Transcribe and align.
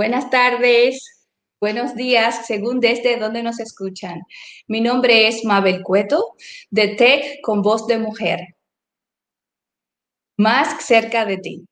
buenas 0.00 0.30
tardes, 0.30 1.28
buenos 1.60 1.94
días, 1.94 2.46
según 2.46 2.80
desde 2.80 3.18
donde 3.18 3.42
nos 3.42 3.60
escuchan. 3.60 4.22
Mi 4.66 4.80
nombre 4.80 5.28
es 5.28 5.44
Mabel 5.44 5.82
Cueto, 5.82 6.36
de 6.70 6.94
Tech 6.94 7.42
con 7.42 7.60
voz 7.60 7.86
de 7.86 7.98
mujer. 7.98 8.40
Más 10.38 10.82
cerca 10.82 11.26
de 11.26 11.36
ti. 11.36 11.66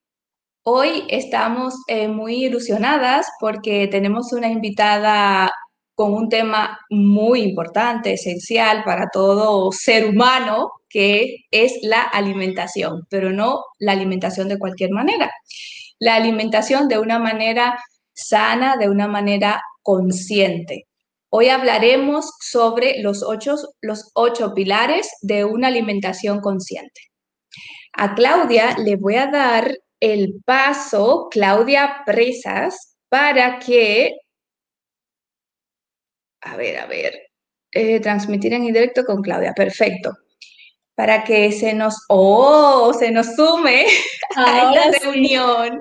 Hoy 0.62 1.04
estamos 1.08 1.72
eh, 1.86 2.06
muy 2.06 2.44
ilusionadas 2.44 3.28
porque 3.40 3.88
tenemos 3.88 4.30
una 4.34 4.48
invitada 4.50 5.50
con 5.94 6.12
un 6.12 6.28
tema 6.28 6.78
muy 6.90 7.40
importante, 7.40 8.12
esencial 8.12 8.84
para 8.84 9.08
todo 9.10 9.72
ser 9.72 10.04
humano, 10.04 10.72
que 10.90 11.46
es 11.50 11.78
la 11.80 12.02
alimentación, 12.02 13.06
pero 13.08 13.32
no 13.32 13.62
la 13.78 13.92
alimentación 13.92 14.48
de 14.48 14.58
cualquier 14.58 14.90
manera. 14.90 15.30
La 15.98 16.16
alimentación 16.16 16.88
de 16.88 16.98
una 16.98 17.18
manera 17.18 17.78
sana, 18.18 18.76
de 18.76 18.88
una 18.88 19.08
manera 19.08 19.62
consciente. 19.82 20.86
Hoy 21.30 21.48
hablaremos 21.48 22.32
sobre 22.40 23.00
los 23.02 23.22
ocho, 23.22 23.56
los 23.82 24.10
ocho 24.14 24.54
pilares 24.54 25.10
de 25.22 25.44
una 25.44 25.68
alimentación 25.68 26.40
consciente. 26.40 27.00
A 27.92 28.14
Claudia 28.14 28.76
le 28.78 28.96
voy 28.96 29.16
a 29.16 29.26
dar 29.26 29.74
el 30.00 30.40
paso, 30.44 31.28
Claudia 31.30 32.02
Presas, 32.06 32.96
para 33.08 33.58
que 33.58 34.14
a 36.40 36.56
ver, 36.56 36.78
a 36.78 36.86
ver, 36.86 37.14
eh, 37.72 38.00
transmitir 38.00 38.52
en 38.54 38.64
directo 38.66 39.04
con 39.04 39.22
Claudia, 39.22 39.52
perfecto. 39.54 40.16
Para 40.98 41.22
que 41.22 41.52
se 41.52 41.74
nos, 41.74 41.94
oh, 42.08 42.92
se 42.92 43.12
nos 43.12 43.36
sume 43.36 43.86
a 44.34 44.72
la 44.72 44.90
reunión. 45.00 45.80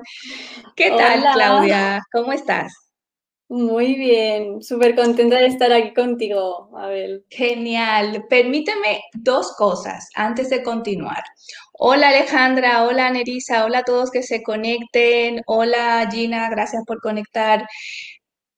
¿Qué 0.75 0.91
tal, 0.91 1.23
Claudia? 1.33 2.03
¿Cómo 2.11 2.33
estás? 2.33 2.71
Muy 3.49 3.95
bien, 3.95 4.61
súper 4.61 4.93
contenta 4.93 5.37
de 5.37 5.47
estar 5.47 5.73
aquí 5.73 5.91
contigo, 5.95 6.69
Abel. 6.77 7.25
Genial. 7.31 8.25
Permíteme 8.29 9.01
dos 9.15 9.55
cosas 9.57 10.07
antes 10.13 10.51
de 10.51 10.61
continuar. 10.61 11.23
Hola 11.79 12.09
Alejandra, 12.09 12.83
hola 12.83 13.09
Nerisa, 13.09 13.65
hola 13.65 13.79
a 13.79 13.83
todos 13.83 14.11
que 14.11 14.21
se 14.21 14.43
conecten. 14.43 15.41
Hola 15.47 16.07
Gina, 16.11 16.47
gracias 16.51 16.83
por 16.85 17.01
conectar. 17.01 17.65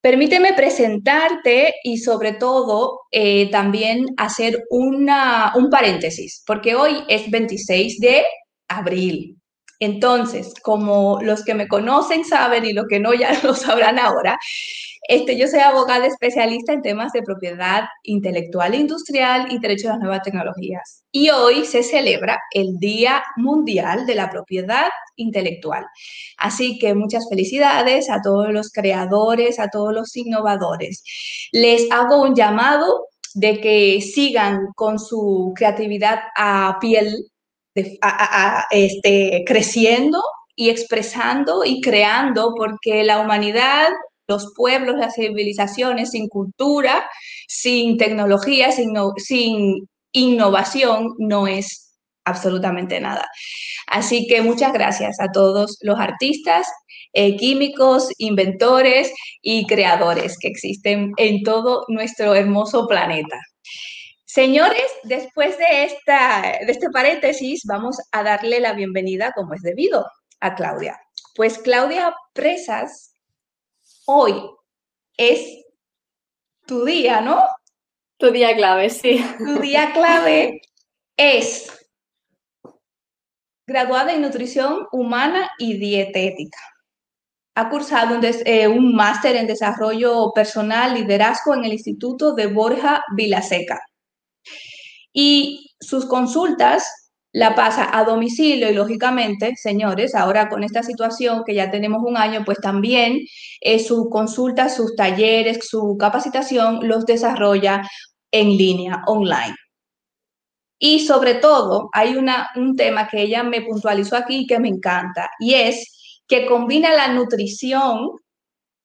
Permíteme 0.01 0.53
presentarte 0.53 1.73
y 1.83 1.97
sobre 1.97 2.33
todo 2.33 3.01
eh, 3.11 3.51
también 3.51 4.05
hacer 4.17 4.63
una, 4.69 5.51
un 5.55 5.69
paréntesis, 5.69 6.41
porque 6.47 6.75
hoy 6.75 7.03
es 7.09 7.29
26 7.29 7.99
de 7.99 8.23
abril. 8.69 9.35
Entonces, 9.79 10.53
como 10.61 11.19
los 11.21 11.43
que 11.43 11.53
me 11.53 11.67
conocen 11.67 12.23
saben 12.23 12.65
y 12.65 12.73
los 12.73 12.85
que 12.89 12.99
no 12.99 13.13
ya 13.13 13.31
lo 13.43 13.53
sabrán 13.53 13.99
ahora, 13.99 14.37
este, 15.09 15.35
yo 15.39 15.47
soy 15.47 15.61
abogada 15.61 16.05
especialista 16.05 16.71
en 16.71 16.83
temas 16.83 17.11
de 17.13 17.23
propiedad 17.23 17.85
intelectual 18.03 18.75
e 18.75 18.77
industrial 18.77 19.51
y 19.51 19.57
derecho 19.57 19.87
a 19.87 19.93
las 19.93 20.01
nuevas 20.01 20.21
tecnologías. 20.21 21.03
Y 21.11 21.31
hoy 21.31 21.65
se 21.65 21.81
celebra 21.81 22.39
el 22.53 22.77
Día 22.77 23.23
Mundial 23.35 24.05
de 24.05 24.13
la 24.13 24.29
Propiedad 24.29 24.85
Intelectual. 25.15 25.83
Así 26.37 26.77
que 26.77 26.93
muchas 26.93 27.27
felicidades 27.27 28.07
a 28.11 28.21
todos 28.21 28.53
los 28.53 28.69
creadores, 28.69 29.59
a 29.59 29.69
todos 29.69 29.95
los 29.95 30.15
innovadores. 30.15 31.01
Les 31.53 31.91
hago 31.91 32.21
un 32.21 32.35
llamado 32.35 33.07
de 33.33 33.59
que 33.61 34.01
sigan 34.01 34.67
con 34.75 34.99
su 34.99 35.53
creatividad 35.55 36.19
a 36.37 36.77
piel, 36.79 37.31
este, 37.73 39.43
creciendo 39.47 40.21
y 40.55 40.69
expresando 40.69 41.65
y 41.65 41.81
creando, 41.81 42.53
porque 42.55 43.03
la 43.03 43.19
humanidad 43.19 43.89
los 44.29 44.53
pueblos, 44.55 44.95
las 44.95 45.15
civilizaciones 45.15 46.11
sin 46.11 46.29
cultura, 46.29 47.09
sin 47.47 47.97
tecnología, 47.97 48.71
sin, 48.71 49.89
innovación, 50.11 51.13
no 51.19 51.45
es 51.47 51.95
absolutamente 52.25 52.99
nada. 52.99 53.27
Así 53.87 54.27
que 54.27 54.41
muchas 54.41 54.73
gracias 54.73 55.19
a 55.19 55.31
todos 55.31 55.77
los 55.81 55.99
artistas, 55.99 56.67
eh, 57.13 57.35
químicos, 57.35 58.09
inventores 58.17 59.11
y 59.41 59.67
creadores 59.67 60.37
que 60.39 60.47
existen 60.47 61.11
en 61.17 61.43
todo 61.43 61.85
nuestro 61.89 62.33
hermoso 62.33 62.87
planeta. 62.87 63.37
Señores, 64.25 64.85
después 65.03 65.57
de, 65.57 65.83
esta, 65.83 66.57
de 66.65 66.71
este 66.71 66.89
paréntesis, 66.91 67.61
vamos 67.65 67.97
a 68.11 68.23
darle 68.23 68.59
la 68.59 68.73
bienvenida, 68.73 69.31
como 69.35 69.53
es 69.53 69.61
debido, 69.61 70.05
a 70.39 70.55
Claudia. 70.55 70.99
Pues 71.35 71.57
Claudia 71.57 72.15
Presas 72.33 73.09
hoy 74.11 74.33
es 75.15 75.63
tu 76.65 76.83
día, 76.83 77.21
¿no? 77.21 77.43
Tu 78.17 78.31
día 78.31 78.55
clave, 78.55 78.89
sí. 78.89 79.23
Tu 79.37 79.59
día 79.59 79.93
clave 79.93 80.61
es 81.15 81.71
graduada 83.67 84.13
en 84.13 84.23
nutrición 84.23 84.87
humana 84.91 85.51
y 85.59 85.77
dietética. 85.77 86.57
Ha 87.55 87.69
cursado 87.69 88.15
un, 88.15 88.21
eh, 88.23 88.67
un 88.67 88.95
máster 88.95 89.35
en 89.35 89.45
desarrollo 89.45 90.31
personal, 90.33 90.95
liderazgo 90.95 91.53
en 91.53 91.65
el 91.65 91.73
Instituto 91.73 92.33
de 92.33 92.47
Borja 92.47 93.03
Vilaseca. 93.15 93.79
Y 95.13 95.75
sus 95.79 96.05
consultas 96.07 96.98
la 97.31 97.55
pasa 97.55 97.89
a 97.97 98.03
domicilio 98.05 98.69
y 98.71 98.73
lógicamente, 98.73 99.55
señores, 99.55 100.15
ahora 100.15 100.49
con 100.49 100.63
esta 100.63 100.81
situación 100.83 101.43
que 101.45 101.53
ya 101.53 101.69
tenemos 101.69 102.01
un 102.03 102.17
año, 102.17 102.43
pues 102.45 102.59
también 102.59 103.19
eh, 103.61 103.79
su 103.79 104.09
consulta, 104.09 104.69
sus 104.69 104.95
talleres, 104.95 105.59
su 105.69 105.95
capacitación 105.99 106.87
los 106.87 107.05
desarrolla 107.05 107.83
en 108.31 108.57
línea, 108.57 109.03
online. 109.05 109.55
Y 110.79 111.01
sobre 111.05 111.35
todo, 111.35 111.89
hay 111.93 112.15
una, 112.15 112.49
un 112.55 112.75
tema 112.75 113.07
que 113.07 113.21
ella 113.21 113.43
me 113.43 113.61
puntualizó 113.61 114.15
aquí 114.15 114.47
que 114.47 114.59
me 114.59 114.69
encanta, 114.69 115.29
y 115.39 115.53
es 115.53 116.21
que 116.27 116.45
combina 116.47 116.93
la 116.93 117.09
nutrición 117.09 118.09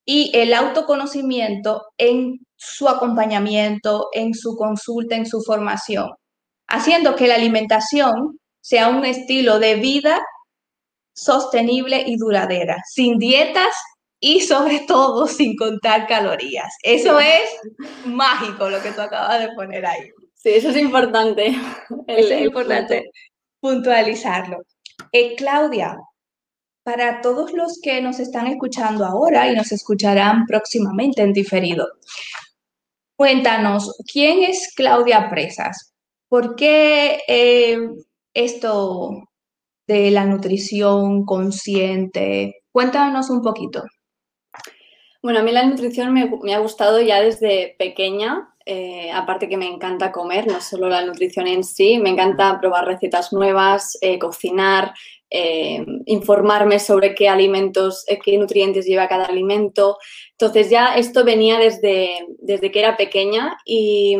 y 0.06 0.31
el 0.34 0.53
autoconocimiento 0.55 1.82
en 1.99 2.41
su 2.56 2.88
acompañamiento, 2.88 4.09
en 4.12 4.34
su 4.34 4.56
consulta, 4.56 5.16
en 5.16 5.26
su 5.26 5.41
formación 5.43 6.11
haciendo 6.69 7.16
que 7.16 7.28
la 7.28 7.34
alimentación 7.34 8.38
sea 8.60 8.88
un 8.88 9.04
estilo 9.04 9.58
de 9.58 9.76
vida 9.76 10.20
sostenible 11.14 12.02
y 12.06 12.16
duradera, 12.16 12.82
sin 12.91 13.19
dietas 13.19 13.75
y 14.20 14.41
sobre 14.41 14.80
todo 14.80 15.26
sin 15.28 15.56
contar 15.56 16.06
calorías. 16.06 16.72
Eso 16.82 17.20
es 17.20 17.48
mágico 18.06 18.69
lo 18.69 18.82
que 18.82 18.92
tú 18.92 19.00
acabas 19.00 19.41
de 19.41 19.52
poner 19.54 19.86
ahí. 19.86 20.10
Sí, 20.34 20.50
eso 20.50 20.70
es 20.70 20.76
importante. 20.76 21.54
es 22.06 22.41
importante 22.41 23.10
puntualizarlo. 23.60 24.58
Eh, 25.12 25.34
Claudia, 25.36 25.96
para 26.82 27.22
todos 27.22 27.52
los 27.52 27.81
que 27.82 28.02
nos 28.02 28.20
están 28.20 28.46
escuchando 28.46 29.06
ahora 29.06 29.50
y 29.50 29.56
nos 29.56 29.72
escucharán 29.72 30.44
próximamente 30.46 31.22
en 31.22 31.32
diferido, 31.32 31.88
cuéntanos, 33.16 33.96
¿quién 34.12 34.42
es 34.42 34.72
Claudia 34.75 35.31
Presas? 35.31 35.94
¿Por 36.34 36.56
qué 36.56 37.20
eh, 37.28 37.78
esto 38.34 39.28
de 39.86 40.10
la 40.10 40.24
nutrición 40.24 41.24
consciente? 41.24 42.64
Cuéntanos 42.72 43.30
un 43.30 43.40
poquito. 43.40 43.84
Bueno, 45.22 45.38
a 45.38 45.42
mí 45.44 45.52
la 45.52 45.64
nutrición 45.64 46.12
me, 46.12 46.52
ha 46.52 46.58
gustado 46.58 47.00
ya 47.00 47.20
desde 47.20 47.76
pequeña, 47.78 48.48
eh, 48.66 49.12
aparte 49.12 49.48
que 49.48 49.56
me 49.56 49.69
encanta 49.69 50.10
comer, 50.10 50.48
no 50.48 50.60
solo 50.60 50.88
la 50.88 51.06
nutrición 51.06 51.46
en 51.46 51.62
sí, 51.62 51.98
me 51.98 52.10
encanta 52.10 52.58
probar 52.60 52.84
recetas 52.84 53.32
nuevas, 53.32 53.96
eh, 54.00 54.19
cocinar, 54.19 54.92
informarme 56.06 56.80
sobre 56.80 57.14
qué 57.14 57.28
alimentos, 57.28 58.04
qué 58.25 58.38
nutrientes 58.38 58.87
lleva 58.87 59.06
cada 59.06 59.26
alimento. 59.26 59.98
Entonces 60.32 60.69
ya 60.69 60.96
esto 60.96 61.25
venía 61.25 61.58
desde, 61.58 62.26
desde 62.40 62.72
que 62.72 62.80
era 62.80 62.96
pequeña 62.96 63.56
y 63.64 64.16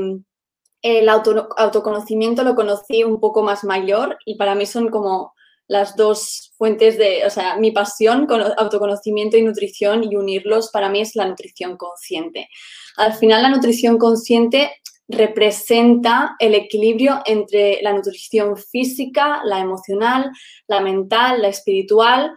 el 0.85 1.09
autoconocimiento 1.09 2.45
lo 2.45 2.55
conocí 2.55 3.05
un 3.05 3.19
poco 3.19 3.43
más 3.43 3.65
mayor 3.65 4.19
y 4.27 4.37
para 4.37 4.55
mí 4.55 4.67
son 4.67 4.91
como 4.91 5.33
las 5.67 5.97
dos 5.97 6.53
fuentes 6.59 6.99
de, 6.99 7.25
o 7.25 7.31
sea, 7.31 7.57
mi 7.57 7.71
pasión 7.71 8.27
con 8.27 8.43
autoconocimiento 8.43 9.39
y 9.39 9.43
nutrición 9.43 10.05
y 10.05 10.15
unirlos 10.15 10.71
para 10.71 10.91
mí 10.91 11.01
es 11.01 11.17
la 11.17 11.27
nutrición 11.27 11.79
consciente. 11.79 12.51
Al 12.99 13.15
final 13.15 13.43
la 13.43 13.49
nutrición 13.49 13.97
consciente 13.97 14.73
representa 15.09 16.37
el 16.39 16.55
equilibrio 16.55 17.23
entre 17.25 17.81
la 17.81 17.95
nutrición 17.95 18.59
física, 18.59 19.41
la 19.43 19.61
emocional, 19.61 20.31
la 20.67 20.81
mental, 20.81 21.41
la 21.41 21.49
espiritual 21.49 22.35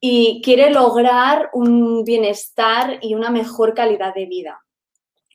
y 0.00 0.40
quiere 0.42 0.70
lograr 0.70 1.50
un 1.52 2.02
bienestar 2.02 2.98
y 3.02 3.14
una 3.14 3.28
mejor 3.28 3.74
calidad 3.74 4.14
de 4.14 4.24
vida. 4.24 4.64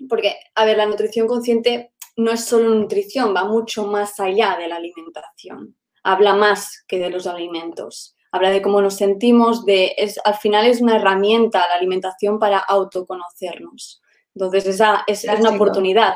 Porque, 0.09 0.35
a 0.55 0.65
ver, 0.65 0.77
la 0.77 0.87
nutrición 0.87 1.27
consciente 1.27 1.92
no 2.15 2.31
es 2.31 2.45
solo 2.45 2.69
nutrición, 2.75 3.35
va 3.35 3.45
mucho 3.45 3.85
más 3.87 4.19
allá 4.19 4.55
de 4.57 4.67
la 4.67 4.77
alimentación. 4.77 5.75
Habla 6.03 6.35
más 6.35 6.83
que 6.87 6.99
de 6.99 7.09
los 7.09 7.27
alimentos. 7.27 8.15
habla 8.31 8.49
de 8.49 8.63
cómo 8.63 8.81
nos 8.81 8.95
sentimos, 8.95 9.63
de, 9.63 9.93
es, 9.95 10.19
al 10.25 10.35
final 10.35 10.65
es 10.65 10.81
una 10.81 10.95
herramienta 10.95 11.67
la 11.67 11.75
alimentación 11.75 12.39
para 12.39 12.57
autoconocernos. 12.57 14.01
Entonces, 14.33 14.65
esa 14.65 15.03
es, 15.05 15.23
es 15.23 15.39
una 15.39 15.51
oportunidad. 15.51 16.15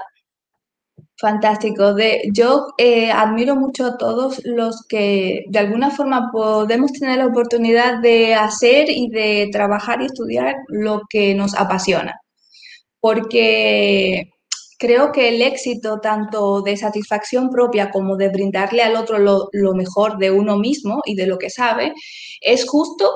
Fantástico. 1.20 1.94
De, 1.94 2.30
yo 2.32 2.68
eh, 2.78 3.12
admiro 3.12 3.56
mucho 3.56 3.86
a 3.88 3.98
todos 3.98 4.42
los 4.46 4.86
que 4.88 5.46
de 5.50 5.60
alguna 5.60 5.90
forma 5.90 6.30
podemos 6.32 6.92
tener 6.94 7.18
la 7.18 7.28
oportunidad 7.28 8.00
de 8.02 8.36
hacer 8.36 8.90
y 8.90 9.10
de 9.10 9.50
trabajar 9.52 10.02
y 10.02 10.06
estudiar 10.06 10.56
lo 10.68 11.02
que 11.10 11.34
nos 11.34 11.56
apasiona. 11.56 12.20
Porque 13.00 14.32
creo 14.78 15.12
que 15.12 15.30
el 15.30 15.42
éxito 15.42 16.00
tanto 16.02 16.62
de 16.62 16.78
satisfacción 16.78 17.50
propia 17.50 17.90
como 17.92 18.16
de 18.16 18.30
brindarle 18.30 18.84
al 18.84 18.96
otro 18.96 19.20
lo, 19.20 19.50
mejor 19.74 20.18
de 20.18 20.32
uno 20.32 20.58
mismo 20.58 21.02
y 21.06 21.16
de 21.16 21.28
lo 21.28 21.38
que 21.38 21.50
sabe 21.50 21.94
es 22.42 22.68
justo 22.68 23.12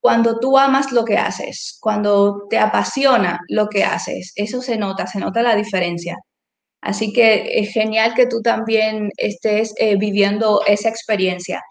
cuando 0.00 0.38
tú 0.38 0.58
amas 0.58 0.92
lo 0.92 1.04
que 1.04 1.16
haces, 1.16 1.78
cuando 1.80 2.46
te 2.50 2.58
apasiona 2.58 3.40
lo 3.48 3.68
que 3.68 3.84
haces. 3.84 4.32
Eso 4.36 4.60
se 4.60 4.76
nota, 4.76 5.06
se 5.06 5.18
nota 5.18 5.42
la 5.42 5.56
diferencia. 5.56 6.18
Así 6.82 7.12
que 7.14 7.58
es 7.58 7.72
genial 7.72 8.12
que 8.14 8.26
tú 8.26 8.42
también 8.42 9.10
estés 9.16 9.72
eh, 9.78 9.96
viviendo 9.96 10.60
esa 10.66 10.90
experiencia. 10.90 11.62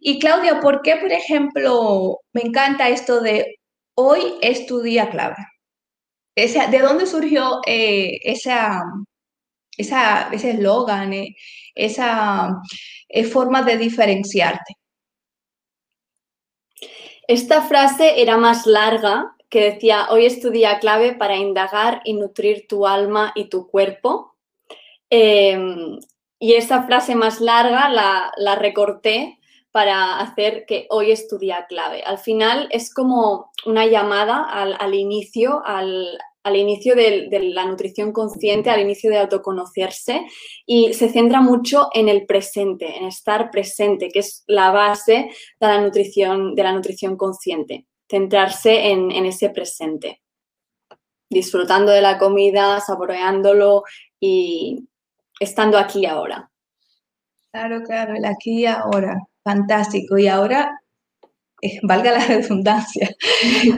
Y 0.00 0.18
Claudia, 0.18 0.60
¿por 0.60 0.82
qué, 0.82 0.96
por 0.96 1.12
ejemplo, 1.12 2.18
me 2.34 2.42
encanta 2.42 2.90
esto 2.90 3.20
de 3.20 3.56
hoy 3.94 4.34
es 4.42 4.66
tu 4.66 4.82
día 4.82 5.08
clave? 5.10 5.36
¿De 6.46 6.78
dónde 6.78 7.06
surgió 7.06 7.60
eh, 7.66 8.20
esa, 8.22 8.82
ese 9.76 10.50
eslogan, 10.50 11.12
eh, 11.12 11.34
esa 11.74 12.62
forma 13.32 13.62
de 13.62 13.76
diferenciarte? 13.76 14.74
Esta 17.26 17.62
frase 17.62 18.22
era 18.22 18.36
más 18.36 18.66
larga, 18.66 19.34
que 19.48 19.72
decía, 19.72 20.06
hoy 20.10 20.26
es 20.26 20.40
tu 20.40 20.50
día 20.50 20.78
clave 20.78 21.14
para 21.14 21.36
indagar 21.36 22.02
y 22.04 22.14
nutrir 22.14 22.66
tu 22.68 22.86
alma 22.86 23.32
y 23.34 23.48
tu 23.48 23.66
cuerpo. 23.66 24.36
Em, 25.10 25.98
y 26.38 26.54
esta 26.54 26.84
frase 26.84 27.14
más 27.14 27.40
larga 27.40 27.88
la, 27.88 28.54
recorté 28.56 29.37
para 29.70 30.18
hacer 30.18 30.64
que 30.66 30.86
hoy 30.90 31.10
es 31.10 31.28
tu 31.28 31.38
día 31.38 31.66
clave. 31.68 32.02
Al 32.02 32.18
final 32.18 32.68
es 32.70 32.92
como 32.92 33.52
una 33.66 33.86
llamada 33.86 34.44
al, 34.44 34.94
inicio, 34.94 35.62
al, 35.64 36.18
inicio 36.54 36.94
de, 36.94 37.28
la 37.54 37.66
nutrición 37.66 38.12
consciente, 38.12 38.70
al 38.70 38.80
inicio 38.80 39.10
de 39.10 39.18
autoconocerse 39.18 40.26
y 40.66 40.94
se 40.94 41.08
centra 41.10 41.40
mucho 41.40 41.88
en 41.92 42.08
el 42.08 42.26
presente, 42.26 42.96
en 42.96 43.06
estar 43.06 43.50
presente, 43.50 44.08
que 44.08 44.20
es 44.20 44.44
la 44.46 44.70
base 44.70 45.30
de 45.60 45.66
la 45.66 45.80
nutrición, 45.80 46.54
de 46.54 46.62
la 46.62 46.72
nutrición 46.72 47.16
consciente, 47.16 47.86
centrarse 48.10 48.90
en, 48.90 49.10
en 49.10 49.26
ese 49.26 49.50
presente, 49.50 50.22
disfrutando 51.28 51.92
de 51.92 52.00
la 52.00 52.18
comida, 52.18 52.80
saboreándolo 52.80 53.84
y, 54.18 54.88
estando 55.38 55.78
aquí 55.78 56.06
ahora. 56.06 56.50
Claro, 57.50 57.82
claro, 57.82 58.14
el 58.14 58.24
aquí 58.24 58.60
y 58.60 58.66
ahora. 58.66 59.16
Fantástico. 59.48 60.18
Y 60.18 60.28
ahora, 60.28 60.78
eh, 61.62 61.78
valga 61.82 62.12
la 62.12 62.26
redundancia, 62.26 63.08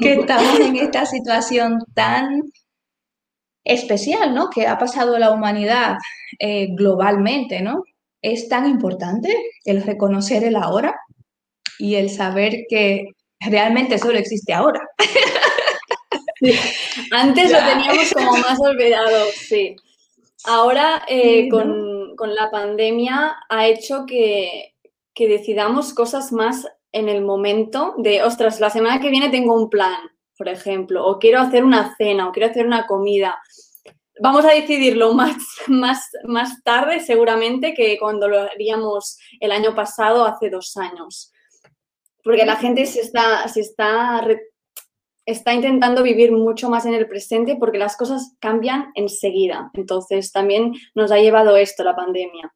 que 0.00 0.14
estamos 0.14 0.58
en 0.58 0.74
esta 0.74 1.06
situación 1.06 1.78
tan 1.94 2.42
especial, 3.64 4.34
¿no? 4.34 4.50
Que 4.50 4.66
ha 4.66 4.78
pasado 4.78 5.16
la 5.16 5.30
humanidad 5.30 5.96
eh, 6.40 6.66
globalmente, 6.74 7.60
¿no? 7.60 7.84
Es 8.20 8.48
tan 8.48 8.68
importante 8.68 9.32
el 9.64 9.82
reconocer 9.82 10.42
el 10.42 10.56
ahora 10.56 10.96
y 11.78 11.94
el 11.94 12.10
saber 12.10 12.64
que 12.68 13.04
realmente 13.38 13.96
solo 13.98 14.18
existe 14.18 14.52
ahora. 14.52 14.80
Antes 17.12 17.52
lo 17.52 17.58
teníamos 17.58 18.12
como 18.12 18.36
más 18.38 18.58
olvidado, 18.58 19.26
sí. 19.34 19.76
Ahora, 20.44 21.04
eh, 21.06 21.48
con, 21.48 22.34
la 22.34 22.50
pandemia, 22.50 23.36
ha 23.48 23.66
hecho 23.66 24.04
que, 24.06 24.69
decidamos 25.26 25.94
cosas 25.94 26.32
más 26.32 26.66
en 26.92 27.08
el 27.08 27.22
momento 27.22 27.94
de, 27.98 28.22
ostras, 28.22 28.60
la 28.60 28.70
semana 28.70 29.00
que 29.00 29.10
viene 29.10 29.30
tengo 29.30 29.54
un 29.54 29.70
plan, 29.70 30.00
por 30.36 30.48
ejemplo, 30.48 31.06
o 31.06 31.18
quiero 31.18 31.40
hacer 31.40 31.64
una 31.64 31.94
cena, 31.96 32.28
o 32.28 32.32
quiero 32.32 32.50
hacer 32.50 32.66
una 32.66 32.86
comida. 32.86 33.40
Vamos 34.20 34.44
a 34.44 34.50
decidirlo 34.50 35.12
más, 35.14 35.36
más, 35.68 36.10
más 36.24 36.62
tarde, 36.62 37.00
seguramente, 37.00 37.74
que 37.74 37.98
cuando 37.98 38.28
lo 38.28 38.40
haríamos 38.40 39.18
el 39.40 39.52
año 39.52 39.74
pasado, 39.74 40.24
hace 40.24 40.50
dos 40.50 40.76
años. 40.76 41.32
Porque 42.22 42.44
la 42.44 42.56
gente 42.56 42.84
se 42.86 43.00
está, 43.00 43.48
se 43.48 43.60
está 43.60 44.22
está 45.26 45.52
intentando 45.54 46.02
vivir 46.02 46.32
mucho 46.32 46.68
más 46.68 46.86
en 46.86 46.94
el 46.94 47.08
presente 47.08 47.56
porque 47.56 47.78
las 47.78 47.96
cosas 47.96 48.36
cambian 48.40 48.90
enseguida. 48.94 49.70
Entonces 49.74 50.32
también 50.32 50.74
nos 50.94 51.12
ha 51.12 51.18
llevado 51.18 51.56
esto 51.56 51.84
la 51.84 51.96
pandemia. 51.96 52.52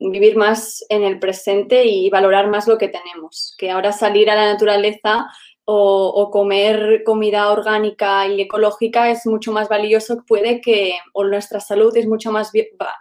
Vivir 0.00 0.36
más 0.36 0.84
en 0.88 1.02
el 1.02 1.18
presente 1.18 1.84
y 1.84 2.08
valorar 2.10 2.48
más 2.48 2.68
lo 2.68 2.78
que 2.78 2.88
tenemos. 2.88 3.54
Que 3.58 3.70
ahora 3.70 3.92
salir 3.92 4.30
a 4.30 4.36
la 4.36 4.52
naturaleza 4.52 5.26
o, 5.70 6.30
comer 6.30 7.02
comida 7.04 7.52
orgánica 7.52 8.26
y 8.26 8.40
ecológica 8.40 9.10
es 9.10 9.26
mucho 9.26 9.52
más 9.52 9.68
valioso, 9.68 10.24
puede 10.26 10.62
que, 10.62 10.94
o 11.12 11.24
nuestra 11.24 11.60
salud 11.60 11.94
es 11.94 12.06
mucho 12.06 12.32
más 12.32 12.50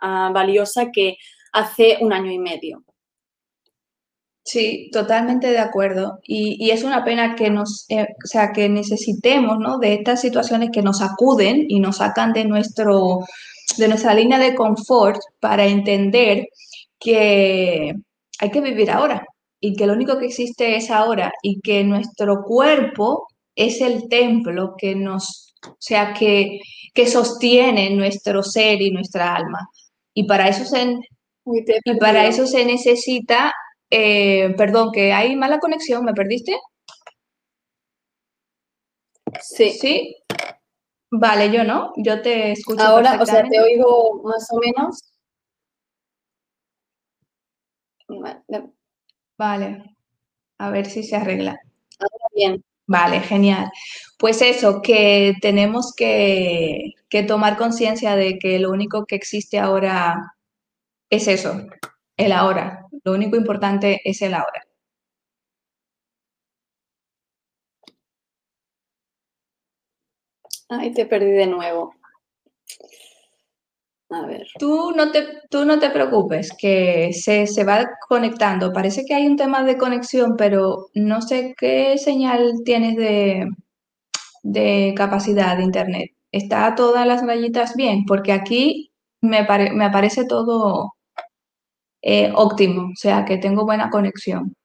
ah, 0.02 0.32
valiosa 0.34 0.92
que 0.92 1.18
hace 1.54 1.98
un 2.02 2.12
año 2.12 2.30
y 2.30 2.40
medio. 2.40 2.84
Sí, 4.48 4.90
totalmente 4.94 5.48
de 5.48 5.60
acuerdo. 5.60 6.20
Y, 6.24 6.72
es 6.72 6.84
una 6.84 7.04
pena 7.04 7.36
que 7.36 7.50
nos, 7.50 7.86
eh, 7.90 8.08
o 8.24 8.28
sea, 8.28 8.54
que 8.54 8.70
necesitemos, 8.70 9.60
¿no? 9.60 9.78
De 9.78 9.94
estas 9.94 10.22
situaciones 10.22 10.70
que 10.72 10.82
nos 10.82 11.02
acuden 11.02 11.66
y 11.68 11.80
nos 11.82 11.98
sacan 11.98 12.32
de 12.34 12.46
nuestro, 12.46 13.20
de 13.78 13.88
nuestra 13.90 14.14
línea 14.14 14.40
de 14.40 14.56
confort 14.56 15.20
para 15.42 15.66
entender 15.66 16.48
que 17.00 17.94
hay 18.40 18.52
que 18.52 18.62
vivir 18.62 18.92
ahora 18.92 19.26
y 19.60 19.76
que 19.76 19.88
lo 19.88 19.94
único 19.94 20.18
que 20.20 20.28
existe 20.28 20.76
es 20.76 20.92
ahora 20.92 21.32
y 21.42 21.60
que 21.62 21.84
nuestro 21.84 22.44
cuerpo 22.44 23.28
es 23.56 23.82
el 23.82 24.08
templo 24.08 24.76
que 24.78 24.96
nos, 24.96 25.56
o 25.68 25.78
sea, 25.80 26.14
que, 26.14 26.60
que 26.94 27.08
sostiene 27.08 27.90
nuestro 27.92 28.44
ser 28.44 28.82
y 28.82 28.92
nuestra 28.92 29.36
alma. 29.36 29.68
Y 30.14 30.26
para 30.28 30.48
eso 30.48 30.66
se, 30.66 30.96
y 31.46 31.98
para 32.00 32.28
eso 32.28 32.46
se 32.46 32.66
necesita 32.66 33.54
eh, 33.90 34.54
perdón, 34.58 34.92
que 34.92 35.14
hay 35.14 35.36
mala 35.36 35.60
conexión, 35.60 36.04
¿me 36.04 36.14
perdiste? 36.14 36.58
Sí. 39.42 39.72
¿Sí? 39.72 40.16
Vale, 41.10 41.52
yo 41.52 41.64
no, 41.64 41.94
yo 41.98 42.22
te 42.22 42.52
escucho. 42.52 42.84
Ahora, 42.84 43.22
o 43.22 43.26
sea, 43.26 43.44
te 43.48 43.60
oigo 43.62 44.22
más 44.24 44.48
o 44.52 44.60
menos. 44.60 45.02
Vale, 49.38 49.84
a 50.60 50.72
ver 50.72 50.88
si 50.88 51.04
se 51.04 51.16
arregla. 51.18 51.52
Ahora 52.00 52.28
bien. 52.36 52.64
Vale, 52.88 53.22
genial. 53.22 53.70
Pues 54.20 54.42
eso, 54.42 54.82
que 54.84 55.36
tenemos 55.42 55.94
que, 55.96 56.94
que 57.10 57.24
tomar 57.24 57.58
conciencia 57.58 58.16
de 58.16 58.40
que 58.40 58.60
lo 58.60 58.72
único 58.72 59.06
que 59.06 59.16
existe 59.16 59.60
ahora 59.60 60.16
es 61.10 61.28
eso, 61.28 61.62
el 62.18 62.32
ahora. 62.34 62.82
Lo 63.06 63.14
único 63.14 63.38
importante 63.38 64.02
es 64.06 64.22
el 64.24 64.34
ahora. 64.36 64.64
Ay, 70.70 70.94
te 70.94 71.06
perdí 71.06 71.32
de 71.32 71.46
nuevo. 71.48 71.94
A 74.10 74.26
ver. 74.26 74.48
Tú 74.58 74.92
no 74.96 75.12
te, 75.12 75.42
tú 75.50 75.66
no 75.66 75.80
te 75.80 75.90
preocupes, 75.90 76.54
que 76.58 77.12
se, 77.14 77.46
se, 77.46 77.64
va 77.66 77.90
conectando. 78.08 78.72
Parece 78.72 79.04
que 79.06 79.14
hay 79.14 79.28
un 79.28 79.36
tema 79.36 79.64
de 79.64 79.78
conexión, 79.78 80.36
pero 80.38 80.88
no 80.94 81.22
sé 81.22 81.54
qué 81.58 81.98
señal 81.98 82.54
tienes 82.64 82.96
de, 82.96 83.50
de 84.44 84.94
capacidad 84.96 85.58
de 85.58 85.64
internet. 85.64 86.12
¿Está 86.32 86.74
todas 86.76 87.06
las 87.06 87.26
rayitas 87.26 87.76
bien? 87.76 88.06
Porque 88.06 88.32
aquí 88.32 88.92
me, 89.22 89.46
me 89.74 89.86
aparece 89.86 90.26
todo 90.26 90.94
eh, 92.02 92.32
óptimo, 92.34 92.84
o 92.84 92.96
sea 92.96 93.26
que 93.26 93.38
tengo 93.38 93.66
buena 93.66 93.90
conexión. 93.90 94.56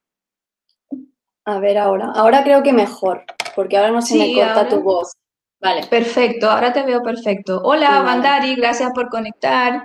A 1.45 1.59
ver 1.59 1.79
ahora, 1.79 2.13
ahora 2.15 2.45
creo 2.45 2.63
que 2.63 2.73
mejor, 2.73 3.25
porque 3.57 3.77
ahora 3.77 3.91
no 3.91 4.03
se 4.03 4.17
me 4.17 4.33
corta 4.33 4.69
tu 4.69 4.81
voz. 4.83 5.13
Vale. 5.62 5.87
Perfecto, 5.87 6.50
ahora 6.50 6.73
te 6.73 6.83
veo 6.83 7.02
perfecto. 7.04 7.61
Hola, 7.62 8.02
Bandari, 8.02 8.57
gracias 8.57 8.90
por 8.92 9.09
conectar. 9.09 9.81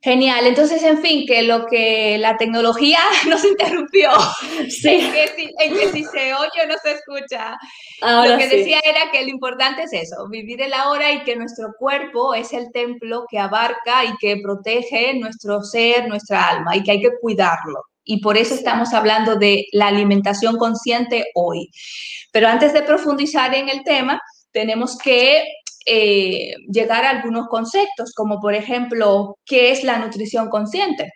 Genial, 0.00 0.46
entonces, 0.46 0.80
en 0.84 0.98
fin, 1.02 1.26
que 1.26 1.42
lo 1.42 1.66
que 1.66 2.18
la 2.18 2.36
tecnología 2.36 3.00
nos 3.28 3.44
interrumpió, 3.44 4.10
sí. 4.68 5.10
en, 5.58 5.74
que 5.74 5.88
si, 5.88 6.04
se 6.04 6.34
oye 6.34 6.62
o 6.62 6.68
no 6.68 6.74
se 6.80 6.92
escucha. 6.92 7.56
lo 8.00 8.38
que 8.38 8.46
decía 8.46 8.78
era 8.84 9.10
que 9.10 9.24
lo 9.24 9.30
importante 9.30 9.82
es 9.82 9.92
eso, 9.92 10.28
vivir 10.28 10.62
el 10.62 10.72
ahora 10.72 11.10
y 11.10 11.24
que 11.24 11.34
nuestro 11.34 11.72
cuerpo 11.76 12.32
es 12.32 12.52
el 12.52 12.70
templo 12.70 13.24
que 13.28 13.40
abarca 13.40 14.04
y 14.04 14.16
que 14.18 14.40
protege 14.40 15.14
nuestro 15.14 15.64
ser, 15.64 16.06
nuestra 16.06 16.48
alma 16.48 16.76
y 16.76 16.84
que 16.84 16.92
hay 16.92 17.00
que 17.00 17.18
cuidarlo 17.20 17.82
y 18.08 18.20
por 18.20 18.38
eso 18.38 18.54
estamos 18.54 18.94
hablando 18.94 19.36
de 19.36 19.66
la 19.72 19.88
alimentación 19.88 20.56
consciente 20.56 21.26
hoy. 21.34 21.70
Pero 22.32 22.48
antes 22.48 22.72
de 22.72 22.82
profundizar 22.82 23.54
en 23.54 23.68
el 23.68 23.84
tema, 23.84 24.20
tenemos 24.50 24.96
que 24.96 25.42
eh, 25.84 26.54
llegar 26.70 27.04
a 27.04 27.10
algunos 27.10 27.48
conceptos, 27.48 28.14
como 28.14 28.40
por 28.40 28.54
ejemplo, 28.54 29.36
¿qué 29.44 29.70
es 29.70 29.84
la 29.84 29.98
nutrición 29.98 30.48
consciente? 30.48 31.12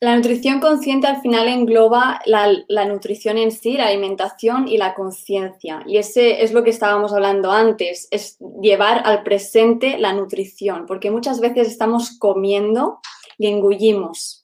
La 0.00 0.16
nutrición 0.16 0.58
consciente 0.58 1.06
al 1.06 1.20
final 1.20 1.46
engloba 1.46 2.20
la, 2.24 2.84
nutrición 2.86 3.38
en 3.38 3.52
sí, 3.52 3.74
la 3.74 3.86
alimentación 3.86 4.66
y 4.66 4.78
la 4.78 4.94
conciencia. 4.94 5.84
Y 5.86 5.98
ese 5.98 6.42
es 6.42 6.52
lo 6.52 6.64
que 6.64 6.70
estábamos 6.70 7.12
hablando 7.12 7.52
antes, 7.52 8.08
es 8.10 8.36
llevar 8.60 9.02
al 9.04 9.22
presente 9.22 9.96
la 9.96 10.12
nutrición, 10.12 10.86
porque 10.86 11.12
muchas 11.12 11.38
veces 11.38 11.68
estamos 11.68 12.18
comiendo 12.18 12.98
y 13.38 13.46
engullimos, 13.46 14.39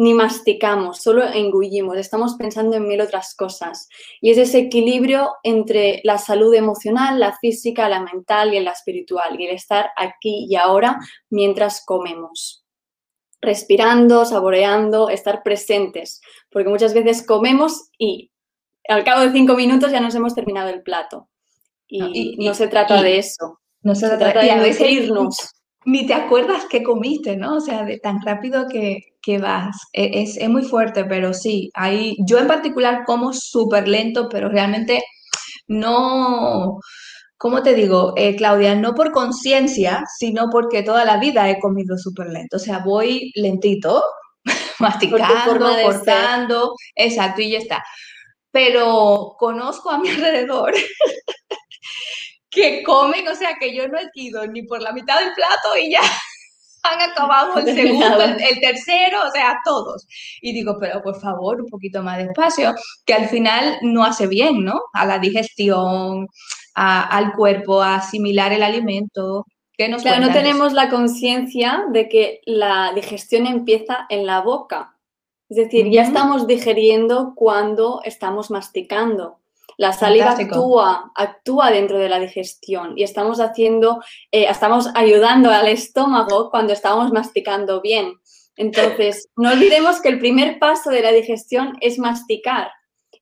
ni 0.00 0.14
masticamos, 0.14 1.02
solo 1.02 1.26
engullimos, 1.26 1.98
estamos 1.98 2.36
pensando 2.36 2.74
en 2.74 2.88
mil 2.88 3.02
otras 3.02 3.34
cosas. 3.34 3.86
Y 4.22 4.30
es 4.30 4.38
ese 4.38 4.60
equilibrio 4.60 5.32
entre 5.42 6.00
la 6.04 6.16
salud 6.16 6.54
emocional, 6.54 7.20
la 7.20 7.36
física, 7.36 7.86
la 7.86 8.00
mental 8.00 8.54
y 8.54 8.60
la 8.60 8.70
espiritual, 8.70 9.38
y 9.38 9.44
el 9.44 9.54
estar 9.54 9.90
aquí 9.98 10.46
y 10.48 10.56
ahora 10.56 10.98
mientras 11.28 11.84
comemos 11.84 12.64
respirando, 13.42 14.24
saboreando, 14.24 15.10
estar 15.10 15.42
presentes, 15.42 16.22
porque 16.50 16.70
muchas 16.70 16.94
veces 16.94 17.26
comemos 17.26 17.90
y 17.98 18.30
al 18.88 19.04
cabo 19.04 19.20
de 19.20 19.32
cinco 19.32 19.54
minutos 19.54 19.92
ya 19.92 20.00
nos 20.00 20.14
hemos 20.14 20.34
terminado 20.34 20.70
el 20.70 20.82
plato. 20.82 21.28
Y 21.86 22.42
no, 22.42 22.54
se 22.54 22.68
trata 22.68 23.02
de 23.02 23.18
eso. 23.18 23.60
No 23.82 23.94
se, 23.94 24.08
trata, 24.08 24.40
de 24.40 24.56
nutrirnos. 24.56 25.52
Ni 25.84 26.06
te 26.06 26.14
acuerdas 26.14 26.64
qué 26.70 26.82
comiste, 26.82 27.36
¿no? 27.36 27.56
O 27.56 27.60
sea, 27.60 27.84
de 27.84 27.98
tan 27.98 28.22
rápido 28.22 28.66
que, 28.66 29.09
vas. 29.38 29.76
E, 29.92 30.22
es, 30.22 30.36
es, 30.36 30.48
muy 30.48 30.62
fuerte, 30.62 31.04
pero 31.04 31.34
sí, 31.34 31.70
hay, 31.74 32.16
yo 32.26 32.38
en 32.38 32.48
particular 32.48 33.04
como 33.04 33.32
súper 33.32 33.88
lento, 33.88 34.28
pero 34.28 34.48
realmente 34.48 35.02
no, 35.68 36.78
¿cómo 37.36 37.62
te 37.62 37.74
digo, 37.74 38.14
eh, 38.16 38.36
Claudia? 38.36 38.74
No 38.74 38.94
por 38.94 39.12
conciencia, 39.12 40.04
sino 40.18 40.48
porque 40.50 40.82
toda 40.82 41.04
la 41.04 41.18
vida 41.18 41.48
he 41.48 41.60
comido 41.60 41.96
súper 41.96 42.28
lento. 42.28 42.56
O 42.56 42.60
sea, 42.60 42.80
voy 42.80 43.32
lentito, 43.34 44.02
masticando, 44.80 45.74
cortando, 45.84 46.74
exacto, 46.94 47.42
y 47.42 47.52
ya 47.52 47.58
está. 47.58 47.84
Pero 48.50 49.36
conozco 49.38 49.90
a 49.90 49.98
mi 49.98 50.08
alrededor 50.10 50.74
que 52.50 52.82
comen, 52.82 53.28
o 53.28 53.34
sea, 53.36 53.56
que 53.60 53.74
yo 53.74 53.86
no 53.88 53.98
he 53.98 54.10
ido 54.14 54.46
ni 54.46 54.62
por 54.62 54.82
la 54.82 54.92
mitad 54.92 55.20
del 55.20 55.32
plato 55.34 55.76
y 55.80 55.92
ya 55.92 56.00
han 56.82 57.10
acabado 57.10 57.58
el 57.58 57.74
segundo, 57.74 58.22
el, 58.22 58.60
tercero, 58.60 59.18
o 59.26 59.30
sea, 59.30 59.58
todos. 59.64 60.06
Y 60.40 60.52
digo, 60.52 60.76
pero 60.80 61.02
por 61.02 61.20
favor, 61.20 61.60
un 61.60 61.68
poquito 61.68 62.02
más 62.02 62.18
despacio, 62.18 62.74
que 63.04 63.14
al 63.14 63.28
final 63.28 63.78
no 63.82 64.04
hace 64.04 64.26
bien, 64.26 64.64
¿no? 64.64 64.80
A 64.92 65.06
la 65.06 65.18
digestión, 65.18 66.28
al 66.74 67.32
cuerpo, 67.32 67.82
a 67.82 67.96
asimilar 67.96 68.52
el 68.52 68.62
alimento. 68.62 69.46
claro, 69.76 70.26
no 70.26 70.32
tenemos 70.32 70.72
la 70.72 70.88
conciencia 70.88 71.84
de 71.90 72.08
que 72.08 72.40
la 72.44 72.92
digestión 72.94 73.46
empieza 73.46 74.06
en 74.08 74.26
la 74.26 74.40
boca. 74.40 74.96
Es 75.48 75.56
decir, 75.56 75.90
ya 75.90 76.02
estamos 76.02 76.46
digeriendo 76.46 77.32
cuando 77.34 78.00
estamos 78.04 78.52
masticando. 78.52 79.39
La 79.80 79.94
saliva 79.94 80.32
actúa, 80.32 81.10
actúa 81.14 81.70
dentro 81.70 81.96
de 81.98 82.10
la 82.10 82.18
digestión 82.20 82.98
y 82.98 83.02
estamos 83.02 83.40
haciendo, 83.40 84.02
eh, 84.30 84.44
estamos 84.46 84.90
ayudando 84.94 85.50
al 85.50 85.68
estómago 85.68 86.50
cuando 86.50 86.74
estamos 86.74 87.10
masticando 87.12 87.80
bien. 87.80 88.12
Entonces, 88.56 89.30
no 89.36 89.52
olvidemos 89.52 90.02
que 90.02 90.10
el 90.10 90.18
primer 90.18 90.58
paso 90.58 90.90
de 90.90 91.00
la 91.00 91.12
digestión 91.12 91.78
es 91.80 91.98
masticar. 91.98 92.70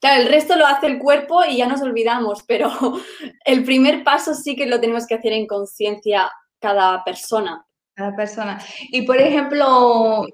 Claro, 0.00 0.22
el 0.22 0.28
resto 0.28 0.56
lo 0.56 0.66
hace 0.66 0.88
el 0.88 0.98
cuerpo 0.98 1.44
y 1.44 1.58
ya 1.58 1.68
nos 1.68 1.80
olvidamos, 1.80 2.42
pero 2.42 2.72
el 3.44 3.62
primer 3.62 4.02
paso 4.02 4.34
sí 4.34 4.56
que 4.56 4.66
lo 4.66 4.80
tenemos 4.80 5.06
que 5.06 5.14
hacer 5.14 5.34
en 5.34 5.46
conciencia 5.46 6.28
cada 6.58 7.04
persona. 7.04 7.64
Cada 7.94 8.16
persona. 8.16 8.60
Y 8.90 9.02
por 9.02 9.18
ejemplo, 9.18 10.26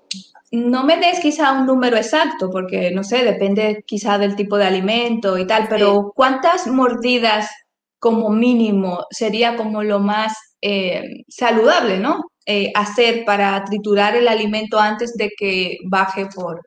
no 0.56 0.84
me 0.84 0.96
des 0.96 1.20
quizá 1.20 1.52
un 1.52 1.66
número 1.66 1.96
exacto, 1.96 2.50
porque 2.50 2.90
no 2.90 3.02
sé, 3.02 3.25
depende 3.25 3.82
quizá 3.87 4.18
del 4.18 4.37
tipo 4.37 4.56
de 4.56 4.66
alimento 4.66 5.38
y 5.38 5.46
tal, 5.46 5.68
pero 5.68 6.12
¿cuántas 6.14 6.66
mordidas 6.66 7.50
como 7.99 8.30
mínimo 8.30 9.06
sería 9.11 9.56
como 9.56 9.82
lo 9.82 9.99
más 9.99 10.34
eh, 10.61 11.25
saludable, 11.28 11.99
¿no? 11.99 12.20
Eh, 12.46 12.70
hacer 12.75 13.25
para 13.25 13.64
triturar 13.64 14.16
el 14.16 14.28
alimento 14.28 14.78
antes 14.78 15.14
de 15.14 15.30
que 15.37 15.78
baje 15.87 16.26
por... 16.26 16.61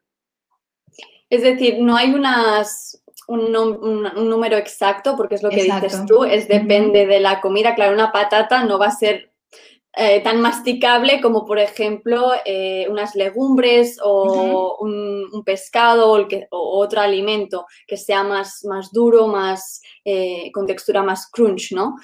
Es 1.29 1.43
decir, 1.43 1.77
no 1.79 1.95
hay 1.95 2.13
unas, 2.13 3.03
un, 3.27 3.51
número 3.51 4.57
exacto, 4.57 5.15
porque 5.15 5.35
es 5.35 5.43
lo 5.43 5.49
que 5.49 5.63
dices 5.63 6.05
tú, 6.07 6.23
es 6.23 6.47
depende 6.47 7.05
de 7.05 7.19
la 7.19 7.41
comida. 7.41 7.75
Claro, 7.75 7.93
una 7.93 8.11
patata 8.11 8.63
no 8.63 8.79
va 8.79 8.87
a 8.87 8.91
ser 8.91 9.31
eh, 9.99 10.21
tan 10.21 10.41
masticable 10.41 11.19
como, 11.21 11.43
por 11.43 11.57
ejemplo, 11.57 12.31
eh, 12.45 12.85
unas 12.87 13.15
legumbres 13.15 13.97
o 14.03 14.77
un, 14.79 15.43
pescado 15.43 16.11
o, 16.11 16.79
otro 16.79 17.01
alimento 17.01 17.65
que 17.87 17.97
sea 17.97 18.23
más, 18.23 18.63
más 18.65 18.91
duro, 18.91 19.27
más 19.27 19.81
eh, 20.05 20.51
con 20.51 20.67
textura 20.67 21.01
más 21.01 21.31
crunch, 21.31 21.71
¿no? 21.71 21.95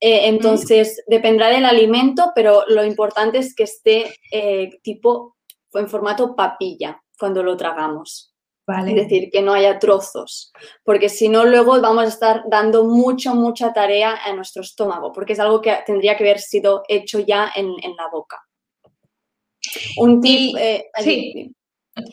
entonces, 0.00 1.02
dependerá 1.06 1.48
del 1.50 1.66
alimento, 1.66 2.32
pero 2.34 2.64
lo 2.68 2.84
importante 2.84 3.38
es 3.38 3.54
que 3.54 3.64
esté 3.64 4.14
tipo 4.82 5.36
en 5.74 5.88
formato 5.88 6.34
papilla 6.34 7.02
cuando 7.18 7.42
lo 7.42 7.56
tragamos. 7.56 8.31
Es 8.66 8.94
decir, 8.94 9.28
que 9.30 9.42
no 9.42 9.54
haya 9.54 9.78
trozos, 9.78 10.52
porque 10.84 11.08
si 11.08 11.28
no, 11.28 11.44
luego 11.44 11.80
vamos 11.80 12.04
a 12.04 12.08
estar 12.08 12.44
dando 12.48 12.84
mucha, 12.84 13.34
mucha 13.34 13.72
tarea 13.72 14.20
a 14.24 14.32
nuestro 14.34 14.62
estómago, 14.62 15.12
porque 15.12 15.32
es 15.32 15.40
algo 15.40 15.60
que 15.60 15.76
tendría 15.84 16.16
que 16.16 16.22
haber 16.22 16.38
sido 16.38 16.84
hecho 16.88 17.18
ya 17.18 17.50
en, 17.56 17.68
la 17.96 18.08
boca. 18.10 18.40
Un 19.96 20.20
tip. 20.20 20.56
Eh, 20.58 20.84
sí. 21.00 21.52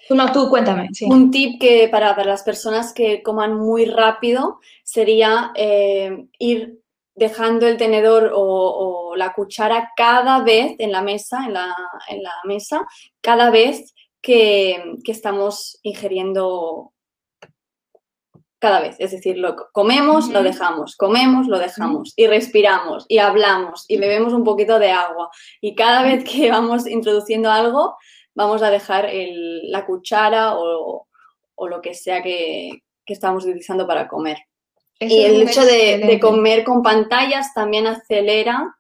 No, 0.09 0.31
tú 0.31 0.49
cuéntame. 0.49 0.89
Un 1.07 1.29
tip 1.29 1.61
que 1.61 1.87
para, 1.87 2.15
las 2.25 2.43
personas 2.43 2.93
que 2.93 3.21
coman 3.21 3.55
muy 3.55 3.85
rápido 3.85 4.59
sería 4.83 5.51
eh, 5.55 6.25
ir 6.39 6.79
dejando 7.13 7.67
el 7.67 7.77
tenedor 7.77 8.31
o, 8.33 9.13
la 9.15 9.33
cuchara 9.33 9.91
cada 9.97 10.41
vez 10.43 10.75
en 10.79 10.91
la 10.91 11.01
mesa, 11.01 11.45
en 11.45 11.53
la, 11.53 11.75
en 12.07 12.23
la 12.23 12.33
mesa, 12.45 12.87
cada 13.21 13.49
vez 13.49 13.93
que, 14.21 14.95
estamos 15.05 15.79
ingiriendo 15.83 16.93
cada 18.59 18.81
vez. 18.81 18.97
Es 18.99 19.11
decir, 19.11 19.37
lo 19.37 19.55
comemos, 19.71 20.29
lo 20.29 20.43
dejamos, 20.43 20.95
comemos, 20.97 21.47
lo 21.47 21.59
dejamos 21.59 22.13
y 22.17 22.27
respiramos 22.27 23.05
y 23.07 23.19
hablamos 23.19 23.85
y 23.87 23.97
bebemos 23.97 24.33
un 24.33 24.43
poquito 24.43 24.79
de 24.79 24.91
agua. 24.91 25.29
Y 25.61 25.75
cada 25.75 26.03
vez 26.03 26.23
que 26.23 26.51
vamos 26.51 26.85
introduciendo 26.87 27.49
algo, 27.49 27.97
vamos 28.35 28.61
a 28.61 28.69
dejar 28.69 29.09
la 29.13 29.85
cuchara 29.85 30.57
o, 30.57 31.05
lo 31.67 31.81
que 31.81 31.93
sea 31.93 32.21
que, 32.21 32.83
estamos 33.05 33.43
utilizando 33.43 33.87
para 33.87 34.07
comer. 34.07 34.37
y 34.99 35.23
el 35.23 35.41
hecho 35.41 35.65
de, 35.65 36.19
comer 36.21 36.63
con 36.63 36.83
pantallas 36.83 37.53
también 37.55 37.87
acelera 37.87 38.75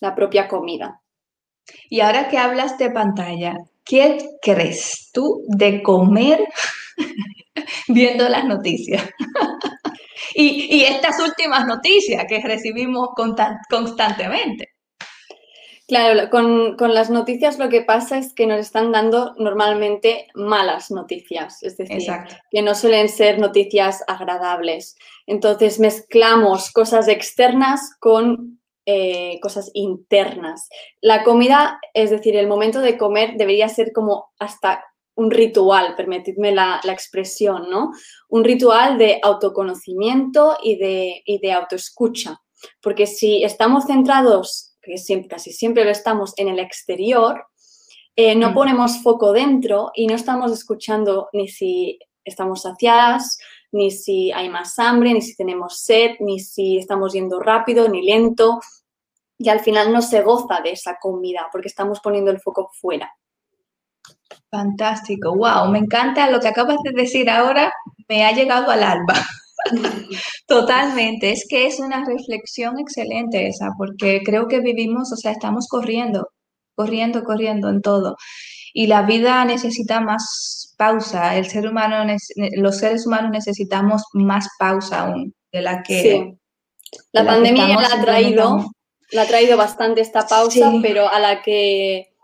la 0.00 0.14
propia 0.14 0.48
comida. 0.48 1.00
Y 1.88 2.00
ahora 2.00 2.28
que 2.28 2.38
hablas 2.38 2.78
de 2.78 2.90
pantalla, 2.90 3.56
¿qué 3.84 4.18
crees 4.42 5.10
tú 5.12 5.44
de 5.48 5.82
comer 5.82 6.46
viendo 7.88 8.28
las 8.28 8.44
noticias? 8.44 9.02
y, 10.34 10.82
estas 10.82 11.20
últimas 11.20 11.66
noticias 11.66 12.24
que 12.28 12.40
recibimos 12.40 13.08
constantemente. 13.68 14.78
Claro, 15.88 16.28
con, 16.28 16.76
las 16.92 17.08
noticias 17.08 17.58
lo 17.58 17.70
que 17.70 17.80
pasa 17.80 18.18
es 18.18 18.34
que 18.34 18.46
nos 18.46 18.60
están 18.60 18.92
dando 18.92 19.34
normalmente 19.38 20.26
malas 20.34 20.90
noticias, 20.90 21.62
es 21.62 21.78
decir, 21.78 22.12
que 22.50 22.60
no 22.60 22.74
suelen 22.74 23.08
ser 23.08 23.38
noticias 23.38 24.04
agradables. 24.06 24.96
Entonces 25.26 25.80
mezclamos 25.80 26.70
cosas 26.72 27.08
externas 27.08 27.96
con 28.00 28.57
eh, 28.90 29.38
cosas 29.42 29.70
internas. 29.74 30.66
La 31.02 31.22
comida, 31.22 31.78
es 31.92 32.08
decir, 32.08 32.34
el 32.36 32.46
momento 32.46 32.80
de 32.80 32.96
comer 32.96 33.34
debería 33.36 33.68
ser 33.68 33.92
como 33.92 34.30
hasta 34.38 34.82
un 35.14 35.30
ritual, 35.30 35.94
permitidme 35.94 36.52
la, 36.52 36.80
expresión, 36.84 37.68
¿no? 37.68 37.90
Un 38.30 38.44
ritual 38.44 38.96
de 38.96 39.20
autoconocimiento 39.22 40.56
y 40.62 40.76
de, 40.76 41.22
de 41.26 41.52
autoescucha. 41.52 42.40
Porque 42.80 43.06
si 43.06 43.44
estamos 43.44 43.84
centrados, 43.84 44.78
que 44.80 44.96
siempre, 44.96 45.28
casi 45.28 45.52
siempre 45.52 45.84
lo 45.84 45.90
estamos, 45.90 46.32
en 46.38 46.48
el 46.48 46.58
exterior, 46.58 47.44
eh, 48.16 48.34
no 48.36 48.52
mm. 48.52 48.54
ponemos 48.54 49.02
foco 49.02 49.34
dentro 49.34 49.90
y 49.94 50.06
no 50.06 50.14
estamos 50.14 50.50
escuchando 50.50 51.28
ni 51.34 51.48
si 51.48 51.98
estamos 52.24 52.62
saciadas, 52.62 53.36
ni 53.72 53.90
si 53.90 54.32
hay 54.32 54.48
más 54.48 54.78
hambre, 54.78 55.12
ni 55.12 55.22
si 55.22 55.36
tenemos 55.36 55.80
sed, 55.80 56.12
ni 56.20 56.40
si 56.40 56.78
estamos 56.78 57.12
yendo 57.12 57.40
rápido, 57.40 57.88
ni 57.88 58.02
lento, 58.02 58.60
y 59.38 59.48
al 59.48 59.60
final 59.60 59.92
no 59.92 60.02
se 60.02 60.22
goza 60.22 60.60
de 60.62 60.72
esa 60.72 60.96
comida 61.00 61.48
porque 61.52 61.68
estamos 61.68 62.00
poniendo 62.00 62.30
el 62.30 62.40
foco 62.40 62.70
fuera. 62.74 63.10
Fantástico, 64.50 65.34
wow, 65.36 65.70
me 65.70 65.78
encanta 65.78 66.30
lo 66.30 66.40
que 66.40 66.48
acabas 66.48 66.78
de 66.82 66.92
decir 66.92 67.30
ahora, 67.30 67.72
me 68.08 68.24
ha 68.24 68.32
llegado 68.32 68.70
al 68.70 68.82
alba. 68.82 69.14
Totalmente, 70.46 71.30
es 71.30 71.46
que 71.48 71.66
es 71.66 71.78
una 71.78 72.04
reflexión 72.04 72.78
excelente 72.78 73.46
esa, 73.48 73.70
porque 73.76 74.22
creo 74.24 74.48
que 74.48 74.60
vivimos, 74.60 75.12
o 75.12 75.16
sea, 75.16 75.32
estamos 75.32 75.68
corriendo, 75.68 76.30
corriendo, 76.74 77.24
corriendo 77.24 77.68
en 77.68 77.82
todo. 77.82 78.16
Y 78.72 78.86
la 78.86 79.02
vida 79.02 79.44
necesita 79.44 80.00
más 80.00 80.74
pausa, 80.76 81.36
el 81.36 81.46
ser 81.46 81.68
humano, 81.68 82.12
los 82.56 82.78
seres 82.78 83.06
humanos 83.06 83.30
necesitamos 83.30 84.04
más 84.12 84.48
pausa 84.58 85.06
aún 85.06 85.34
de 85.52 85.62
la 85.62 85.82
que... 85.82 86.02
Sí. 86.02 86.38
La 87.12 87.24
pandemia 87.24 87.68
la 87.68 87.86
ha 87.86 88.00
traído, 88.00 88.70
la 89.10 89.22
ha 89.22 89.26
traído 89.26 89.56
bastante 89.56 90.00
esta 90.00 90.26
pausa, 90.26 90.72
pero 90.80 91.08
a 91.08 91.20
la 91.20 91.42
que 91.42 92.14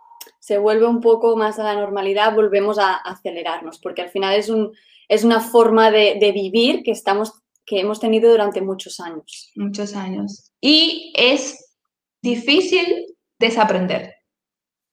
se 0.45 0.59
vuelve 0.59 0.87
un 0.87 1.01
poco 1.01 1.37
más 1.37 1.59
a 1.59 1.65
la 1.65 1.75
normalidad, 1.75 2.35
volvemos 2.35 2.79
a, 2.79 2.97
acelerarnos, 2.97 3.79
porque 3.79 4.03
al 4.03 4.11
final 4.11 4.35
es, 4.35 4.49
un, 4.49 4.73
es 5.09 5.25
una 5.25 5.41
forma 5.41 5.91
de, 5.91 6.33
vivir 6.35 6.83
que, 6.83 6.91
estamos, 6.91 7.33
que 7.65 7.81
hemos 7.81 8.01
tenido 8.01 8.31
durante 8.31 8.61
muchos 8.61 9.01
años. 9.01 9.51
Muchos 9.55 9.95
años. 9.95 10.53
Y 10.61 11.13
es 11.17 11.75
difícil 12.23 13.07
desaprender. 13.39 14.15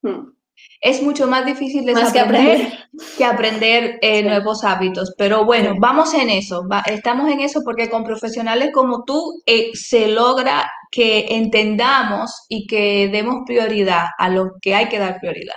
Hmm. 0.02 0.32
Es 0.80 1.04
mucho 1.04 1.28
más 1.28 1.46
difícil 1.46 1.86
desaprender 1.86 2.74
que 3.18 3.24
aprender, 3.24 4.00
eh, 4.02 4.24
nuevos 4.24 4.64
hábitos. 4.64 5.14
Pero 5.18 5.46
bueno, 5.46 5.76
vamos 5.80 6.14
en 6.14 6.30
eso. 6.30 6.64
estamos 6.88 7.30
en 7.30 7.40
eso 7.40 7.62
porque 7.64 7.90
con 7.90 8.04
profesionales 8.04 8.72
como 8.74 9.04
tú 9.06 9.42
eh, 9.46 9.70
se 9.74 10.08
logra 10.08 10.70
que 10.92 11.36
entendamos 11.36 12.46
y 12.50 12.68
que 12.68 13.10
demos 13.10 13.44
prioridad 13.46 14.08
a 14.18 14.30
lo 14.30 14.54
que 14.62 14.76
hay 14.76 14.90
que 14.90 15.00
dar 15.00 15.20
prioridad. 15.20 15.56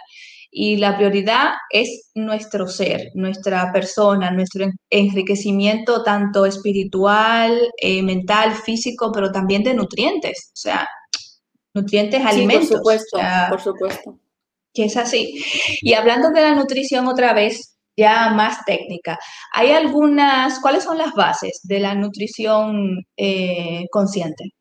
Y 0.56 0.76
la 0.76 0.96
prioridad 0.96 1.54
es 1.70 2.10
nuestro 2.14 2.68
ser, 2.68 3.10
nuestra 3.14 3.72
persona, 3.72 4.30
nuestro 4.30 4.66
enriquecimiento 4.88 6.04
tanto 6.04 6.46
espiritual, 6.46 7.58
eh, 7.76 8.02
mental, 8.04 8.54
físico, 8.54 9.10
pero 9.12 9.32
también 9.32 9.64
de 9.64 9.74
nutrientes. 9.74 10.50
O 10.52 10.56
sea, 10.56 10.88
nutrientes, 11.74 12.24
alimentos. 12.24 12.68
Por 12.68 12.78
supuesto, 12.78 13.18
por 13.50 13.60
supuesto. 13.60 14.18
Que 14.74 14.86
es 14.86 14.96
así. 14.96 15.42
Y 15.80 15.94
hablando 15.94 16.30
de 16.30 16.42
la 16.42 16.54
nutrición 16.54 17.06
otra 17.06 17.32
vez, 17.32 17.78
ya 17.96 18.30
más 18.30 18.64
técnica, 18.64 19.18
¿hay 19.52 19.70
algunas, 19.70 20.60
cuáles 20.60 20.84
son 20.84 20.98
las 20.98 21.14
bases 21.14 21.60
de 21.62 21.80
la 21.80 21.94
nutrición 21.94 23.06
eh, 23.16 23.86
consciente? 23.90 24.52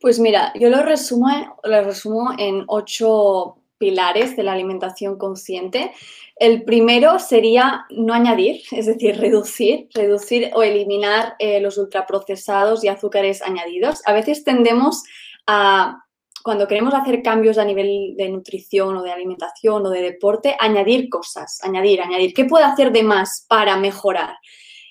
Pues 0.00 0.18
mira, 0.18 0.52
yo 0.58 0.70
lo 0.70 0.82
resumo, 0.82 1.28
lo 1.64 1.84
resumo 1.84 2.32
en 2.38 2.64
ocho 2.68 3.56
pilares 3.78 4.36
de 4.36 4.42
la 4.42 4.52
alimentación 4.52 5.16
consciente. 5.18 5.92
El 6.36 6.64
primero 6.64 7.18
sería 7.18 7.86
no 7.90 8.14
añadir, 8.14 8.62
es 8.72 8.86
decir, 8.86 9.18
reducir, 9.18 9.88
reducir 9.94 10.50
o 10.54 10.62
eliminar 10.62 11.34
eh, 11.38 11.60
los 11.60 11.78
ultraprocesados 11.78 12.84
y 12.84 12.88
azúcares 12.88 13.42
añadidos. 13.42 14.00
A 14.06 14.12
veces 14.12 14.44
tendemos 14.44 15.02
a, 15.46 16.04
cuando 16.48 16.66
queremos 16.66 16.94
hacer 16.94 17.22
cambios 17.22 17.58
a 17.58 17.64
nivel 17.66 18.14
de 18.16 18.30
nutrición 18.30 18.96
o 18.96 19.02
de 19.02 19.12
alimentación 19.12 19.84
o 19.84 19.90
de 19.90 20.00
deporte, 20.00 20.56
añadir 20.58 21.10
cosas, 21.10 21.58
añadir, 21.62 22.00
añadir. 22.00 22.32
¿Qué 22.32 22.46
puedo 22.46 22.64
hacer 22.64 22.90
de 22.90 23.02
más 23.02 23.44
para 23.50 23.76
mejorar? 23.76 24.34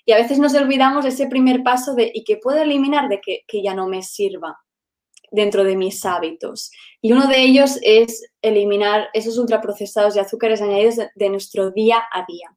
Y 0.06 0.12
a 0.12 0.18
veces 0.18 0.38
nos 0.38 0.54
olvidamos 0.54 1.04
ese 1.04 1.26
primer 1.26 1.64
paso 1.64 1.96
de 1.96 2.12
¿y 2.14 2.24
qué 2.26 2.38
puedo 2.38 2.62
eliminar 2.62 3.10
de 3.10 3.20
que, 3.20 3.40
que 3.48 3.64
ya 3.64 3.74
no 3.74 3.88
me 3.88 4.04
sirva? 4.04 4.56
dentro 5.32 5.64
de 5.64 5.76
mis 5.76 6.06
hábitos. 6.06 6.70
Y 7.02 7.12
uno 7.12 7.28
de 7.28 7.42
ellos 7.42 7.80
es 7.82 8.24
eliminar 8.42 9.10
esos 9.14 9.40
ultraprocesados 9.40 10.16
y 10.16 10.20
azúcares 10.20 10.62
añadidos 10.62 10.98
de, 11.16 11.30
nuestro 11.30 11.72
día 11.72 12.04
a 12.14 12.24
día. 12.28 12.56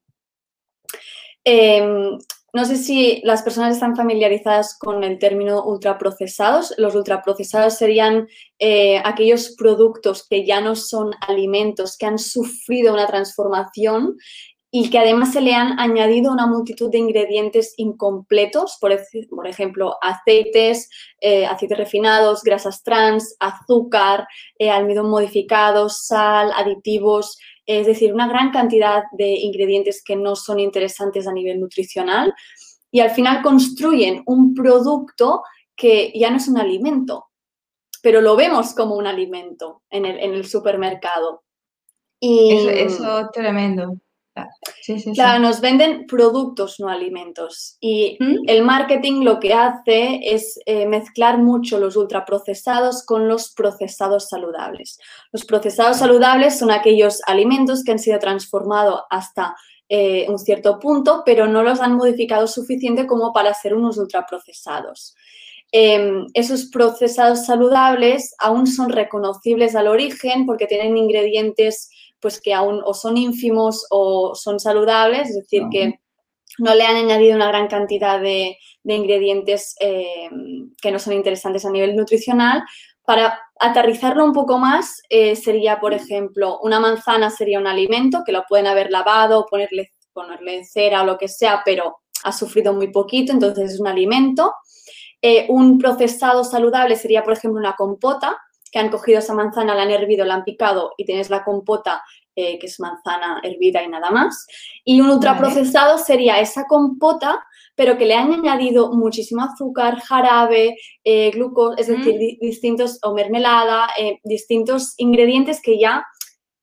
Em, 1.43 2.19
no 2.53 2.65
sé 2.65 2.75
si 2.75 3.21
las 3.23 3.43
personas 3.43 3.73
están 3.73 3.95
familiarizadas 3.95 4.77
con 4.77 5.03
el 5.03 5.19
término 5.19 5.63
ultraprocesados. 5.63 6.73
Los 6.77 6.95
ultraprocesados 6.95 7.75
serían 7.75 8.27
eh, 8.59 9.01
aquellos 9.05 9.55
productos 9.57 10.27
que 10.27 10.45
ya 10.45 10.59
no 10.59 10.75
son 10.75 11.11
alimentos, 11.21 11.97
que 11.97 12.07
han 12.07 12.19
sufrido 12.19 12.93
una 12.93 13.07
transformación 13.07 14.17
y 14.73 14.89
que 14.89 14.99
además 14.99 15.33
se 15.33 15.41
le 15.41 15.53
han 15.53 15.77
añadido 15.79 16.31
una 16.31 16.47
multitud 16.47 16.89
de 16.89 16.97
ingredientes 16.97 17.73
incompletos, 17.75 18.77
por, 18.79 18.93
ejemplo, 19.45 19.97
aceites, 20.01 20.89
eh, 21.19 21.45
aceites 21.45 21.77
refinados, 21.77 22.41
grasas 22.41 22.81
trans, 22.81 23.35
azúcar, 23.41 24.27
eh, 24.57 24.69
almidón 24.69 25.09
modificado, 25.09 25.89
sal, 25.89 26.51
aditivos, 26.55 27.37
es 27.79 27.87
decir, 27.87 28.13
una 28.13 28.27
gran 28.27 28.51
cantidad 28.51 29.03
de 29.13 29.27
ingredientes 29.39 30.03
que 30.03 30.15
no 30.15 30.35
son 30.35 30.59
interesantes 30.59 31.27
a 31.27 31.33
nivel 31.33 31.59
nutricional 31.59 32.33
y 32.91 32.99
al 32.99 33.11
final 33.11 33.41
construyen 33.41 34.23
un 34.25 34.53
producto 34.53 35.43
que 35.75 36.11
ya 36.13 36.29
no 36.29 36.37
es 36.37 36.47
un 36.47 36.57
alimento, 36.57 37.29
pero 38.01 38.21
lo 38.21 38.35
vemos 38.35 38.73
como 38.73 38.95
un 38.95 39.07
alimento 39.07 39.83
en 39.89 40.05
el, 40.05 40.45
supermercado. 40.45 41.43
Y, 42.19 42.67
eso 42.67 43.19
es 43.19 43.31
tremendo. 43.31 43.97
Claro, 45.13 45.39
nos 45.39 45.61
venden 45.61 46.05
productos, 46.07 46.79
no 46.79 46.89
alimentos. 46.89 47.77
Y 47.79 48.17
¿Mm? 48.19 48.35
el 48.47 48.63
marketing 48.63 49.23
lo 49.23 49.39
que 49.39 49.53
hace 49.53 50.19
es 50.23 50.59
eh, 50.65 50.85
mezclar 50.87 51.37
mucho 51.37 51.79
los 51.79 51.95
ultraprocesados 51.95 53.05
con 53.05 53.27
los 53.27 53.53
procesados 53.53 54.29
saludables. 54.29 54.99
Los 55.31 55.45
procesados 55.45 55.97
saludables 55.97 56.57
son 56.57 56.71
aquellos 56.71 57.19
alimentos 57.27 57.83
que 57.83 57.91
han 57.91 57.99
sido 57.99 58.19
transformados 58.19 59.01
hasta 59.09 59.55
eh, 59.89 60.25
un 60.29 60.39
cierto 60.39 60.79
punto, 60.79 61.23
pero 61.25 61.47
no 61.47 61.63
los 61.63 61.81
han 61.81 61.95
modificado 61.95 62.47
suficiente 62.47 63.05
como 63.05 63.33
para 63.33 63.53
ser 63.53 63.73
unos 63.73 63.97
ultraprocesados. 63.97 65.15
Em, 65.73 66.27
esos 66.33 66.65
procesados 66.65 67.45
saludables 67.45 68.33
aún 68.39 68.67
son 68.67 68.89
reconocibles 68.89 69.75
al 69.75 69.87
origen 69.87 70.45
porque 70.45 70.67
tienen 70.67 70.97
ingredientes 70.97 71.89
pues 72.21 72.39
que 72.39 72.53
aún 72.53 72.81
o 72.85 72.93
son 72.93 73.17
ínfimos 73.17 73.85
o 73.89 74.35
son 74.35 74.59
saludables, 74.59 75.29
es 75.29 75.35
decir, 75.35 75.63
que 75.71 75.99
no 76.59 76.75
le 76.75 76.83
han 76.83 76.95
añadido 76.95 77.35
una 77.35 77.47
gran 77.47 77.67
cantidad 77.67 78.19
de, 78.19 78.57
ingredientes 78.83 79.75
eh, 79.79 80.29
que 80.81 80.91
no 80.91 80.99
son 80.99 81.13
interesantes 81.13 81.65
a 81.65 81.71
nivel 81.71 81.95
nutricional. 81.95 82.63
Para 83.03 83.39
aterrizarlo 83.59 84.23
un 84.23 84.33
poco 84.33 84.57
más, 84.57 85.01
eh, 85.09 85.35
sería, 85.35 85.79
por 85.79 85.93
ejemplo, 85.93 86.59
una 86.61 86.79
manzana 86.79 87.29
sería 87.29 87.59
un 87.59 87.67
alimento 87.67 88.23
que 88.25 88.31
lo 88.31 88.43
pueden 88.47 88.67
haber 88.67 88.91
lavado, 88.91 89.45
ponerle, 89.49 89.91
ponerle 90.13 90.63
cera 90.65 91.01
o 91.01 91.05
lo 91.05 91.17
que 91.17 91.27
sea, 91.27 91.61
pero 91.65 91.97
ha 92.23 92.31
sufrido 92.31 92.73
muy 92.73 92.91
poquito, 92.91 93.31
entonces 93.33 93.73
es 93.73 93.79
un 93.79 93.87
alimento. 93.87 94.53
Eh, 95.21 95.45
un 95.49 95.77
procesado 95.77 96.43
saludable 96.43 96.95
sería, 96.95 97.23
por 97.23 97.33
ejemplo, 97.33 97.59
una 97.59 97.75
compota, 97.75 98.37
que 98.71 98.79
han 98.79 98.89
cogido 98.89 99.19
esa 99.19 99.33
manzana, 99.33 99.75
la 99.75 99.83
han 99.83 99.91
hervido, 99.91 100.25
la 100.25 100.35
han 100.35 100.43
picado 100.43 100.93
y 100.97 101.05
tienes 101.05 101.29
la 101.29 101.43
compota 101.43 102.01
eh, 102.33 102.57
que 102.59 102.67
es 102.67 102.79
manzana 102.79 103.41
hervida 103.43 103.83
y 103.83 103.89
nada 103.89 104.09
más. 104.09 104.47
Y 104.85 105.01
un 105.01 105.09
ultraprocesado 105.09 105.97
sería 105.97 106.39
esa 106.39 106.65
compota, 106.65 107.45
pero 107.75 107.97
que 107.97 108.05
le 108.05 108.15
han 108.15 108.31
añadido 108.31 108.93
muchísimo 108.93 109.43
azúcar, 109.43 109.99
jarabe, 109.99 110.77
eh, 111.03 111.31
glucosa, 111.31 111.75
es 111.81 111.87
decir, 111.87 112.37
distintos, 112.39 112.99
o 113.03 113.13
mermelada, 113.13 113.89
eh, 113.99 114.19
distintos 114.23 114.93
ingredientes 114.95 115.61
que 115.61 115.77
ya 115.77 116.05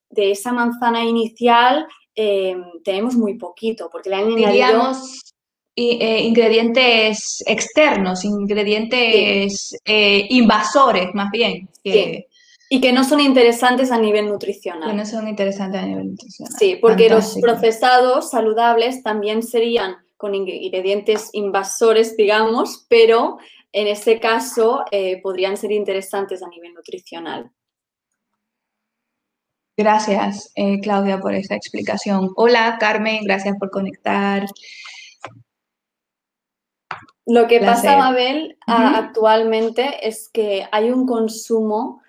de 0.09 0.31
esa 0.31 0.53
manzana 0.53 1.05
inicial 1.05 1.87
tenemos 2.83 3.15
muy 3.15 3.39
poquito, 3.39 3.91
porque 3.93 4.11
le 4.11 4.17
han 4.17 4.33
añadido 4.33 4.93
ingredientes 5.79 7.43
externos, 7.47 8.25
ingredientes 8.25 9.77
invasores 9.85 11.09
más 11.15 11.31
bien. 11.31 11.69
Y 12.71 12.81
que 12.81 12.93
no 12.93 13.03
son 13.05 13.21
interesantes 13.21 13.91
a 13.91 13.99
nivel 13.99 14.27
nutricional. 14.27 14.91
Que 14.91 14.97
no 14.97 15.07
son 15.07 15.27
interesantes 15.27 15.81
a 15.81 15.87
nivel 15.87 16.11
nutricional. 16.11 16.53
Sí, 16.59 16.77
porque 16.81 17.09
los 17.09 17.39
procesados 17.41 18.31
saludables 18.31 19.03
también 19.03 19.43
serían 19.43 19.97
con 20.19 20.35
ingredientes 20.35 21.31
invasores, 21.33 22.17
digamos, 22.17 22.85
pero 22.89 23.39
en 23.73 23.87
este 23.87 24.19
caso 24.19 24.85
eh, 24.91 25.21
podrían 25.23 25.57
ser 25.57 25.73
interesantes 25.73 26.43
a 26.43 26.49
nivel 26.49 26.75
nutricional. 26.75 27.51
Gracias, 29.77 30.51
eh, 30.57 30.81
Claudia, 30.81 31.21
por 31.21 31.35
esta 31.35 31.55
explicación. 31.55 32.31
Hola, 32.35 32.79
Carmen, 32.81 33.23
gracias 33.23 33.57
por 33.59 33.71
conectar. 33.71 34.45
Lo 37.29 37.47
que 37.47 37.61
pasa, 37.61 37.99
Mabel, 37.99 38.57
actualmente 38.67 40.09
es 40.09 40.31
que 40.31 40.67
hay 40.73 40.91
un 40.91 41.07
consumo 41.07 42.01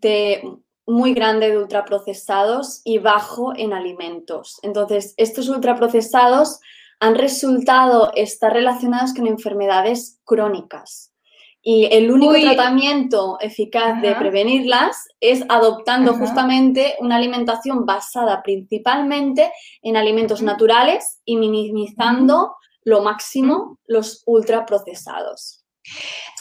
de 0.00 0.40
muy 0.86 1.14
grande 1.14 1.50
de 1.50 1.58
ultraprocesados 1.58 2.80
y 2.84 2.98
bajo 2.98 3.52
en 3.56 3.72
alimentos. 3.72 4.60
Entonces, 4.62 5.14
estos 5.16 5.48
ultraprocesados 5.48 6.60
han 7.00 7.16
resultado 7.16 8.12
estar 8.14 8.52
relacionados 8.52 9.14
con 9.14 9.26
enfermedades 9.26 10.20
crónicas. 10.24 11.12
Y 11.60 11.86
el 11.90 12.12
único 12.12 12.34
tratamiento 12.34 13.36
eficaz 13.40 14.00
de 14.00 14.14
prevenirlas 14.14 15.08
es 15.18 15.44
adoptando 15.48 16.14
justamente 16.14 16.94
una 17.00 17.16
alimentación 17.16 17.84
basada 17.84 18.44
principalmente 18.44 19.50
en 19.82 19.96
alimentos 19.96 20.40
naturales 20.40 21.20
y 21.24 21.36
minimizando 21.36 22.54
lo 22.88 23.02
máximo 23.02 23.78
los 23.86 24.22
ultraprocesados. 24.26 25.64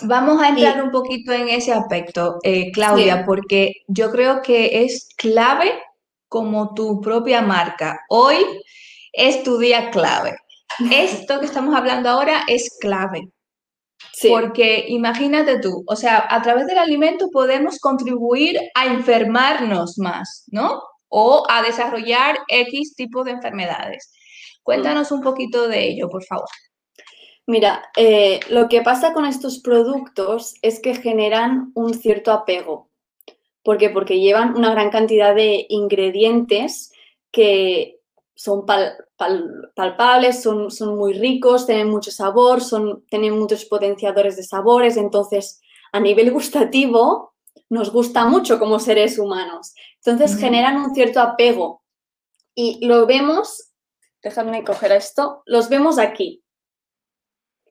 Vamos 0.04 0.42
a 0.42 0.50
entrar 0.50 0.82
un 0.82 0.92
poquito 0.92 1.34
en 1.34 1.50
ese 1.50 1.74
aspecto, 1.74 2.38
eh, 2.44 2.72
Claudia, 2.72 3.26
porque 3.26 3.74
yo 3.88 4.12
creo 4.12 4.42
que 4.42 4.84
es 4.84 5.10
clave 5.18 5.72
como 6.30 6.74
tu 6.74 7.02
propia 7.02 7.42
marca. 7.42 8.00
Hoy 8.10 8.38
es 9.12 9.44
tu 9.44 9.58
día 9.58 9.90
clave. 9.92 10.36
Esto 10.92 11.40
que 11.40 11.46
estamos 11.46 11.76
hablando 11.76 12.10
ahora 12.10 12.44
es 12.48 12.78
clave. 12.80 13.30
Porque 14.30 14.86
imagínate 14.88 15.60
tú, 15.60 15.84
o 15.88 15.96
sea, 15.96 16.26
a 16.30 16.42
través 16.42 16.66
del 16.66 16.78
alimento 16.78 17.30
podemos 17.32 17.78
contribuir 17.80 18.60
a 18.74 18.86
enfermarnos 18.86 19.98
más, 19.98 20.46
¿no? 20.48 20.82
O 21.10 21.46
a 21.50 21.62
desarrollar 21.62 22.38
X 22.48 22.96
tipo 22.96 23.24
de 23.24 23.32
enfermedades. 23.32 24.12
Cuéntanos 24.68 25.14
un 25.14 25.22
poquito 25.22 25.70
de 25.70 25.88
ello, 25.88 26.10
por 26.10 26.26
favor. 26.26 26.50
Mira, 27.46 27.90
eh, 27.96 28.42
lo 28.50 28.68
que 28.68 28.82
pasa 28.82 29.14
con 29.14 29.24
estos 29.24 29.60
productos 29.60 30.56
es 30.62 30.82
que 30.82 30.94
generan 30.94 31.72
un 31.74 31.94
cierto 31.94 32.34
apego. 32.34 32.90
¿Por 33.64 33.78
qué? 33.78 33.90
Porque 33.90 34.20
llevan 34.20 34.58
una 34.58 34.72
gran 34.72 34.90
cantidad 34.90 35.34
de 35.34 35.68
ingredientes 35.70 36.92
que 37.32 38.02
son 38.36 38.66
palpables, 38.66 40.44
son, 40.44 40.70
son, 40.70 40.98
muy 40.98 41.14
ricos, 41.14 41.66
tienen 41.66 41.90
mucho 41.90 42.12
sabor, 42.12 42.60
son, 42.60 43.06
tienen 43.10 43.40
muchos 43.40 43.64
potenciadores 43.64 44.36
de 44.36 44.44
sabores. 44.44 44.98
Entonces, 44.98 45.62
a 45.94 46.02
nivel 46.02 46.30
gustativo, 46.30 47.36
nos 47.70 47.90
gusta 47.90 48.26
mucho 48.26 48.60
como 48.60 48.80
seres 48.80 49.18
humanos. 49.18 49.74
Entonces, 50.04 50.38
generan 50.38 50.76
un 50.76 50.94
cierto 50.94 51.22
apego. 51.22 51.84
Y 52.54 52.86
lo 52.86 53.06
vemos, 53.06 53.67
déjame 54.28 54.64
coger 54.64 54.92
esto, 54.92 55.42
los 55.46 55.70
vemos 55.70 55.98
aquí. 56.00 56.44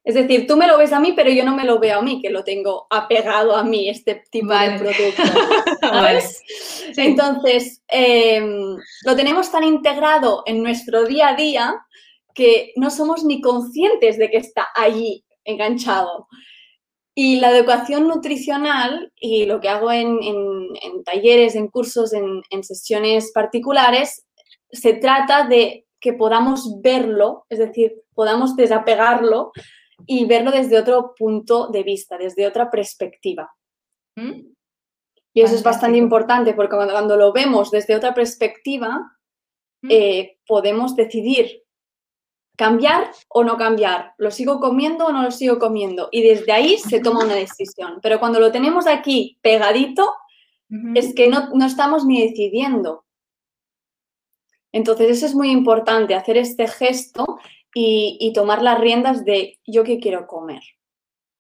Es 0.07 0.14
decir, 0.14 0.47
tú 0.47 0.57
me 0.57 0.69
lo 0.69 0.79
ves 0.79 0.92
a 0.92 1.01
mí, 1.01 1.14
pero 1.16 1.31
yo 1.31 1.45
no 1.45 1.55
me 1.55 1.64
lo 1.64 1.81
veo 1.81 1.99
a 1.99 2.03
mí, 2.03 2.23
que 2.23 2.31
lo 2.31 2.45
tengo 2.45 2.87
apegado 2.90 3.57
a 3.57 3.64
mí, 3.64 3.88
este 3.88 4.23
tipo 4.31 4.55
de 4.55 4.79
producto. 4.79 5.23
¿sabes? 5.81 6.42
Entonces, 6.97 7.83
em, 7.88 8.77
lo 9.05 9.16
tenemos 9.16 9.51
tan 9.51 9.64
integrado 9.64 10.45
en 10.47 10.62
nuestro 10.62 11.05
día 11.07 11.31
a 11.31 11.35
día 11.35 11.75
que 12.35 12.73
no 12.77 12.90
somos 12.90 13.25
ni 13.25 13.40
conscientes 13.40 14.16
de 14.16 14.31
que 14.31 14.37
está 14.37 14.69
allí 14.77 15.25
enganchado. 15.45 16.29
Y 17.12 17.40
la 17.40 17.51
educación 17.51 18.07
nutricional 18.07 19.12
y 19.16 19.47
lo 19.47 19.61
que 19.61 19.71
hago 19.71 19.90
en, 19.90 20.21
talleres, 21.05 21.57
en 21.57 21.66
cursos, 21.66 22.12
en, 22.12 22.42
en 22.51 22.62
sesiones 22.62 23.33
particulares, 23.33 24.25
se 24.71 24.92
trata 24.92 25.49
de 25.49 25.86
que 26.07 26.12
podamos 26.12 26.81
verlo, 26.83 27.47
es 27.49 27.59
decir, 27.59 28.05
podamos 28.14 28.55
desapegarlo 28.55 29.51
y 30.07 30.25
verlo 30.25 30.53
desde 30.53 30.79
otro 30.79 31.16
punto 31.19 31.66
de 31.66 31.83
vista, 31.83 32.16
desde 32.16 32.47
otra 32.47 32.71
perspectiva. 32.71 33.53
¿Mm? 34.14 34.53
Y 35.35 35.40
eso 35.40 35.57
es 35.57 35.64
bastante 35.64 35.99
importante 35.99 36.55
porque 36.55 36.77
cuando, 36.77 37.16
lo 37.16 37.33
vemos 37.33 37.73
desde 37.73 37.97
otra 37.97 38.14
perspectiva, 38.14 39.19
¿Mm? 39.83 39.88
eh, 39.90 40.38
podemos 40.47 40.95
decidir 40.95 41.64
cambiar 42.57 43.11
o 43.29 43.42
no 43.42 43.57
cambiar, 43.57 44.14
lo 44.16 44.31
sigo 44.31 44.61
comiendo 44.61 45.07
o 45.07 45.12
no 45.12 45.25
lo 45.25 45.33
sigo 45.33 45.59
comiendo. 45.59 46.09
Y 46.12 46.23
desde 46.23 46.53
ahí 46.53 46.79
se 46.79 47.01
toma 47.01 47.25
una 47.25 47.35
decisión. 47.35 47.99
Pero 48.01 48.21
cuando 48.21 48.38
lo 48.38 48.53
tenemos 48.53 48.87
aquí 48.87 49.40
pegadito, 49.42 50.14
es 50.95 51.14
que 51.16 51.27
no, 51.27 51.51
no 51.53 51.66
estamos 51.66 52.07
ni 52.07 52.23
decidiendo. 52.29 53.06
Entonces, 54.76 55.08
eso 55.08 55.24
es 55.24 55.34
muy 55.34 55.50
importante, 55.50 56.14
hacer 56.14 56.36
este 56.36 56.68
gesto 56.68 57.38
y, 57.72 58.30
tomar 58.34 58.60
las 58.60 58.78
riendas 58.78 59.24
de 59.24 59.58
yo 59.66 59.84
qué 59.84 59.98
quiero 59.98 60.26
comer. 60.26 60.60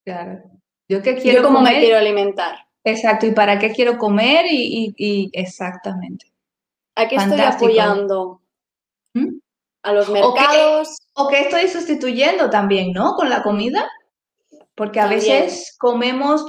Claro. 0.06 0.42
Yo 0.88 1.02
qué 1.02 1.16
quiero 1.16 1.42
cómo 1.42 1.60
me 1.60 1.78
quiero 1.78 1.98
alimentar. 1.98 2.56
Exacto, 2.82 3.26
y 3.26 3.32
para 3.32 3.58
qué 3.58 3.72
quiero 3.72 3.98
comer 3.98 4.46
y, 4.48 5.30
exactamente. 5.34 6.32
¿A 6.94 7.06
qué 7.08 7.16
estoy 7.16 7.40
apoyando? 7.40 8.40
¿Mm? 9.12 9.38
A 9.82 9.92
los 9.92 10.08
mercados. 10.08 10.96
O 11.12 11.28
qué 11.28 11.40
estoy 11.40 11.68
sustituyendo 11.68 12.48
también, 12.48 12.92
¿no? 12.92 13.16
Con 13.16 13.28
la 13.28 13.42
comida. 13.42 13.86
Porque 14.74 14.98
a 14.98 15.08
veces 15.08 15.76
comemos 15.78 16.46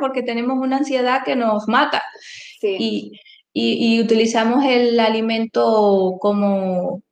porque 0.00 0.22
tenemos 0.22 0.56
una 0.58 0.78
ansiedad 0.78 1.22
que 1.22 1.36
nos 1.36 1.68
mata. 1.68 2.02
Sí. 2.60 2.76
y, 2.78 3.12
utilizamos 4.00 4.64
el 4.64 4.98
alimento 5.00 6.16
como 6.20 7.02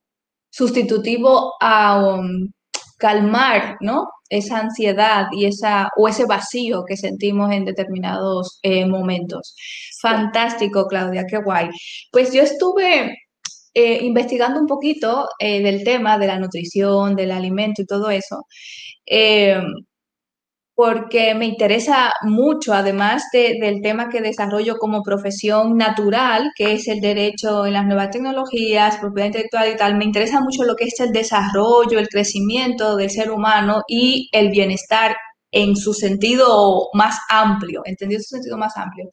sustitutivo 0.49 1.53
a 1.61 2.03
um, 2.03 2.49
calmar, 2.97 3.77
¿no? 3.81 4.07
Esa 4.29 4.59
ansiedad 4.59 5.27
y 5.31 5.45
esa, 5.45 5.89
o 5.97 6.07
ese 6.07 6.25
vacío 6.25 6.83
que 6.85 6.97
sentimos 6.97 7.51
en 7.51 7.65
determinados 7.65 8.59
eh, 8.63 8.85
momentos. 8.85 9.55
Fantástico, 10.01 10.87
Claudia, 10.87 11.25
qué 11.29 11.37
guay. 11.37 11.69
Pues 12.11 12.33
yo 12.33 12.41
estuve 12.43 13.17
eh, 13.73 13.99
investigando 14.03 14.59
un 14.59 14.67
poquito 14.67 15.27
eh, 15.39 15.61
del 15.61 15.83
tema 15.83 16.17
de 16.17 16.27
la 16.27 16.39
nutrición, 16.39 17.15
del 17.15 17.31
alimento 17.31 17.81
y 17.81 17.85
todo 17.85 18.09
eso 18.09 18.45
porque 20.77 21.33
me 21.33 21.47
interesa 21.47 22.11
mucho, 22.21 22.71
además 22.71 23.23
del 23.33 23.81
tema 23.81 24.09
que 24.09 24.21
desarrollo 24.21 24.77
como 24.77 25.01
profesión 25.01 25.75
natural, 25.75 26.51
que 26.55 26.73
es 26.73 26.87
el 26.87 26.99
derecho 27.01 27.65
en 27.65 27.73
las 27.73 27.87
nuevas 27.87 28.11
tecnologías, 28.11 28.97
propiedad 28.97 29.25
intelectual 29.25 29.71
y 29.73 29.75
tal, 29.75 29.97
me 29.97 30.05
interesa 30.05 30.39
mucho 30.39 30.65
lo 30.65 30.75
que 30.75 30.85
es 30.85 30.99
el 30.99 31.11
desarrollo, 31.11 31.97
el 31.97 32.07
crecimiento 32.09 32.95
del 32.95 33.09
ser 33.09 33.31
humano 33.31 33.81
y 33.87 34.29
el 34.31 34.51
bienestar 34.51 35.15
en 35.51 35.75
su 35.75 35.95
sentido 35.95 36.89
más 36.93 37.17
amplio, 37.27 37.81
entendido 37.83 38.21
su 38.21 38.35
sentido 38.35 38.59
más 38.59 38.77
amplio. 38.77 39.09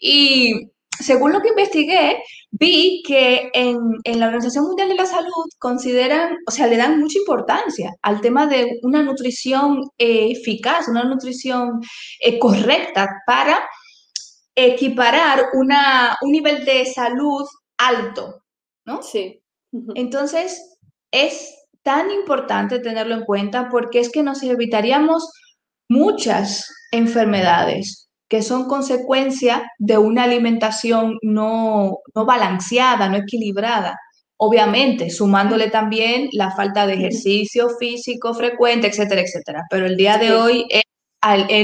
Y 0.00 0.70
según 1.00 1.32
lo 1.32 1.40
que 1.40 1.48
investigué, 1.48 2.22
vi 2.50 3.02
que 3.06 3.50
en, 3.52 4.18
la 4.18 4.26
Organización 4.26 4.66
Mundial 4.66 4.88
de 4.88 4.94
la 4.94 5.06
Salud 5.06 5.46
consideran, 5.58 6.36
o 6.46 6.50
sea, 6.50 6.66
le 6.66 6.76
dan 6.76 7.00
mucha 7.00 7.18
importancia 7.18 7.92
al 8.02 8.20
tema 8.20 8.46
de 8.46 8.78
una 8.82 9.02
nutrición 9.02 9.82
eh, 9.98 10.30
eficaz, 10.30 10.88
una 10.88 11.04
nutrición 11.04 11.80
eh, 12.20 12.38
correcta 12.38 13.08
para 13.26 13.68
equiparar 14.54 15.46
una, 15.54 16.16
un 16.22 16.32
nivel 16.32 16.64
de 16.64 16.84
salud 16.86 17.44
alto, 17.76 18.42
¿no? 18.84 19.02
Sí. 19.02 19.40
Entonces, 19.96 20.78
es 21.10 21.52
tan 21.82 22.10
importante 22.10 22.78
tenerlo 22.78 23.14
en 23.14 23.24
cuenta 23.24 23.68
porque 23.68 23.98
es 23.98 24.10
que 24.10 24.22
nos 24.22 24.42
evitaríamos 24.42 25.32
muchas 25.88 26.72
enfermedades 26.92 28.03
que 28.28 28.42
son 28.42 28.66
consecuencia 28.66 29.70
de 29.78 29.98
una 29.98 30.24
alimentación 30.24 31.18
no, 31.22 31.98
balanceada, 32.14 33.08
no 33.08 33.16
equilibrada. 33.16 33.96
Obviamente, 34.36 35.10
sumándole 35.10 35.70
también 35.70 36.28
la 36.32 36.50
falta 36.50 36.86
de 36.86 36.94
ejercicio 36.94 37.68
físico 37.78 38.34
frecuente, 38.34 38.88
etcétera, 38.88 39.20
etcétera. 39.20 39.62
Pero 39.70 39.86
el 39.86 39.96
día 39.96 40.18
de 40.18 40.32
hoy 40.32 40.66
es, 40.70 40.82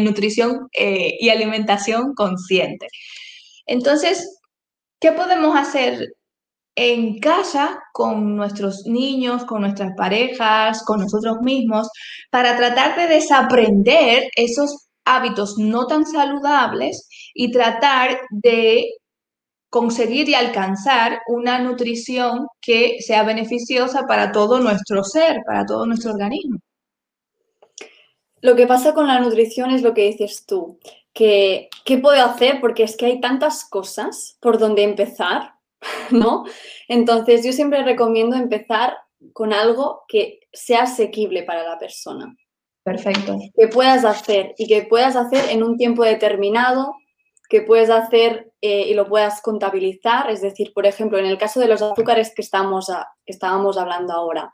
nutrición 0.02 0.68
eh, 0.72 1.16
y 1.20 1.28
alimentación 1.28 2.14
consciente. 2.14 2.86
Entonces, 3.66 4.38
¿qué 5.00 5.12
podemos 5.12 5.56
hacer 5.56 6.08
en 6.76 7.18
casa 7.18 7.78
con 7.92 8.36
nuestros 8.36 8.86
niños, 8.86 9.44
con 9.44 9.62
nuestras 9.62 9.92
parejas, 9.96 10.82
con 10.84 11.00
nosotros 11.00 11.38
mismos, 11.42 11.88
para 12.30 12.56
tratar 12.56 12.96
de 12.96 13.14
desaprender 13.14 14.24
esos 14.36 14.89
hábitos 15.16 15.58
no 15.58 15.86
tan 15.86 16.06
saludables 16.06 17.08
y 17.34 17.50
tratar 17.50 18.20
de 18.30 18.90
conseguir 19.70 20.28
y 20.28 20.34
alcanzar 20.34 21.20
una 21.28 21.60
nutrición 21.60 22.48
que 22.60 22.98
sea 23.00 23.22
beneficiosa 23.22 24.06
para 24.06 24.32
todo 24.32 24.58
nuestro 24.58 25.04
ser, 25.04 25.42
para 25.46 25.64
todo 25.64 25.86
nuestro 25.86 26.12
organismo. 26.12 26.58
Lo 28.42 28.56
que 28.56 28.66
pasa 28.66 28.94
con 28.94 29.06
la 29.06 29.20
nutrición 29.20 29.70
es 29.70 29.82
lo 29.82 29.94
que 29.94 30.06
dices 30.06 30.44
tú, 30.46 30.78
que 31.12 31.68
qué 31.84 31.98
puedo 31.98 32.24
hacer 32.24 32.60
porque 32.60 32.82
es 32.82 32.96
que 32.96 33.06
hay 33.06 33.20
tantas 33.20 33.64
cosas 33.68 34.38
por 34.40 34.58
donde 34.58 34.82
empezar, 34.82 35.54
¿no? 36.10 36.44
Entonces 36.88 37.44
yo 37.44 37.52
siempre 37.52 37.84
recomiendo 37.84 38.36
empezar 38.36 38.96
con 39.32 39.52
algo 39.52 40.02
que 40.08 40.40
sea 40.52 40.82
asequible 40.82 41.42
para 41.42 41.62
la 41.62 41.78
persona. 41.78 42.34
Perfecto. 42.82 43.38
Que 43.56 43.68
puedas 43.68 44.04
hacer 44.04 44.54
y 44.56 44.66
que 44.66 44.82
puedas 44.82 45.16
hacer 45.16 45.50
en 45.50 45.62
un 45.62 45.76
tiempo 45.76 46.04
determinado, 46.04 46.94
que 47.48 47.62
puedes 47.62 47.90
hacer 47.90 48.52
eh, 48.60 48.86
y 48.88 48.94
lo 48.94 49.08
puedas 49.08 49.42
contabilizar. 49.42 50.30
Es 50.30 50.40
decir, 50.40 50.72
por 50.74 50.86
ejemplo, 50.86 51.18
en 51.18 51.26
el 51.26 51.38
caso 51.38 51.60
de 51.60 51.68
los 51.68 51.82
azúcares 51.82 52.32
que, 52.34 52.42
estamos 52.42 52.86
que 52.86 53.32
estábamos 53.32 53.76
hablando 53.76 54.12
ahora, 54.12 54.52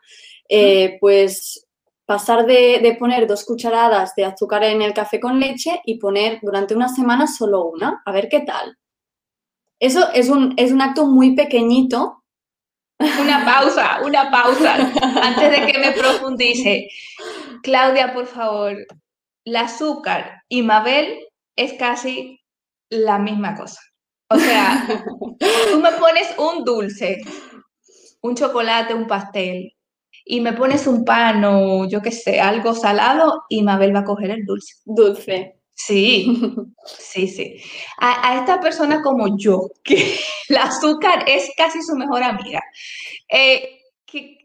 eh, 0.48 0.98
pues 1.00 1.66
pasar 2.06 2.46
de, 2.46 2.96
poner 2.98 3.26
dos 3.26 3.44
cucharadas 3.44 4.14
de 4.14 4.24
azúcar 4.24 4.62
en 4.64 4.80
el 4.80 4.94
café 4.94 5.18
con 5.20 5.40
leche 5.40 5.80
y 5.84 5.98
poner 5.98 6.38
durante 6.40 6.74
una 6.74 6.88
semana 6.88 7.26
solo 7.26 7.64
una, 7.64 8.02
a 8.06 8.12
ver 8.12 8.28
qué 8.28 8.40
tal. 8.40 8.78
Eso 9.78 10.08
es 10.14 10.30
un, 10.30 10.54
es 10.56 10.72
un 10.72 10.80
acto 10.80 11.06
muy 11.06 11.34
pequeñito. 11.34 12.22
Una 13.20 13.44
pausa, 13.44 14.00
una 14.02 14.30
pausa, 14.30 14.74
antes 15.22 15.50
de 15.50 15.66
que 15.66 15.78
me 15.78 15.92
profundice. 15.92 16.88
Claudia, 17.62 18.12
por 18.12 18.26
favor, 18.26 18.76
el 19.44 19.56
azúcar 19.56 20.42
y 20.48 20.62
Mabel 20.62 21.18
es 21.56 21.74
casi 21.74 22.40
la 22.90 23.18
misma 23.18 23.54
cosa. 23.54 23.80
O 24.28 24.38
sea, 24.38 24.87
tú 25.70 25.80
me 25.80 25.92
pones 25.92 26.35
un 26.38 26.64
dulce, 26.64 27.20
un 28.22 28.35
chocolate, 28.35 28.94
un 28.94 29.06
pastel, 29.06 29.72
y 30.28 30.40
me 30.40 30.52
pones 30.52 30.87
un 30.88 31.04
pan 31.04 31.44
o 31.44 31.88
yo 31.88 32.02
qué 32.02 32.11
sé, 32.11 32.40
algo 32.40 32.74
salado 32.74 33.44
y 33.48 33.62
Mabel 33.62 33.94
va 33.94 34.00
a 34.00 34.04
coger 34.04 34.30
el 34.30 34.44
dulce. 34.44 34.74
Dulce. 34.85 35.56
Sí, 35.72 36.40
sí, 36.87 37.28
sí. 37.28 37.62
A, 37.98 38.38
esta 38.38 38.61
persona 38.61 39.02
como 39.02 39.37
yo, 39.38 39.68
que 39.85 40.18
el 40.48 40.56
azúcar 40.56 41.24
es 41.28 41.50
casi 41.56 41.82
su 41.82 41.94
mejor 41.94 42.22
amiga, 42.22 42.62
eh, 43.28 43.82
¿qué, 44.06 44.38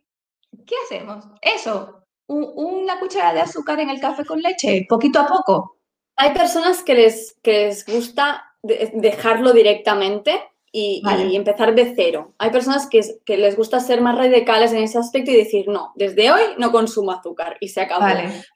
hacemos? 0.85 1.25
Eso, 1.41 2.00
una 2.31 2.99
cuchara 2.99 3.33
de 3.33 3.41
azúcar 3.41 3.79
en 3.79 3.89
el 3.89 3.99
café 3.99 4.25
con 4.25 4.41
leche, 4.41 4.85
poquito 4.87 5.19
a 5.19 5.27
poco. 5.27 5.77
Hay 6.15 6.33
personas 6.33 6.83
que 6.83 6.93
les, 6.93 7.37
que 7.41 7.67
les 7.67 7.85
gusta 7.85 8.45
dejarlo 8.63 9.53
directamente 9.53 10.39
y, 10.71 11.03
empezar 11.35 11.75
de 11.75 11.93
cero. 11.95 12.33
Hay 12.37 12.49
personas 12.51 12.87
que, 12.87 13.37
les 13.37 13.57
gusta 13.57 13.79
ser 13.79 14.01
más 14.01 14.17
radicales 14.17 14.71
en 14.71 14.83
ese 14.83 14.97
aspecto 14.97 15.31
y 15.31 15.35
decir, 15.35 15.67
no, 15.67 15.91
desde 15.95 16.31
hoy 16.31 16.41
no 16.57 16.71
consumo 16.71 17.11
azúcar 17.11 17.57
y 17.59 17.69
se 17.69 17.81
acabó. 17.81 18.05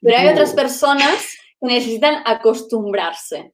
Pero 0.00 0.16
hay 0.16 0.28
otras 0.28 0.54
personas 0.54 1.36
que 1.60 1.66
necesitan 1.66 2.22
acostumbrarse. 2.24 3.52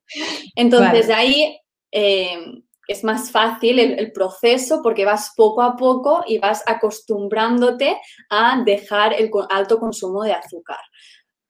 Entonces 0.55 1.11
ahí 1.11 1.59
eh, 1.91 2.63
es 2.93 3.05
más 3.05 3.31
fácil 3.31 3.79
el, 3.79 4.13
proceso 4.13 4.81
porque 4.83 5.05
vas 5.05 5.33
poco 5.37 5.63
a 5.63 5.77
poco 5.77 6.23
y 6.27 6.39
vas 6.39 6.63
acostumbrándote 6.67 7.99
a 8.31 8.63
dejar 8.65 9.15
el 9.15 9.31
alto 9.51 9.79
consumo 9.79 10.23
de 10.23 10.33
azúcar. 10.33 10.79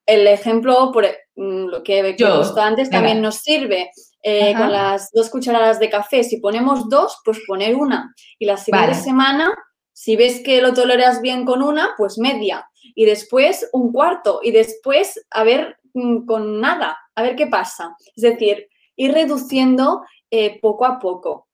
El 0.07 0.27
ejemplo, 0.27 0.91
por 0.93 1.05
mm, 1.37 1.67
lo 1.67 1.83
que 1.83 1.99
he 1.99 2.03
visto 2.03 2.61
antes, 2.61 2.91
también 2.91 3.21
nos 3.21 3.37
sirve 3.37 3.91
eh, 4.23 4.55
con 4.57 4.73
las 4.73 5.11
dos 5.13 5.31
cucharadas 5.31 5.79
de 5.79 5.91
café. 5.91 6.25
Si 6.25 6.39
ponemos 6.39 6.89
dos, 6.89 7.19
pues 7.25 7.41
poner 7.47 7.75
una. 7.77 8.15
Y 8.39 8.47
la 8.47 8.57
siguiente 8.57 8.95
semana, 8.95 9.53
si 9.93 10.17
ves 10.17 10.41
que 10.45 10.63
lo 10.63 10.73
toleras 10.75 11.21
bien 11.21 11.45
con 11.45 11.63
una, 11.63 11.91
pues 11.97 12.19
media. 12.19 12.69
Y 12.95 13.05
después 13.05 13.69
un 13.73 13.93
cuarto. 13.93 14.41
Y 14.43 14.51
después, 14.53 15.25
a 15.31 15.45
ver, 15.45 15.77
mm, 15.95 16.25
con 16.25 16.61
nada, 16.61 16.99
a 17.15 17.23
ver 17.23 17.37
qué 17.37 17.47
pasa. 17.47 17.97
Es 18.17 18.23
decir, 18.23 18.69
ir 18.97 19.13
reduciendo 19.13 20.03
eh, 20.33 20.59
poco 20.61 20.85
a 20.85 20.99
poco. 20.99 21.47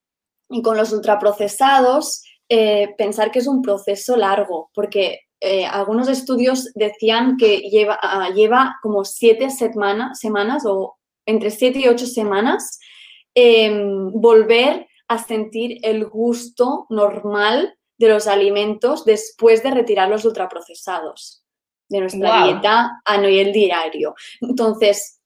Y 0.49 0.63
con 0.63 0.75
los 0.75 0.91
ultraprocesados, 0.91 2.23
eh, 2.49 2.95
pensar 2.97 3.29
que 3.29 3.39
es 3.39 3.47
un 3.47 3.61
proceso 3.61 4.17
largo, 4.17 4.71
porque 4.73 5.19
algunos 5.71 6.09
estudios 6.09 6.69
decían 6.75 7.37
que 7.37 7.59
lleva, 7.59 7.97
ah, 8.01 8.29
lleva 8.35 8.75
como 8.81 9.05
siete 9.05 9.49
semanas 9.49 10.65
o 10.65 10.97
entre 11.25 11.51
siete 11.51 11.79
y 11.79 11.87
ocho 11.87 12.05
semanas, 12.05 12.77
em, 13.33 14.11
volver 14.11 14.87
a 15.07 15.17
sentir 15.17 15.79
el 15.83 16.05
gusto 16.05 16.87
normal 16.89 17.77
de 17.97 18.09
los 18.09 18.27
alimentos 18.27 19.05
después 19.05 19.61
de 19.61 19.71
retirar 19.71 20.09
los 20.09 20.25
ultraprocesados 20.25 21.43
de 21.89 21.99
nuestra 21.99 22.43
dieta 22.43 23.01
a 23.03 23.17
nivel 23.17 23.51
diario. 23.51 24.15
Entonces, 24.41 25.19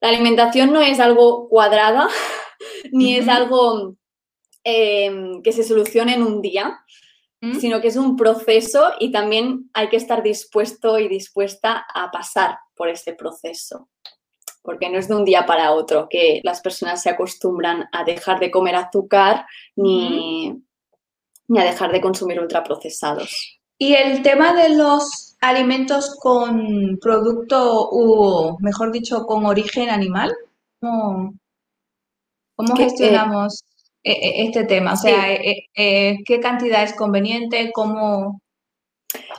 la 0.00 0.08
alimentación 0.08 0.72
no 0.72 0.80
es 0.80 1.00
algo 1.00 1.48
cuadrada, 1.48 2.08
ni 2.92 3.16
es 3.16 3.28
algo 3.28 3.96
em, 4.62 5.42
que 5.42 5.52
se 5.52 5.64
solucione 5.64 6.14
en 6.14 6.22
un 6.22 6.40
día, 6.40 6.80
mm. 7.40 7.54
sino 7.56 7.80
que 7.80 7.88
es 7.88 7.96
un 7.96 8.16
proceso 8.16 8.92
y 8.98 9.12
también 9.12 9.70
hay 9.74 9.88
que 9.88 9.96
estar 9.96 10.22
dispuesto 10.22 10.98
y 10.98 11.08
dispuesta 11.08 11.84
a 11.94 12.10
pasar 12.10 12.58
por 12.74 12.88
ese 12.88 13.12
proceso 13.14 13.88
porque 14.64 14.88
no 14.88 14.98
es 14.98 15.08
de 15.08 15.14
un 15.14 15.26
día 15.26 15.44
para 15.44 15.72
otro 15.72 16.08
que 16.08 16.40
las 16.42 16.62
personas 16.62 17.02
se 17.02 17.10
acostumbran 17.10 17.84
a 17.92 18.02
dejar 18.02 18.40
de 18.40 18.50
comer 18.50 18.74
azúcar 18.74 19.44
ni, 19.76 20.58
a 21.54 21.64
dejar 21.64 21.92
de 21.92 22.00
consumir 22.00 22.40
ultraprocesados. 22.40 23.60
Y 23.76 23.92
el 23.92 24.22
tema 24.22 24.54
de 24.54 24.70
los 24.70 25.36
alimentos 25.42 26.16
con 26.18 26.98
producto, 26.98 27.88
o 27.90 28.56
mejor 28.60 28.90
dicho, 28.90 29.26
con 29.26 29.44
origen 29.44 29.90
animal, 29.90 30.34
¿cómo, 30.80 31.34
gestionamos 32.76 33.64
e, 34.02 34.12
e, 34.12 34.46
este 34.46 34.64
tema? 34.64 34.94
O 34.94 34.96
sea, 34.96 35.24
¿qué 35.74 36.40
cantidad 36.42 36.82
es 36.82 36.94
conveniente? 36.94 37.70
¿Cómo, 37.72 38.40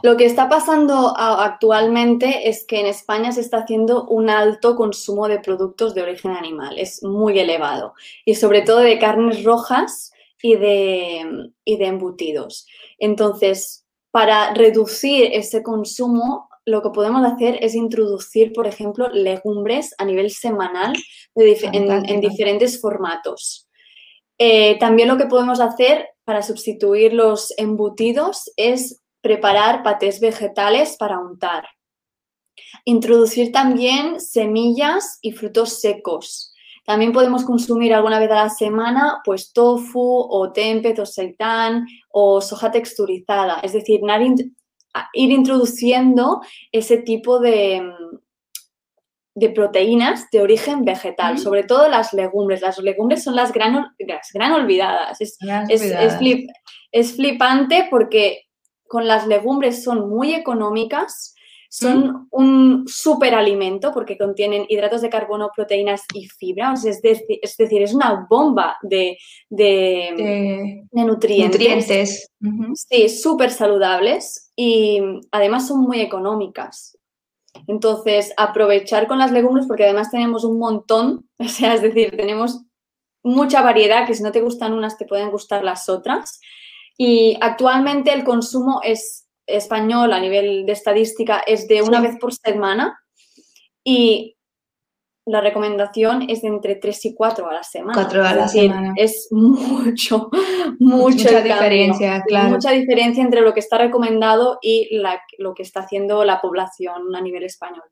lo 0.02 0.18
que 0.18 0.26
está 0.26 0.50
pasando 0.50 1.16
actualmente 1.18 2.50
es 2.50 2.66
que 2.66 2.80
en 2.80 2.86
España 2.86 3.32
se 3.32 3.42
está 3.42 3.60
haciendo 3.60 4.06
un 4.06 4.30
alto 4.30 4.76
consumo 4.76 5.28
de 5.28 5.40
productos 5.40 5.94
de 5.96 6.04
origen 6.04 6.32
animal, 6.32 6.78
es 6.78 7.04
muy 7.04 7.40
elevado, 7.40 7.94
y 8.24 8.36
sobre 8.36 8.62
todo 8.62 8.80
de 8.80 9.00
carnes 9.00 9.44
rojas 9.44 10.12
y 10.42 10.56
de, 10.56 11.50
y 11.64 11.78
de 11.78 11.86
embutidos. 11.86 12.68
Entonces, 13.00 13.86
para 14.12 14.54
reducir 14.54 15.30
ese 15.34 15.64
consumo, 15.64 16.50
lo 16.66 16.82
que 16.82 16.90
podemos 16.90 17.24
hacer 17.26 17.60
es 17.62 17.76
introducir, 17.76 18.52
por 18.52 18.68
ejemplo, 18.68 19.10
legumbres 19.10 19.94
a 19.98 20.06
nivel 20.06 20.32
semanal 20.32 20.94
en, 21.36 22.22
diferentes 22.22 22.82
formatos. 22.82 23.70
Eh, 24.38 24.78
también 24.80 25.08
lo 25.08 25.18
que 25.18 25.28
podemos 25.28 25.60
hacer 25.60 26.10
para 26.24 26.42
sustituir 26.42 27.14
los 27.14 27.54
embutidos 27.58 28.52
es 28.58 29.02
preparar 29.22 29.84
patés 29.84 30.20
vegetales 30.20 30.98
para 30.98 31.20
untar. 31.20 31.68
Introducir 32.84 33.52
también 33.52 34.20
semillas 34.20 35.20
y 35.22 35.32
frutos 35.32 35.80
secos. 35.80 36.52
También 36.86 37.14
podemos 37.14 37.44
consumir 37.44 37.94
alguna 37.94 38.20
vez 38.20 38.30
a 38.32 38.36
la 38.36 38.50
semana 38.50 39.22
pues 39.24 39.52
tofu 39.54 40.28
o 40.30 40.52
tempeh 40.52 41.00
o 41.02 41.06
seitan 41.06 41.88
o 42.10 42.42
soja 42.42 42.70
texturizada. 42.72 43.60
Es 43.62 43.74
decir, 43.74 44.02
ir 45.14 45.32
introduciendo 45.32 46.42
ese 46.72 46.98
tipo 46.98 47.40
de, 47.40 47.82
de 49.36 49.50
proteínas 49.50 50.30
de 50.32 50.42
origen 50.42 50.86
vegetal, 50.86 51.38
sobre 51.38 51.64
todo 51.64 51.90
las 51.90 52.14
legumbres. 52.14 52.62
Las 52.62 52.80
legumbres 52.80 53.24
son 53.24 53.36
las 53.36 53.52
gran, 53.52 53.86
gran 54.34 54.54
olvidadas. 54.54 55.20
Es, 55.20 55.38
es, 56.92 57.16
flipante 57.16 57.88
porque 57.92 58.44
con 58.88 59.08
las 59.08 59.28
legumbres 59.28 59.84
son 59.84 60.10
muy 60.10 60.34
económicas, 60.34 61.36
son 61.70 62.30
un 62.32 62.86
superalimento 62.88 63.92
porque 63.92 64.18
contienen 64.18 64.66
hidratos 64.70 65.02
de 65.02 65.10
carbono, 65.10 65.52
proteínas 65.54 66.04
y 66.14 66.28
fibra. 66.28 66.74
es, 66.74 67.02
decir, 67.02 67.82
es, 67.82 67.94
una 67.94 68.26
bomba 68.30 68.78
de, 68.82 69.18
nutrientes. 70.94 72.32
Sí, 72.74 73.10
súper 73.10 73.52
saludables 73.52 74.45
y 74.56 75.02
además 75.32 75.68
son 75.68 75.82
muy 75.82 76.02
económicas. 76.02 76.98
Entonces, 77.68 78.34
aprovechar 78.38 79.08
con 79.08 79.20
las 79.20 79.32
legumbres 79.32 79.68
porque 79.68 79.86
además 79.86 80.12
tenemos 80.12 80.44
un 80.44 80.60
montón, 80.60 81.30
o 81.40 81.48
sea, 81.48 81.74
es 81.74 81.82
decir, 81.82 82.16
tenemos 82.16 82.62
mucha 83.24 83.62
variedad 83.62 84.06
que 84.06 84.14
si 84.14 84.24
no 84.24 84.32
te 84.32 84.42
gustan 84.42 84.74
unas 84.74 84.98
te 84.98 85.06
pueden 85.06 85.32
gustar 85.32 85.64
las 85.64 85.90
otras. 85.90 86.40
Y 86.98 87.38
actualmente 87.42 88.14
el 88.14 88.24
consumo 88.24 88.82
es 88.84 89.28
español 89.48 90.14
a 90.14 90.20
nivel 90.20 90.66
de 90.66 90.72
estadística 90.72 91.40
es 91.40 91.68
de 91.68 91.82
una 91.82 92.02
vez 92.02 92.18
por 92.20 92.34
semana 92.34 93.00
y 93.84 94.35
la 95.26 95.42
recomendación 95.42 96.30
es 96.30 96.44
de 96.44 96.50
entre 96.50 96.76
3 96.76 97.06
y 97.06 97.16
4 97.16 97.50
a 97.50 97.54
la 97.54 97.64
semana. 97.64 97.94
4 97.94 98.24
a 98.24 98.36
la 98.36 98.48
semana. 98.48 98.94
Es 98.96 99.28
mucho, 99.32 100.30
mucha 100.80 101.42
diferencia, 101.42 102.22
claro. 102.28 102.50
Mucha 102.50 102.72
diferencia 102.72 103.24
entre 103.24 103.42
lo 103.42 103.54
que 103.54 103.60
está 103.60 103.80
recomendado 103.80 104.60
y 104.62 105.02
lo 105.40 105.54
que 105.56 105.64
está 105.64 105.82
haciendo 105.82 106.24
la 106.24 106.42
población 106.42 107.16
a 107.16 107.22
nivel 107.22 107.44
español. 107.44 107.84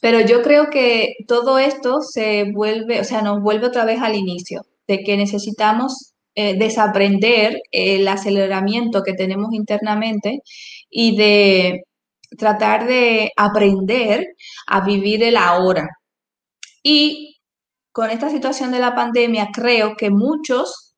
Pero 0.00 0.20
yo 0.20 0.42
creo 0.42 0.68
que 0.68 1.14
todo 1.28 1.58
esto 1.58 2.00
se 2.00 2.50
vuelve, 2.52 3.00
o 3.00 3.04
sea, 3.04 3.22
nos 3.22 3.40
vuelve 3.40 3.68
otra 3.68 3.84
vez 3.84 4.00
al 4.02 4.16
inicio, 4.16 4.62
de 4.88 5.04
que 5.04 5.16
necesitamos 5.16 6.14
eh, 6.34 6.58
desaprender 6.58 7.60
el 7.70 8.08
aceleramiento 8.08 9.04
que 9.04 9.12
tenemos 9.12 9.52
internamente 9.52 10.40
y 10.90 11.16
de 11.16 11.84
tratar 12.38 12.86
de 12.86 13.30
aprender 13.36 14.26
a 14.66 14.80
vivir 14.80 15.22
el 15.22 15.36
ahora. 15.36 15.88
Y 16.82 17.40
con 17.92 18.10
esta 18.10 18.30
situación 18.30 18.72
de 18.72 18.80
la 18.80 18.94
pandemia, 18.94 19.48
creo 19.52 19.96
que 19.96 20.10
muchos 20.10 20.94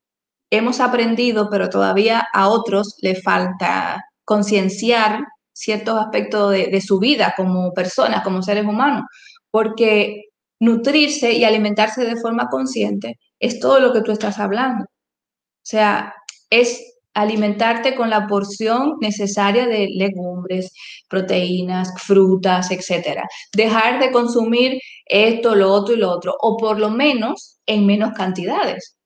hemos 0.50 0.80
aprendido, 0.80 1.48
pero 1.50 1.68
todavía 1.68 2.26
a 2.32 2.48
otros 2.48 2.96
le 3.02 3.16
falta 3.20 4.02
concienciar 4.24 5.24
ciertos 5.52 5.98
aspectos 6.00 6.52
de, 6.52 6.68
de 6.68 6.80
su 6.80 6.98
vida 6.98 7.34
como 7.36 7.72
personas, 7.72 8.22
como 8.22 8.42
seres 8.42 8.64
humanos, 8.64 9.04
porque 9.50 10.24
nutrirse 10.60 11.32
y 11.32 11.44
alimentarse 11.44 12.04
de 12.04 12.20
forma 12.20 12.48
consciente 12.48 13.18
es 13.38 13.60
todo 13.60 13.80
lo 13.80 13.92
que 13.92 14.02
tú 14.02 14.12
estás 14.12 14.38
hablando. 14.38 14.84
O 14.84 15.66
sea, 15.66 16.14
es 16.50 16.93
alimentarte 17.14 17.94
con 17.94 18.10
la 18.10 18.26
porción 18.26 18.96
necesaria 19.00 19.66
de 19.66 19.88
legumbres, 19.94 20.72
proteínas, 21.08 21.92
frutas, 22.02 22.70
etcétera. 22.70 23.24
Dejar 23.54 24.00
de 24.00 24.10
consumir 24.10 24.80
esto, 25.06 25.54
lo 25.54 25.72
otro 25.72 25.94
y 25.94 25.98
lo 25.98 26.10
otro, 26.10 26.34
o 26.40 26.56
por 26.56 26.78
lo 26.78 26.90
menos 26.90 27.60
en 27.66 27.86
menos 27.86 28.12
cantidades. 28.12 28.96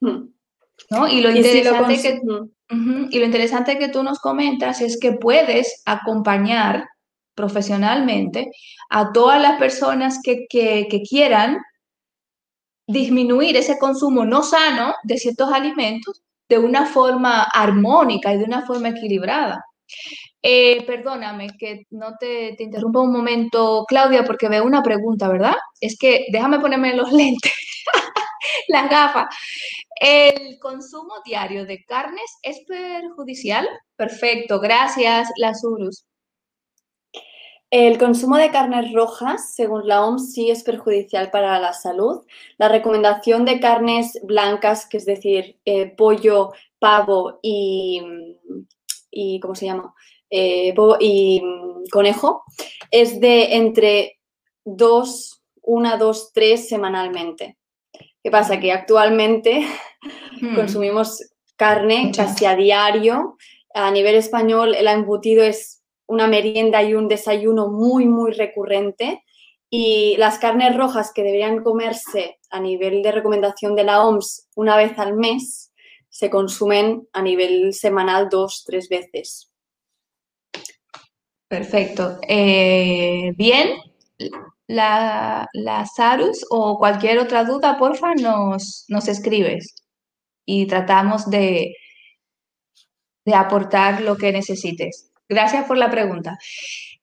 Hmm. 0.00 0.30
¿no? 0.90 1.06
Y, 1.06 1.20
lo 1.20 1.30
interesante 1.30 2.00
que, 2.00 2.20
y 3.10 3.18
lo 3.18 3.24
interesante 3.24 3.78
que 3.78 3.88
tú 3.88 4.02
nos 4.02 4.18
comentas 4.18 4.80
es 4.80 4.98
que 4.98 5.12
puedes 5.12 5.82
acompañar 5.84 6.86
profesionalmente 7.34 8.50
a 8.90 9.12
todas 9.12 9.40
las 9.40 9.58
personas 9.58 10.20
que, 10.22 10.46
que, 10.48 10.86
que 10.90 11.02
quieran 11.02 11.58
disminuir 12.86 13.56
ese 13.56 13.78
consumo 13.78 14.24
no 14.24 14.42
sano 14.42 14.94
de 15.04 15.18
ciertos 15.18 15.52
alimentos 15.52 16.22
de 16.48 16.58
una 16.58 16.86
forma 16.86 17.42
armónica 17.44 18.32
y 18.32 18.38
de 18.38 18.44
una 18.44 18.66
forma 18.66 18.90
equilibrada. 18.90 19.64
Eh, 20.42 20.84
perdóname 20.86 21.48
que 21.58 21.84
no 21.90 22.16
te, 22.18 22.54
te 22.56 22.64
interrumpa 22.64 23.00
un 23.00 23.12
momento, 23.12 23.84
Claudia, 23.88 24.24
porque 24.24 24.48
veo 24.48 24.64
una 24.64 24.82
pregunta, 24.82 25.28
¿verdad? 25.28 25.54
Es 25.80 25.96
que 25.98 26.26
déjame 26.30 26.60
ponerme 26.60 26.94
los 26.94 27.10
lentes, 27.12 27.52
las 28.68 28.90
gafas. 28.90 29.34
¿El 30.00 30.58
consumo 30.58 31.14
diario 31.24 31.64
de 31.64 31.82
carnes 31.84 32.30
es 32.42 32.60
perjudicial? 32.66 33.66
Perfecto, 33.96 34.60
gracias, 34.60 35.30
Lazurus. 35.36 36.04
El 37.76 37.98
consumo 37.98 38.36
de 38.36 38.52
carnes 38.52 38.92
rojas, 38.92 39.52
según 39.52 39.88
la 39.88 40.04
OMS, 40.04 40.32
sí 40.32 40.48
es 40.48 40.62
perjudicial 40.62 41.32
para 41.32 41.58
la 41.58 41.72
salud. 41.72 42.24
La 42.56 42.68
recomendación 42.68 43.44
de 43.44 43.58
carnes 43.58 44.16
blancas, 44.22 44.86
que 44.86 44.98
es 44.98 45.04
decir, 45.04 45.58
eh, 45.64 45.86
pollo, 45.86 46.52
pavo 46.78 47.40
y, 47.42 48.00
y, 49.10 49.40
¿cómo 49.40 49.56
se 49.56 49.66
llama? 49.66 49.92
Eh, 50.30 50.72
y 51.00 51.42
conejo, 51.90 52.44
es 52.92 53.18
de 53.18 53.56
entre 53.56 54.20
2, 54.64 55.42
1, 55.62 55.98
2, 55.98 56.32
3 56.32 56.68
semanalmente. 56.68 57.58
¿Qué 58.22 58.30
pasa? 58.30 58.60
Que 58.60 58.70
actualmente 58.70 59.66
hmm. 60.40 60.54
consumimos 60.54 61.28
carne 61.56 62.12
casi 62.14 62.44
a 62.44 62.54
diario. 62.54 63.36
A 63.74 63.90
nivel 63.90 64.14
español, 64.14 64.76
el 64.76 64.86
embutido 64.86 65.42
es 65.42 65.83
una 66.06 66.26
merienda 66.26 66.82
y 66.82 66.94
un 66.94 67.08
desayuno 67.08 67.68
muy, 67.68 68.06
muy 68.06 68.32
recurrente. 68.32 69.22
Y 69.70 70.16
las 70.18 70.38
carnes 70.38 70.76
rojas 70.76 71.12
que 71.12 71.22
deberían 71.22 71.62
comerse 71.62 72.38
a 72.50 72.60
nivel 72.60 73.02
de 73.02 73.12
recomendación 73.12 73.74
de 73.74 73.84
la 73.84 74.04
OMS 74.04 74.48
una 74.54 74.76
vez 74.76 74.98
al 74.98 75.14
mes, 75.14 75.72
se 76.08 76.30
consumen 76.30 77.08
a 77.12 77.22
nivel 77.22 77.74
semanal 77.74 78.28
dos, 78.28 78.62
tres 78.64 78.88
veces. 78.88 79.50
Perfecto. 81.48 82.18
Eh, 82.28 83.32
bien, 83.36 83.78
la, 84.68 85.48
la, 85.52 85.86
Sarus 85.86 86.46
o 86.50 86.78
cualquier 86.78 87.18
otra 87.18 87.44
duda, 87.44 87.78
porfa, 87.78 88.14
nos, 88.14 88.84
nos 88.88 89.08
escribes 89.08 89.74
y 90.46 90.66
tratamos 90.66 91.28
de, 91.28 91.74
de 93.24 93.34
aportar 93.34 94.02
lo 94.02 94.16
que 94.16 94.32
necesites. 94.32 95.10
Gracias 95.28 95.66
por 95.66 95.76
la 95.76 95.90
pregunta. 95.90 96.38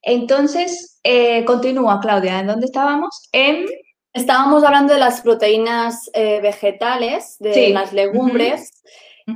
Entonces, 0.02 1.00
eh, 1.04 1.46
continúa, 1.46 2.00
Claudia. 2.00 2.40
¿En 2.40 2.48
dónde 2.48 2.66
estábamos? 2.66 3.30
En... 3.32 3.66
Estábamos 4.14 4.62
hablando 4.66 4.94
de 4.94 5.00
las 5.00 5.22
proteínas 5.22 6.10
eh, 6.14 6.42
vegetales, 6.42 7.38
de 7.40 7.70
las 7.70 7.94
legumbres. 7.94 8.84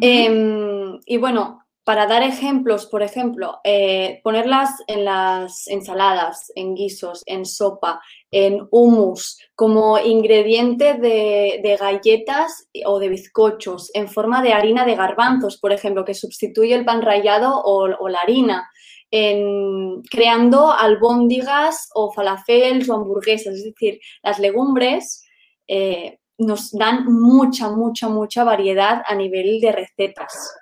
Em, 0.02 1.00
y 1.06 1.16
bueno, 1.16 1.62
para 1.86 2.08
dar 2.08 2.24
ejemplos, 2.24 2.86
por 2.88 3.02
ejemplo, 3.02 3.60
eh, 3.64 4.20
ponerlas 4.22 4.72
en 4.88 5.06
las 5.06 5.70
ensaladas, 5.70 6.52
en 6.56 6.76
guisos, 6.76 7.24
en 7.26 7.46
sopa, 7.46 8.02
en 8.32 8.68
hummus, 8.70 9.40
como 9.56 9.98
ingrediente 9.98 10.96
de, 10.96 11.78
galletas 11.80 12.68
o 12.86 13.00
de 13.00 13.08
bizcochos, 13.08 13.92
en 13.94 14.10
forma 14.10 14.42
de 14.42 14.52
harina 14.52 14.84
de 14.84 14.96
garbanzos, 14.96 15.58
por 15.58 15.72
ejemplo, 15.72 16.04
que 16.04 16.16
sustituye 16.16 16.76
el 16.76 16.84
pan 16.84 17.02
rallado 17.02 17.62
o 17.64 18.10
la 18.10 18.20
harina 18.20 18.70
en, 19.12 20.02
creando 20.04 20.72
albóndigas 20.72 21.90
o 21.94 22.12
falafels 22.12 22.90
o 22.90 22.96
hamburguesas. 22.96 23.56
Es 23.56 23.64
decir, 23.64 24.00
las 24.24 24.40
legumbres 24.40 25.24
eh, 25.68 26.20
nos 26.38 26.72
dan 26.72 27.06
mucha, 27.06 27.70
mucha, 27.70 28.10
mucha 28.10 28.44
variedad 28.44 29.04
a 29.08 29.16
nivel 29.16 29.60
de 29.62 29.72
recetas. 29.72 30.54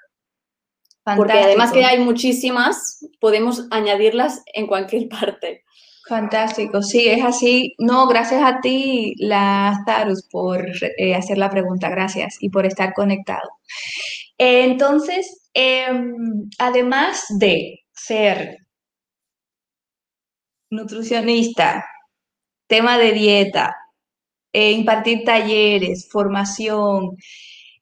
Porque 1.18 1.34
además 1.34 1.74
que 1.74 1.84
hay 1.84 2.00
muchísimas, 2.00 3.06
podemos 3.20 3.68
añadirlas 3.72 4.42
en 4.54 4.68
cualquier 4.68 5.10
parte. 5.10 5.64
Fantástico, 6.08 6.82
sí, 6.82 7.08
es 7.08 7.24
así. 7.24 7.76
No, 7.78 8.08
gracias 8.08 8.42
a 8.44 8.60
ti, 8.62 9.16
Lazarus, 9.20 10.28
por 10.30 10.66
eh, 10.98 11.16
hacer 11.16 11.38
la 11.38 11.50
pregunta, 11.50 11.90
gracias 11.90 12.38
y 12.40 12.50
por 12.50 12.66
estar 12.66 12.94
conectado. 12.94 13.50
entonces, 14.38 15.50
em, 15.54 16.50
además 16.58 17.26
de 17.38 17.83
ser 18.06 18.58
nutricionista, 20.70 21.86
tema 22.68 22.98
de 22.98 23.12
dieta, 23.14 23.76
eh, 24.52 24.72
impartir 24.72 25.24
talleres, 25.24 26.10
formación. 26.12 27.16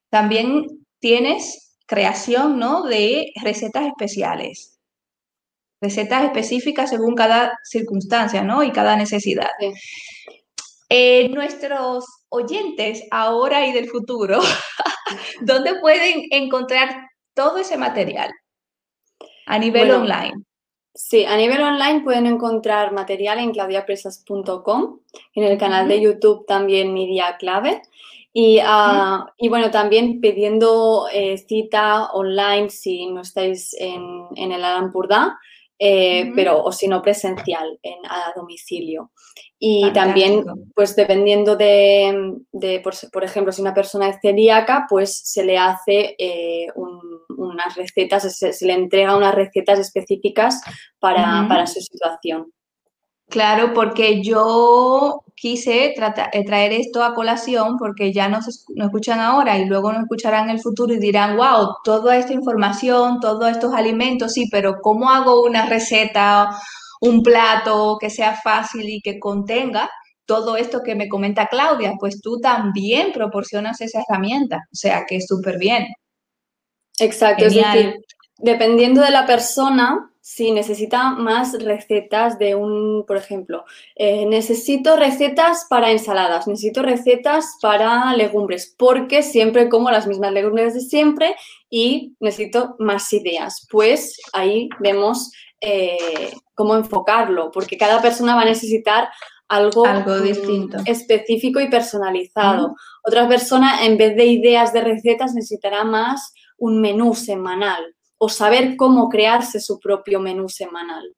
También 0.10 0.66
tienes 1.00 1.78
creación 1.88 2.60
¿no? 2.60 2.84
de 2.84 3.32
recetas 3.42 3.88
especiales, 3.88 4.80
recetas 5.82 6.26
específicas 6.26 6.90
según 6.90 7.16
cada 7.16 7.54
circunstancia 7.64 8.44
¿no? 8.44 8.64
y 8.64 8.72
cada 8.72 8.96
necesidad. 8.96 9.50
Eh, 10.90 11.30
nuestros 11.30 12.06
oyentes 12.30 13.04
ahora 13.12 13.66
y 13.66 13.72
del 13.72 13.90
futuro, 13.90 14.42
¿dónde 15.42 15.80
pueden 15.80 16.24
encontrar 16.32 17.08
todo 17.34 17.58
ese 17.58 17.78
material? 17.78 18.32
A 19.52 19.60
nivel 19.60 19.92
online. 19.92 20.44
Sí, 20.94 21.26
a 21.26 21.36
nivel 21.36 21.62
online 21.62 22.02
pueden 22.02 22.26
encontrar 22.26 22.94
material 22.94 23.40
en 23.40 23.52
claudiapresas.com, 23.52 25.00
en 25.36 25.44
el 25.44 25.58
canal 25.58 25.88
de 25.88 26.02
YouTube 26.02 26.46
también 26.46 26.94
mi 26.94 27.06
día 27.06 27.36
clave. 27.38 27.82
Y, 28.34 28.60
ah, 28.64 29.26
y 29.38 29.50
bueno, 29.50 29.72
también 29.72 30.22
pidiendo 30.22 31.08
eh, 31.12 31.38
cita 31.38 32.12
online 32.14 32.70
si 32.70 33.08
no 33.08 33.22
estáis 33.22 33.74
en, 33.78 34.28
en 34.36 34.54
el 34.54 34.64
Alampurdá, 34.64 35.38
eh, 35.84 36.32
pero 36.36 36.64
o 36.64 36.72
si 36.72 36.88
no 36.88 37.02
presencial 37.02 37.80
en, 37.82 38.06
a 38.06 38.32
domicilio. 38.36 39.12
Y 39.58 39.92
también, 39.94 40.46
pues 40.76 40.96
dependiendo 40.96 41.56
de, 41.56 42.44
por, 43.12 43.24
ejemplo, 43.24 43.52
si 43.52 43.64
una 43.64 43.74
persona 43.74 44.08
es 44.10 44.18
celíaca, 44.22 44.86
pues 44.88 45.20
se 45.24 45.44
le 45.44 45.58
hace 45.58 46.16
eh, 46.20 46.68
unas 46.76 47.76
recetas, 47.76 48.32
se, 48.32 48.66
le 48.68 48.74
entrega 48.74 49.18
unas 49.18 49.34
recetas 49.34 49.80
específicas 49.80 50.62
para, 51.00 51.48
para 51.50 51.66
su 51.66 51.80
situación. 51.82 52.52
Claro, 53.32 53.74
porque 53.74 54.22
yo 54.22 55.24
quise 55.36 55.86
eh, 55.86 56.44
traer 56.46 56.74
esto 56.74 57.02
a 57.02 57.16
colación 57.16 57.78
porque 57.80 58.12
ya 58.12 58.28
nos, 58.28 58.66
escuchan 58.76 59.22
ahora 59.22 59.58
y 59.58 59.66
luego 59.66 59.94
nos 59.94 60.04
escucharán 60.04 60.50
en 60.50 60.58
el 60.58 60.62
futuro 60.62 60.94
y 60.94 61.00
dirán, 61.00 61.38
wow, 61.38 61.78
toda 61.82 62.18
esta 62.18 62.34
información, 62.34 63.22
todos 63.22 63.50
estos 63.50 63.74
alimentos, 63.74 64.34
sí, 64.34 64.50
pero 64.52 64.82
¿cómo 64.82 65.10
hago 65.10 65.44
una 65.44 65.66
receta, 65.66 66.50
un 67.00 67.24
plato 67.24 67.98
que 68.02 68.10
sea 68.10 68.36
fácil 68.36 68.90
y 68.90 69.02
que 69.02 69.18
contenga 69.18 69.90
todo 70.26 70.58
esto 70.58 70.82
que 70.84 70.96
me 70.96 71.08
comenta 71.08 71.48
Claudia? 71.48 71.94
Pues 71.98 72.20
tú 72.22 72.38
también 72.42 73.14
proporcionas 73.14 73.80
esa 73.80 74.02
herramienta, 74.02 74.58
o 74.58 74.76
sea 74.76 75.06
que 75.08 75.16
es 75.16 75.26
súper 75.26 75.58
bien. 75.58 75.88
Exacto, 77.00 77.46
es 77.46 77.56
decir, 77.56 77.96
dependiendo 78.40 79.02
de 79.02 79.12
la 79.12 79.26
persona, 79.26 80.11
si 80.34 80.54
necesita 80.54 81.10
más 81.10 81.62
recetas 81.62 82.40
de 82.40 82.56
un, 82.56 83.04
por 83.06 83.18
ejemplo, 83.18 83.66
eh, 83.98 84.26
necesito 84.26 84.96
recetas 84.96 85.66
para 85.70 85.92
ensaladas, 85.92 86.48
necesito 86.48 86.82
recetas 86.82 87.58
para 87.62 88.16
legumbres, 88.16 88.74
porque 88.78 89.24
siempre 89.24 89.68
como 89.68 89.92
las 89.92 90.08
mismas 90.08 90.32
legumbres 90.32 90.74
de 90.74 90.80
siempre 90.80 91.36
y 91.70 92.16
necesito 92.22 92.78
más 92.80 93.12
ideas. 93.12 93.68
Pues 93.70 94.22
ahí 94.32 94.70
vemos 94.80 95.34
eh, 95.60 96.32
cómo 96.56 96.78
enfocarlo, 96.78 97.52
porque 97.52 97.78
cada 97.78 98.02
persona 98.02 98.34
va 98.34 98.44
a 98.44 98.46
necesitar 98.46 99.10
algo, 99.50 99.86
algo 99.86 100.18
distinto. 100.22 100.78
específico 100.86 101.60
y 101.60 101.70
personalizado. 101.70 102.74
Otra 103.04 103.28
persona, 103.28 103.86
en 103.86 103.98
vez 103.98 104.16
de 104.16 104.28
ideas 104.28 104.72
de 104.72 104.80
recetas, 104.80 105.34
necesitará 105.34 105.84
más 105.84 106.34
un 106.58 106.80
menú 106.80 107.16
semanal 107.16 107.96
o 108.24 108.30
saber 108.30 108.78
cómo 108.78 109.10
crearse 109.10 109.60
su 109.60 109.80
propio 109.80 110.20
menú 110.20 110.48
semanal. 110.48 111.16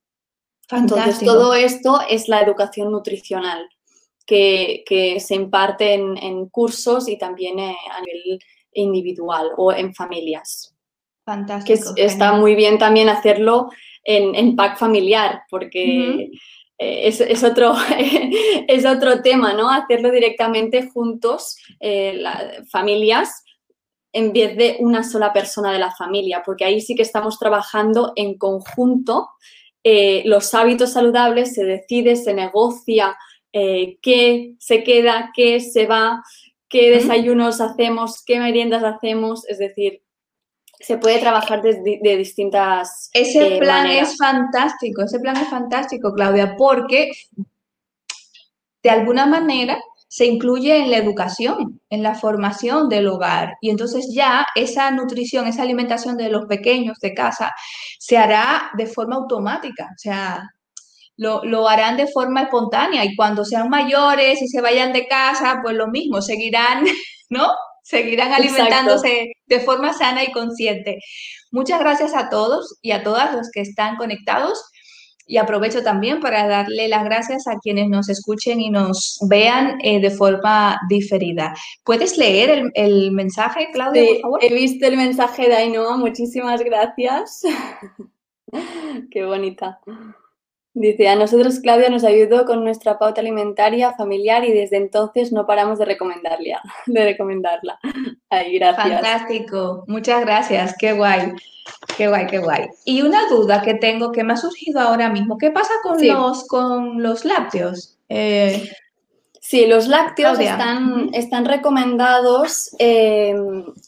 Entonces, 0.71 1.19
todo 1.19 1.53
esto 1.53 1.99
es 2.09 2.29
la 2.29 2.39
educación 2.39 2.93
nutricional 2.93 3.67
que, 4.25 5.17
se 5.19 5.35
imparte 5.35 5.95
en, 5.95 6.47
cursos 6.47 7.09
y 7.09 7.17
también 7.17 7.59
eh, 7.59 7.75
a 7.91 7.99
nivel 7.99 8.39
individual 8.71 9.49
o 9.57 9.73
en 9.73 9.93
familias. 9.93 10.73
Fantástico. 11.25 11.93
Que 11.93 12.05
está 12.05 12.31
muy 12.31 12.55
bien 12.55 12.77
también 12.77 13.09
hacerlo 13.09 13.69
en, 14.05 14.55
pack 14.55 14.77
familiar, 14.77 15.41
porque 15.49 16.29
eh, 16.77 17.07
es, 17.07 17.43
otro, 17.43 17.75
es 18.69 18.85
otro 18.85 19.21
tema, 19.21 19.51
¿no? 19.51 19.69
Hacerlo 19.69 20.09
directamente 20.09 20.89
juntos, 20.89 21.57
eh, 21.81 22.23
familias, 22.71 23.43
en 24.13 24.31
vez 24.31 24.55
de 24.55 24.77
una 24.79 25.03
sola 25.03 25.33
persona 25.33 25.73
de 25.73 25.79
la 25.79 25.91
familia, 25.91 26.43
porque 26.45 26.65
ahí 26.65 26.79
sí 26.79 26.95
que 26.95 27.01
estamos 27.01 27.37
trabajando 27.39 28.13
en 28.15 28.37
conjunto. 28.37 29.29
Eh, 29.83 30.21
los 30.25 30.53
hábitos 30.53 30.93
saludables 30.93 31.53
se 31.53 31.65
decide, 31.65 32.15
se 32.15 32.33
negocia 32.33 33.17
qué 33.51 34.55
se 34.57 34.83
queda, 34.83 35.31
qué 35.35 35.59
se 35.59 35.85
va, 35.85 36.23
qué 36.73 36.89
desayunos 36.89 37.61
hacemos, 37.61 38.23
qué 38.25 38.39
meriendas 38.39 38.83
hacemos, 38.83 39.47
es 39.47 39.59
decir, 39.59 40.01
se 40.79 40.97
puede 40.97 41.19
trabajar 41.19 41.61
de, 41.61 41.99
de 42.01 42.17
distintas 42.17 43.11
Ese 43.13 43.57
eh, 43.57 43.59
plan 43.59 43.85
es 43.85 44.17
fantástico, 44.17 45.03
ese 45.03 45.19
plan 45.19 45.37
es 45.37 45.47
fantástico, 45.49 46.11
Claudia, 46.13 46.55
porque 46.57 47.11
de 48.81 48.89
alguna 48.89 49.27
manera 49.27 49.79
se 50.13 50.27
incluye 50.27 50.77
en 50.77 50.91
la 50.91 50.97
educación, 50.97 51.81
en 51.89 52.03
la 52.03 52.13
formación 52.13 52.87
del 52.87 53.07
hogar. 53.07 53.55
Y 53.61 53.71
entonces 53.71 54.11
ya 54.13 54.45
esa 54.53 54.91
nutrición, 54.91 55.47
esa 55.47 55.63
alimentación 55.63 56.17
de 56.17 56.29
los 56.29 56.45
pequeños 56.45 56.99
de 56.99 57.15
casa 57.15 57.51
se 57.97 58.15
hará 58.19 58.69
de 58.77 58.85
forma 58.85 59.15
automática, 59.15 59.85
o 59.85 59.97
sea, 59.97 60.43
lo, 61.17 61.43
lo, 61.43 61.67
harán 61.67 61.97
de 61.97 62.05
forma 62.05 62.43
espontánea 62.43 63.03
y 63.03 63.15
cuando 63.15 63.43
sean 63.43 63.69
mayores 63.69 64.39
y 64.39 64.47
se 64.47 64.61
vayan 64.61 64.93
de 64.93 65.07
casa, 65.07 65.61
pues 65.63 65.75
lo 65.75 65.87
mismo, 65.87 66.21
seguirán, 66.21 66.85
¿no? 67.29 67.47
seguirán 67.81 68.33
alimentándose 68.33 69.31
de 69.47 69.59
forma 69.61 69.93
sana 69.93 70.23
y 70.23 70.31
consciente. 70.31 70.99
Muchas 71.49 71.79
gracias 71.79 72.13
a 72.13 72.29
todos 72.29 72.77
y 72.83 72.91
a 72.91 73.01
todas 73.01 73.33
los 73.33 73.49
que 73.51 73.61
están 73.61 73.95
conectados. 73.95 74.63
Y 75.25 75.37
aprovecho 75.37 75.83
también 75.83 76.19
para 76.19 76.47
darle 76.47 76.87
las 76.87 77.03
gracias 77.05 77.47
a 77.47 77.57
quienes 77.59 77.89
nos 77.89 78.09
escuchen 78.09 78.59
y 78.59 78.69
nos 78.69 79.19
vean 79.29 79.77
eh, 79.81 80.01
de 80.01 80.11
forma 80.11 80.79
diferida. 80.89 81.53
¿Puedes 81.83 82.17
leer 82.17 82.71
el, 82.73 83.11
mensaje, 83.11 83.69
Claudia, 83.71 84.03
por 84.05 84.21
favor? 84.21 84.39
He 84.43 84.53
visto 84.53 84.85
el 84.85 84.97
mensaje 84.97 85.47
de 85.47 85.55
Ainhoa, 85.55 85.97
muchísimas 85.97 86.61
gracias. 86.61 87.41
Qué 89.11 89.25
bonita. 89.25 89.79
Dice, 90.75 91.07
a 91.07 91.15
nosotros 91.15 91.59
Claudia 91.59 91.89
nos 91.89 92.03
ayudó 92.03 92.45
con 92.45 92.63
nuestra 92.63 92.97
pauta 92.97 93.21
alimentaria 93.21 93.93
familiar 93.93 94.43
y 94.43 94.53
desde 94.53 94.77
entonces 94.77 95.31
no 95.31 95.45
paramos 95.45 95.77
de 95.77 95.85
recomendarla. 95.85 96.61
De 96.87 97.03
recomendarla. 97.03 97.79
Ay, 98.29 98.57
gracias. 98.57 98.87
Fantástico, 98.87 99.83
muchas 99.87 100.21
gracias, 100.21 100.75
qué 100.79 100.93
guay, 100.93 101.33
qué 101.95 102.07
guay, 102.07 102.25
qué 102.25 102.39
guay. 102.39 102.65
Y 102.85 103.03
una 103.03 103.27
duda 103.29 103.61
que 103.61 103.75
tengo 103.75 104.11
que 104.11 104.23
me 104.23 104.33
ha 104.33 104.37
surgido 104.37 104.79
ahora 104.79 105.09
mismo, 105.09 105.37
¿qué 105.37 105.51
pasa 105.51 105.73
con, 105.83 106.05
los, 106.05 106.47
con 106.47 107.03
los 107.03 107.23
lácteos? 107.23 107.99
Eh, 108.09 108.67
sí, 109.39 109.67
los 109.67 109.87
lácteos 109.87 110.39
están, 110.39 111.11
están 111.13 111.45
recomendados 111.45 112.75
eh, 112.79 113.35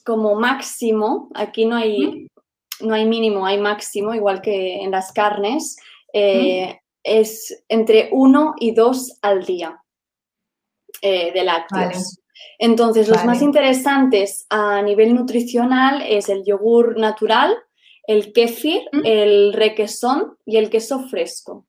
como 0.04 0.36
máximo, 0.36 1.30
aquí 1.34 1.66
no 1.66 1.78
hay, 1.78 2.28
no 2.80 2.94
hay 2.94 3.06
mínimo, 3.08 3.48
hay 3.48 3.58
máximo, 3.58 4.14
igual 4.14 4.44
que 4.44 4.84
en 4.84 4.92
las 4.92 5.12
carnes. 5.12 5.78
Eh, 6.18 6.80
es 7.04 7.64
entre 7.68 8.08
uno 8.14 8.54
y 8.58 8.74
dos 8.74 9.20
al 9.22 9.44
día 9.44 9.84
eh, 11.02 11.34
de 11.34 11.44
lácteos. 11.44 12.20
Entonces, 12.58 13.10
los 13.10 13.26
más 13.26 13.42
interesantes 13.42 14.46
a 14.50 14.82
nivel 14.82 15.14
nutricional 15.14 16.02
es 16.02 16.30
el 16.30 16.46
yogur 16.46 16.98
natural, 16.98 17.54
el 18.08 18.32
kéfir, 18.32 18.84
el 19.04 19.52
requesón 19.52 20.38
y 20.46 20.56
el 20.56 20.70
queso 20.70 21.08
fresco. 21.10 21.68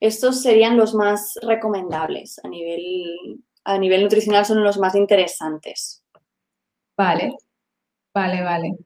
Estos 0.00 0.40
serían 0.40 0.78
los 0.78 0.94
más 0.94 1.38
recomendables 1.42 2.40
a 2.42 2.48
nivel, 2.48 3.44
a 3.64 3.76
nivel 3.76 4.02
nutricional, 4.02 4.46
son 4.46 4.64
los 4.64 4.78
más 4.78 4.94
interesantes. 4.94 6.02
Vale, 6.96 7.36
vale, 8.14 8.42
vale 8.42 8.76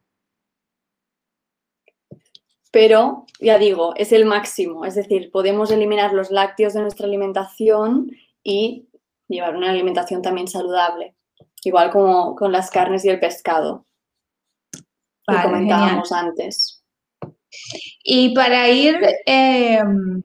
pero 2.70 3.26
ya 3.40 3.58
digo, 3.58 3.94
es 3.96 4.12
el 4.12 4.24
máximo, 4.24 4.84
es 4.84 4.94
decir, 4.94 5.30
podemos 5.30 5.70
eliminar 5.70 6.12
los 6.12 6.30
lácteos 6.30 6.74
de 6.74 6.82
nuestra 6.82 7.06
alimentación 7.06 8.10
y 8.42 8.88
llevar 9.28 9.56
una 9.56 9.70
alimentación 9.70 10.22
también 10.22 10.48
saludable, 10.48 11.14
igual 11.64 11.90
como 11.90 12.34
con 12.36 12.52
las 12.52 12.70
carnes 12.70 13.04
y 13.04 13.08
el 13.08 13.20
pescado 13.20 13.86
que 15.26 15.42
comentábamos 15.42 16.12
antes. 16.12 16.84
Y 18.04 18.34
para 18.34 18.68
ir 18.68 18.96
em, 19.26 20.22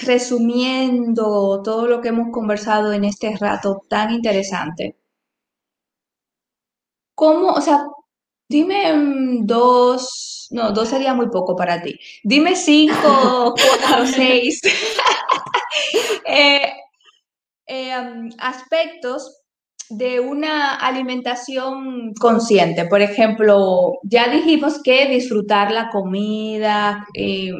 resumiendo 0.00 1.62
todo 1.62 1.86
lo 1.86 2.00
que 2.00 2.08
hemos 2.08 2.32
conversado 2.32 2.92
en 2.92 3.04
este 3.04 3.36
rato 3.36 3.82
tan 3.88 4.12
interesante, 4.12 4.96
¿cómo, 7.14 7.52
o 7.52 7.60
sea, 7.60 7.86
Dime 8.48 8.92
mm, 8.92 9.46
dos, 9.46 10.48
no, 10.50 10.72
dos 10.72 10.88
sería 10.88 11.14
muy 11.14 11.28
poco 11.30 11.56
para 11.56 11.82
ti. 11.82 11.98
Dime 12.22 12.56
cinco, 12.56 13.54
cuatro, 13.80 14.06
seis 14.06 14.60
eh, 16.26 16.72
eh, 17.66 18.28
aspectos 18.38 19.44
de 19.90 20.20
una 20.20 20.76
alimentación 20.76 22.12
consciente. 22.14 22.86
Por 22.86 23.02
ejemplo, 23.02 23.98
ya 24.02 24.28
dijimos 24.28 24.80
que 24.82 25.08
disfrutar 25.08 25.70
la 25.70 25.88
comida, 25.90 27.06
eh, 27.14 27.52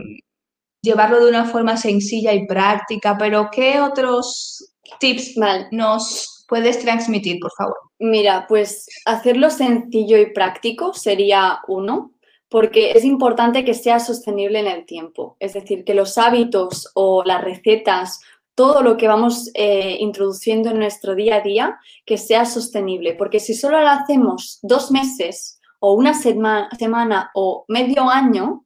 llevarlo 0.83 1.21
de 1.21 1.31
una 1.31 1.47
forma 1.47 1.77
sencilla 1.77 2.33
y 2.33 2.47
práctica, 2.47 3.17
pero 3.19 3.49
¿qué 3.51 3.81
otros 3.81 4.75
tips 5.01 5.35
nos 5.71 6.34
puedes 6.49 6.79
transmitir, 6.81 7.39
por 7.41 7.53
favor? 7.57 7.77
Mira, 7.99 8.47
pues 8.49 8.87
hacerlo 9.05 9.51
sencillo 9.51 10.19
y 10.19 10.33
práctico 10.33 10.93
sería 10.95 11.61
uno, 11.69 12.13
porque 12.49 12.93
es 12.93 13.05
importante 13.05 13.65
que 13.65 13.75
sea 13.75 13.99
sostenible 14.01 14.61
en 14.61 14.69
el 14.69 14.87
tiempo. 14.87 15.37
Es 15.41 15.55
decir, 15.55 15.85
que 15.85 15.95
los 15.95 16.19
hábitos 16.19 16.91
o 16.95 17.25
las 17.25 17.43
recetas, 17.43 18.21
todo 18.55 18.83
lo 18.83 18.97
que 18.97 19.09
vamos 19.09 19.51
eh, 19.55 19.97
introduciendo 19.99 20.71
en 20.71 20.79
nuestro 20.79 21.15
día 21.15 21.37
a 21.37 21.41
día, 21.41 21.79
que 22.07 22.19
sea 22.19 22.45
sostenible. 22.45 23.15
Porque 23.15 23.41
si 23.41 23.55
solo 23.55 23.81
lo 23.81 23.89
hacemos 23.89 24.61
dos 24.63 24.91
meses 24.91 25.61
o 25.81 25.95
una 25.95 26.15
semana 26.15 27.31
o 27.35 27.65
medio 27.69 28.09
año, 28.09 28.65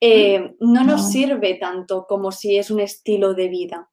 eh, 0.00 0.54
no 0.60 0.84
nos 0.84 1.10
sirve 1.10 1.54
tanto 1.54 2.06
como 2.06 2.32
si 2.32 2.56
es 2.56 2.70
un 2.70 2.80
estilo 2.80 3.34
de 3.34 3.48
vida. 3.48 3.88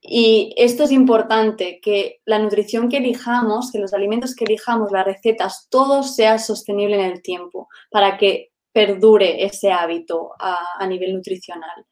Y 0.00 0.54
esto 0.56 0.84
es 0.84 0.92
importante, 0.92 1.80
que 1.82 2.20
la 2.24 2.38
nutrición 2.38 2.88
que 2.88 2.98
elijamos, 2.98 3.72
que 3.72 3.78
los 3.78 3.92
alimentos 3.92 4.34
que 4.34 4.44
elijamos, 4.44 4.92
las 4.92 5.04
recetas, 5.04 5.66
todo 5.70 6.02
sea 6.02 6.38
sostenible 6.38 6.96
en 6.96 7.12
el 7.12 7.22
tiempo 7.22 7.68
para 7.90 8.16
que 8.16 8.52
perdure 8.72 9.44
ese 9.44 9.72
hábito 9.72 10.30
a, 10.38 10.86
nivel 10.86 11.14
nutricional. 11.14 11.84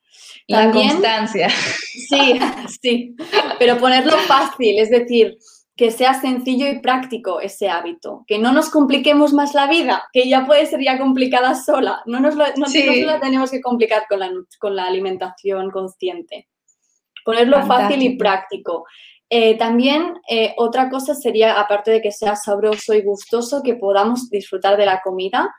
la 0.46 0.70
constancia. 0.70 1.50
Sí, 1.50 2.38
sí, 2.80 3.16
pero 3.58 3.78
ponerlo 3.78 4.16
fácil, 4.18 4.78
es 4.78 4.90
decir, 4.90 5.36
que 5.76 5.90
sea 5.90 6.14
sencillo 6.14 6.68
y 6.68 6.78
práctico 6.78 7.40
ese 7.40 7.68
hábito, 7.68 8.24
que 8.26 8.38
no 8.38 8.52
nos 8.52 8.70
compliquemos 8.70 9.32
más 9.32 9.52
la 9.52 9.66
vida, 9.66 10.08
que 10.12 10.28
ya 10.28 10.46
puede 10.46 10.64
ser 10.66 10.80
ya 10.80 10.96
complicada 10.96 11.54
sola, 11.54 12.02
no 12.06 12.20
nos, 12.20 12.36
la 12.36 12.54
tenemos 13.20 13.50
que 13.50 13.60
complicar 13.60 14.06
con 14.08 14.20
la, 14.20 14.30
con 14.58 14.76
la 14.76 14.86
alimentación 14.86 15.70
consciente 15.70 16.48
ponerlo 17.26 17.66
fácil 17.66 18.02
y 18.02 18.16
práctico. 18.16 18.84
Eh, 19.28 19.58
también 19.58 20.14
eh, 20.30 20.54
otra 20.56 20.88
cosa 20.88 21.12
sería, 21.16 21.60
aparte 21.60 21.90
de 21.90 22.00
que 22.00 22.12
sea 22.12 22.36
sabroso 22.36 22.94
y 22.94 23.02
gustoso, 23.02 23.64
que 23.64 23.74
podamos 23.74 24.30
disfrutar 24.30 24.76
de 24.76 24.86
la 24.86 25.00
comida 25.02 25.52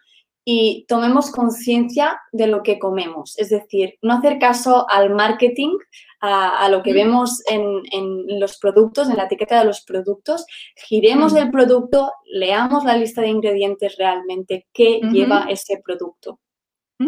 y 0.46 0.86
tomemos 0.88 1.30
conciencia 1.30 2.22
de 2.32 2.48
lo 2.48 2.64
que 2.64 2.80
comemos. 2.80 3.38
Es 3.38 3.50
decir, 3.50 3.96
no 4.02 4.14
hacer 4.14 4.40
caso 4.40 4.90
al 4.90 5.14
marketing, 5.14 5.78
a, 6.22 6.70
lo 6.70 6.82
que 6.84 6.94
vemos 6.94 7.44
en, 7.48 8.40
los 8.40 8.58
productos, 8.58 9.10
en 9.10 9.18
la 9.18 9.26
etiqueta 9.26 9.60
de 9.60 9.66
los 9.66 9.82
productos, 9.82 10.46
giremos 10.88 11.36
el 11.36 11.52
producto, 11.52 12.14
leamos 12.32 12.86
la 12.86 12.96
lista 12.96 13.22
de 13.22 13.28
ingredientes 13.28 13.98
realmente 13.98 14.68
que 14.72 15.02
lleva 15.12 15.48
ese 15.50 15.82
producto. 15.84 16.40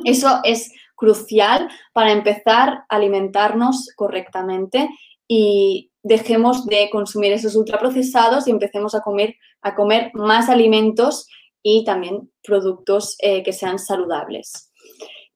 Eso 0.03 0.41
es 0.43 0.71
crucial 0.99 1.69
para 1.93 2.11
empezar 2.11 2.83
a 2.89 2.95
alimentarnos 2.95 3.89
correctamente 3.95 4.89
y 5.27 5.91
dejemos 6.03 6.65
de 6.65 6.89
consumir 6.91 7.31
esos 7.31 7.55
ultraprocesados 7.55 8.47
y 8.47 8.51
empecemos 8.51 8.93
a 8.95 9.01
comer, 9.01 9.35
a 9.61 9.75
comer 9.75 10.11
más 10.13 10.49
alimentos 10.49 11.27
y 11.63 11.85
también 11.85 12.31
productos 12.43 13.15
eh, 13.19 13.43
que 13.43 13.53
sean 13.53 13.79
saludables. 13.79 14.71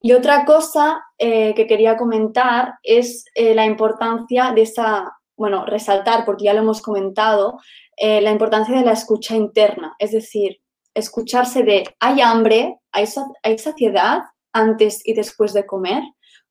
Y 0.01 0.11
otra 0.11 0.43
cosa 0.43 1.01
eh, 1.18 1.53
que 1.55 1.66
quería 1.66 1.95
comentar 1.95 2.74
es 2.84 3.26
eh, 3.36 3.55
la 3.55 3.66
importancia 3.66 4.51
de 4.51 4.64
esa, 4.64 5.14
bueno, 5.38 5.66
resaltar, 5.66 6.26
porque 6.26 6.45
ya 6.45 6.53
lo 6.53 6.59
hemos 6.59 6.82
comentado, 6.82 7.59
la 7.95 8.32
importancia 8.32 8.76
de 8.76 8.84
la 8.84 8.93
escucha 8.93 9.36
interna, 9.36 9.95
es 9.99 10.11
decir, 10.11 10.59
escucharse 10.95 11.61
de 11.61 11.84
hay 11.99 12.22
hambre, 12.22 12.80
hay, 12.91 13.05
hay 13.43 13.57
saciedad 13.59 14.24
antes 14.54 15.01
y 15.06 15.14
después 15.14 15.54
de 15.54 15.66
comer, 15.66 16.04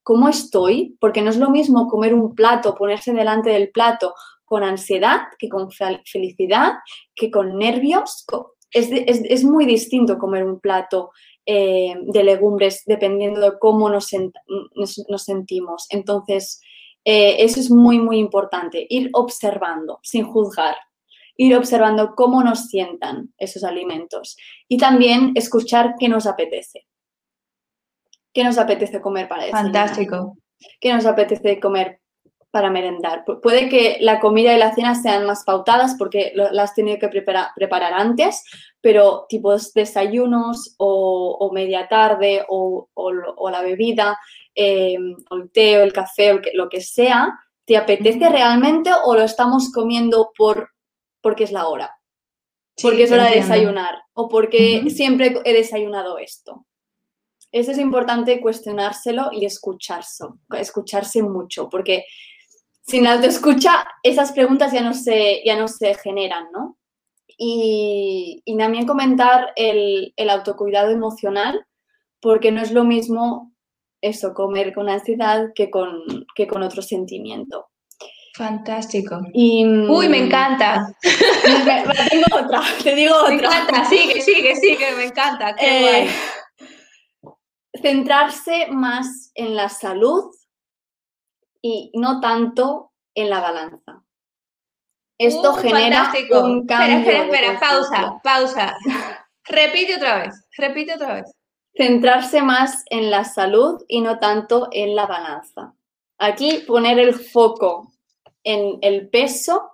cómo 0.03 0.27
estoy, 0.29 0.97
porque 0.99 1.21
no 1.21 1.29
es 1.29 1.37
lo 1.37 1.49
mismo 1.49 1.87
comer 1.87 2.13
un 2.13 2.35
plato, 2.35 2.75
ponerse 2.75 3.13
delante 3.13 3.49
del 3.49 3.71
plato 3.71 4.13
con 4.45 4.63
ansiedad 4.63 5.21
que 5.39 5.49
con 5.49 5.69
felicidad, 5.71 6.73
que 7.15 7.31
con 7.31 7.57
nervios, 7.57 8.25
es, 8.71 9.43
muy 9.43 9.65
distinto 9.65 10.17
comer 10.17 10.43
un 10.43 10.59
plato 10.59 11.11
eh, 11.45 11.95
de 12.01 12.23
legumbres 12.23 12.83
dependiendo 12.85 13.41
de 13.41 13.59
cómo 13.59 13.89
nos, 13.89 14.11
sentimos. 15.17 15.87
Entonces, 15.89 16.61
eh, 17.05 17.37
eso 17.39 17.59
es 17.59 17.69
muy, 17.69 17.99
muy 17.99 18.17
importante, 18.17 18.85
ir 18.89 19.09
observando 19.13 19.99
sin 20.03 20.25
juzgar, 20.25 20.75
ir 21.37 21.55
observando 21.55 22.13
cómo 22.15 22.43
nos 22.43 22.67
sientan 22.67 23.33
esos 23.37 23.63
alimentos 23.63 24.37
y 24.67 24.77
también 24.77 25.31
escuchar 25.35 25.95
qué 25.99 26.09
nos 26.09 26.27
apetece. 26.27 26.85
¿Qué 28.33 28.43
nos 28.43 28.57
apetece 28.57 28.99
comer 28.99 29.27
para 29.27 29.45
eso? 29.45 29.51
Fantástico. 29.51 30.37
¿Qué 30.79 30.93
nos 30.93 31.05
apetece 31.05 31.59
comer 31.59 31.99
para 32.53 32.69
merendar. 32.69 33.25
Puede 33.41 33.67
que 33.67 33.97
la 33.99 34.19
comida 34.19 34.53
y 34.53 34.59
la 34.59 34.75
cena 34.75 34.93
sean 34.93 35.25
más 35.25 35.43
pautadas 35.43 35.95
porque 35.97 36.33
las 36.35 36.69
has 36.69 36.75
tenido 36.75 36.99
que 36.99 37.09
preparar, 37.09 37.93
antes, 37.93 38.43
pero 38.79 39.25
tipos 39.27 39.73
desayunos 39.73 40.75
o, 40.77 41.49
media 41.51 41.87
tarde 41.87 42.45
o, 42.47 42.87
la 43.51 43.61
bebida, 43.63 44.19
eh, 44.53 44.99
o 45.31 45.35
el 45.35 45.49
té 45.49 45.79
o 45.79 45.81
el 45.81 45.91
café 45.91 46.33
o 46.33 46.41
lo 46.53 46.69
que 46.69 46.81
sea, 46.81 47.33
¿te 47.65 47.75
apetece 47.75 48.29
realmente 48.29 48.91
o 49.03 49.15
lo 49.15 49.23
estamos 49.23 49.71
comiendo 49.71 50.31
por, 50.37 50.69
porque 51.21 51.45
es 51.45 51.51
la 51.51 51.67
hora? 51.67 51.97
porque 52.81 53.03
es 53.03 53.11
hora 53.11 53.29
de 53.29 53.37
desayunar 53.37 54.03
o 54.13 54.29
porque 54.29 54.83
siempre 54.89 55.41
he 55.43 55.53
desayunado 55.53 56.19
esto. 56.19 56.67
Eso 57.53 57.71
es 57.71 57.77
importante 57.77 58.41
cuestionárselo 58.41 59.29
y 59.31 59.45
escucharse, 59.45 60.25
escucharse 60.57 61.21
mucho, 61.21 61.69
porque 61.69 62.05
sin 62.81 63.05
autoescucha, 63.05 63.85
esas 64.01 64.31
preguntas 64.31 64.73
ya 64.73 64.81
no 64.81 64.95
se, 64.95 65.43
ya 65.45 65.55
no 65.55 65.67
se 65.67 65.93
generan, 65.93 66.47
¿no? 66.51 66.79
Y, 67.37 68.43
también 68.57 68.87
comentar 68.87 69.53
el, 69.55 70.13
autocuidado 70.29 70.89
emocional, 70.89 71.63
porque 72.19 72.51
no 72.51 72.59
es 72.59 72.71
lo 72.71 72.85
mismo 72.85 73.53
eso, 74.01 74.33
comer 74.33 74.73
con 74.73 74.89
ansiedad 74.89 75.49
que 75.53 75.69
con, 75.69 76.25
que 76.35 76.47
con 76.47 76.63
otro 76.63 76.81
sentimiento. 76.81 77.67
Fantástico. 78.35 79.19
Uy, 79.35 80.09
me 80.09 80.25
encanta. 80.25 80.87
tengo 82.09 82.25
otra, 82.33 82.61
te 82.81 82.95
digo 82.95 83.15
otra. 83.15 83.29
Me 83.29 83.35
encanta, 83.35 83.85
sigue, 83.85 84.21
sigue, 84.21 84.55
sigue, 84.55 84.91
me 84.97 85.05
encanta. 85.05 85.55
Qué 85.55 86.05
eh, 86.05 86.09
Centrarse 87.83 88.67
más 88.71 89.31
en 89.35 89.57
la 89.57 89.67
salud 89.67 90.33
y 91.61 91.91
no 91.93 92.21
tanto 92.21 92.93
en 93.13 93.29
la 93.29 93.41
balanza. 93.41 94.03
Esto 95.17 95.53
genera 95.55 96.13
un 96.41 96.65
cambio. 96.65 96.99
Espera, 96.99 97.23
espera, 97.25 97.53
espera, 97.53 97.59
pausa, 97.59 98.21
pausa. 98.23 98.77
repite 99.43 99.97
otra 99.97 100.19
vez, 100.19 100.47
repite 100.57 100.93
otra 100.93 101.15
vez. 101.15 101.35
Centrarse 101.75 102.41
más 102.41 102.85
en 102.89 103.11
la 103.11 103.25
salud 103.25 103.83
y 103.89 103.99
no 103.99 104.17
tanto 104.17 104.69
en 104.71 104.95
la 104.95 105.05
balanza. 105.05 105.73
Aquí 106.17 106.63
poner 106.65 106.99
el 106.99 107.13
foco 107.15 107.91
en 108.45 108.79
el 108.81 109.09
peso 109.09 109.71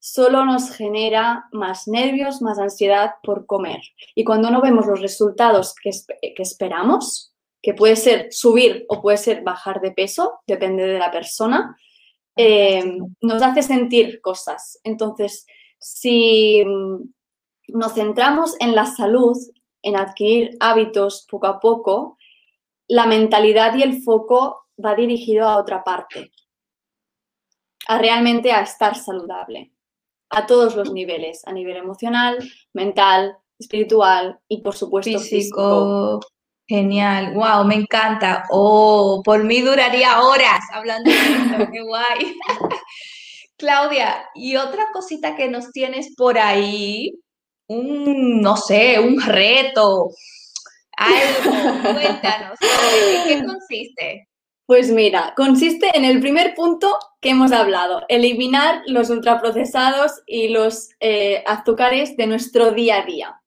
solo 0.00 0.44
nos 0.44 0.70
genera 0.70 1.44
más 1.52 1.86
nervios, 1.86 2.42
más 2.42 2.58
ansiedad 2.58 3.14
por 3.22 3.46
comer. 3.46 3.80
Y 4.16 4.24
cuando 4.24 4.50
no 4.50 4.60
vemos 4.60 4.86
los 4.86 5.00
resultados 5.00 5.72
que, 5.80 5.90
que 6.34 6.42
esperamos, 6.42 7.33
que 7.64 7.72
puede 7.72 7.96
ser 7.96 8.28
subir 8.30 8.84
o 8.90 9.00
puede 9.00 9.16
ser 9.16 9.42
bajar 9.42 9.80
de 9.80 9.90
peso, 9.90 10.40
depende 10.46 10.86
de 10.86 10.98
la 10.98 11.10
persona, 11.10 11.74
eh, 12.36 12.98
nos 13.22 13.42
hace 13.42 13.62
sentir 13.62 14.20
cosas. 14.20 14.78
Entonces, 14.84 15.46
si 15.78 16.62
nos 17.68 17.94
centramos 17.94 18.54
en 18.60 18.74
la 18.74 18.84
salud, 18.84 19.34
en 19.80 19.96
adquirir 19.96 20.58
hábitos 20.60 21.26
poco 21.26 21.46
a 21.46 21.58
poco, 21.58 22.18
la 22.86 23.06
mentalidad 23.06 23.74
y 23.76 23.82
el 23.82 24.02
foco 24.02 24.66
va 24.84 24.94
dirigido 24.94 25.48
a 25.48 25.56
otra 25.56 25.82
parte, 25.82 26.32
a 27.88 27.96
realmente 27.96 28.52
a 28.52 28.60
estar 28.60 28.94
saludable, 28.94 29.72
a 30.28 30.44
todos 30.44 30.76
los 30.76 30.92
niveles, 30.92 31.40
a 31.46 31.52
nivel 31.52 31.78
emocional, 31.78 32.36
mental, 32.74 33.38
espiritual 33.58 34.38
y 34.48 34.60
por 34.60 34.74
supuesto 34.74 35.18
físico. 35.18 36.20
Genial, 36.66 37.34
wow, 37.34 37.64
me 37.64 37.74
encanta. 37.74 38.44
Oh, 38.50 39.22
por 39.24 39.44
mí 39.44 39.60
duraría 39.60 40.22
horas 40.22 40.60
hablando 40.72 41.10
de 41.10 41.16
esto, 41.16 41.70
qué 41.72 41.82
guay. 41.82 42.36
Claudia, 43.56 44.26
y 44.34 44.56
otra 44.56 44.86
cosita 44.92 45.36
que 45.36 45.48
nos 45.48 45.70
tienes 45.72 46.14
por 46.16 46.38
ahí, 46.38 47.12
un, 47.68 48.40
no 48.40 48.56
sé, 48.56 48.98
un 48.98 49.20
reto, 49.20 50.10
algo, 50.96 51.92
cuéntanos, 51.94 52.58
¿en 52.60 53.28
qué 53.28 53.46
consiste? 53.46 54.28
Pues 54.66 54.90
mira, 54.90 55.34
consiste 55.36 55.90
en 55.94 56.04
el 56.04 56.20
primer 56.20 56.54
punto 56.54 56.98
que 57.20 57.30
hemos 57.30 57.52
hablado, 57.52 58.02
eliminar 58.08 58.82
los 58.86 59.10
ultraprocesados 59.10 60.22
y 60.26 60.48
los 60.48 60.88
eh, 61.00 61.44
azúcares 61.46 62.16
de 62.16 62.26
nuestro 62.26 62.72
día 62.72 63.02
a 63.02 63.04
día. 63.04 63.40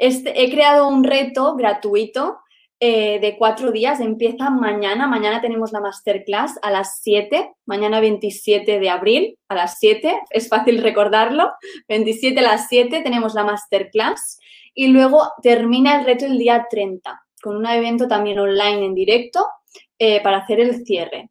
Este, 0.00 0.42
he 0.42 0.50
creado 0.50 0.88
un 0.88 1.04
reto 1.04 1.56
gratuito 1.56 2.38
eh, 2.80 3.20
de 3.20 3.36
cuatro 3.36 3.70
días. 3.70 4.00
Empieza 4.00 4.48
mañana. 4.48 5.06
Mañana 5.06 5.42
tenemos 5.42 5.72
la 5.72 5.80
masterclass 5.80 6.58
a 6.62 6.70
las 6.70 7.00
7. 7.02 7.52
Mañana 7.66 8.00
27 8.00 8.80
de 8.80 8.88
abril 8.88 9.38
a 9.48 9.56
las 9.56 9.78
7. 9.78 10.22
Es 10.30 10.48
fácil 10.48 10.82
recordarlo. 10.82 11.52
27 11.88 12.40
a 12.40 12.42
las 12.42 12.68
7 12.68 13.02
tenemos 13.02 13.34
la 13.34 13.44
masterclass. 13.44 14.40
Y 14.72 14.88
luego 14.88 15.30
termina 15.42 15.98
el 15.98 16.06
reto 16.06 16.24
el 16.24 16.38
día 16.38 16.66
30 16.70 17.20
con 17.42 17.56
un 17.56 17.66
evento 17.66 18.08
también 18.08 18.38
online 18.38 18.86
en 18.86 18.94
directo 18.94 19.46
eh, 19.98 20.22
para 20.22 20.38
hacer 20.38 20.60
el 20.60 20.86
cierre. 20.86 21.28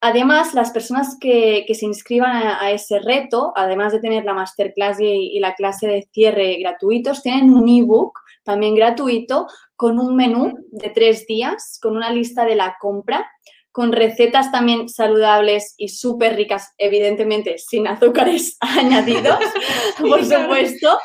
Además, 0.00 0.54
las 0.54 0.70
personas 0.70 1.16
que, 1.20 1.66
se 1.74 1.84
inscriban 1.84 2.30
a, 2.36 2.70
ese 2.70 3.00
reto, 3.00 3.52
además 3.56 3.92
de 3.92 4.00
tener 4.00 4.24
la 4.24 4.34
masterclass 4.34 5.00
y, 5.00 5.38
la 5.40 5.54
clase 5.54 5.88
de 5.88 6.08
cierre 6.12 6.56
gratuitos, 6.60 7.22
tienen 7.22 7.50
un 7.52 7.68
ebook 7.68 8.18
también 8.44 8.76
gratuito 8.76 9.48
con 9.74 9.98
un 9.98 10.14
menú 10.14 10.56
de 10.70 10.90
tres 10.90 11.26
días, 11.26 11.78
con 11.82 11.96
una 11.96 12.12
lista 12.12 12.44
de 12.44 12.54
la 12.54 12.76
compra 12.80 13.28
con 13.72 13.92
recetas 13.92 14.50
también 14.50 14.88
saludables 14.88 15.74
y 15.76 15.88
súper 15.88 16.36
ricas, 16.36 16.72
evidentemente 16.78 17.58
sin 17.58 17.86
azúcares 17.86 18.56
añadidos, 18.60 19.38
por 19.98 20.24
supuesto. 20.24 20.98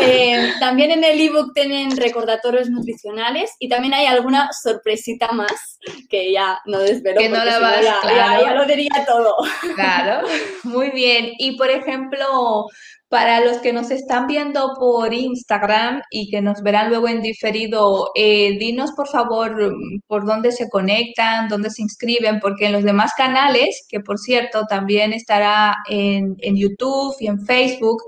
Eh, 0.00 0.52
también 0.60 0.90
en 0.92 1.04
el 1.04 1.20
ebook 1.20 1.52
tienen 1.54 1.96
recordatorios 1.96 2.70
nutricionales 2.70 3.52
y 3.58 3.68
también 3.68 3.94
hay 3.94 4.06
alguna 4.06 4.50
sorpresita 4.52 5.32
más 5.32 5.78
que 6.08 6.32
ya 6.32 6.60
no 6.66 6.78
desvelo. 6.78 7.20
Que 7.20 7.28
no 7.28 7.44
la 7.44 7.58
vas, 7.58 7.82
ya, 7.82 8.40
ya 8.40 8.54
lo 8.54 8.64
diría 8.66 9.04
todo. 9.06 9.36
Claro, 9.74 10.26
muy 10.64 10.90
bien. 10.90 11.32
Y 11.38 11.56
por 11.56 11.70
ejemplo, 11.70 12.66
para 13.14 13.38
los 13.44 13.58
que 13.58 13.72
nos 13.72 13.92
están 13.92 14.26
viendo 14.26 14.74
por 14.76 15.14
Instagram 15.14 16.02
y 16.10 16.32
que 16.32 16.42
nos 16.42 16.62
verán 16.62 16.88
luego 16.88 17.06
en 17.06 17.22
diferido, 17.22 18.10
eh, 18.16 18.58
dinos 18.58 18.90
por 18.90 19.06
favor 19.06 19.72
por 20.08 20.26
dónde 20.26 20.50
se 20.50 20.68
conectan, 20.68 21.46
dónde 21.46 21.70
se 21.70 21.82
inscriben, 21.82 22.40
porque 22.40 22.66
en 22.66 22.72
los 22.72 22.82
demás 22.82 23.12
canales, 23.16 23.86
que 23.88 24.00
por 24.00 24.18
cierto 24.18 24.64
también 24.68 25.12
estará 25.12 25.76
en, 25.88 26.34
YouTube 26.56 27.14
y 27.20 27.28
en 27.28 27.46
Facebook, 27.46 28.02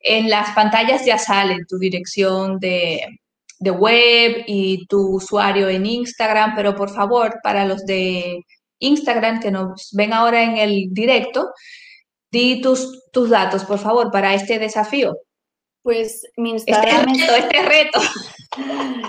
en 0.00 0.28
las 0.28 0.50
pantallas 0.50 1.06
ya 1.06 1.16
sale 1.16 1.56
tu 1.66 1.78
dirección 1.78 2.58
de, 2.58 3.00
de 3.58 3.70
web 3.70 4.44
y 4.46 4.86
tu 4.86 5.16
usuario 5.16 5.70
en 5.70 5.86
Instagram, 5.86 6.54
pero 6.54 6.76
por 6.76 6.90
favor, 6.90 7.40
para 7.42 7.64
los 7.64 7.86
de 7.86 8.44
Instagram 8.80 9.40
que 9.40 9.50
nos 9.50 9.88
ven 9.94 10.12
ahora 10.12 10.42
en 10.42 10.58
el 10.58 10.88
directo, 10.90 11.52
Di 12.32 12.60
tus, 12.60 13.10
tus 13.12 13.30
datos, 13.30 13.64
por 13.64 13.78
favor, 13.78 14.10
para 14.10 14.34
este 14.34 14.58
desafío. 14.58 15.16
Pues 15.82 16.22
mi 16.36 16.56
este 16.56 16.72
Instagram 16.72 17.08
este 17.10 17.26
reto, 17.26 17.34
es... 17.34 17.44
Este 17.44 17.62
reto. 17.62 18.00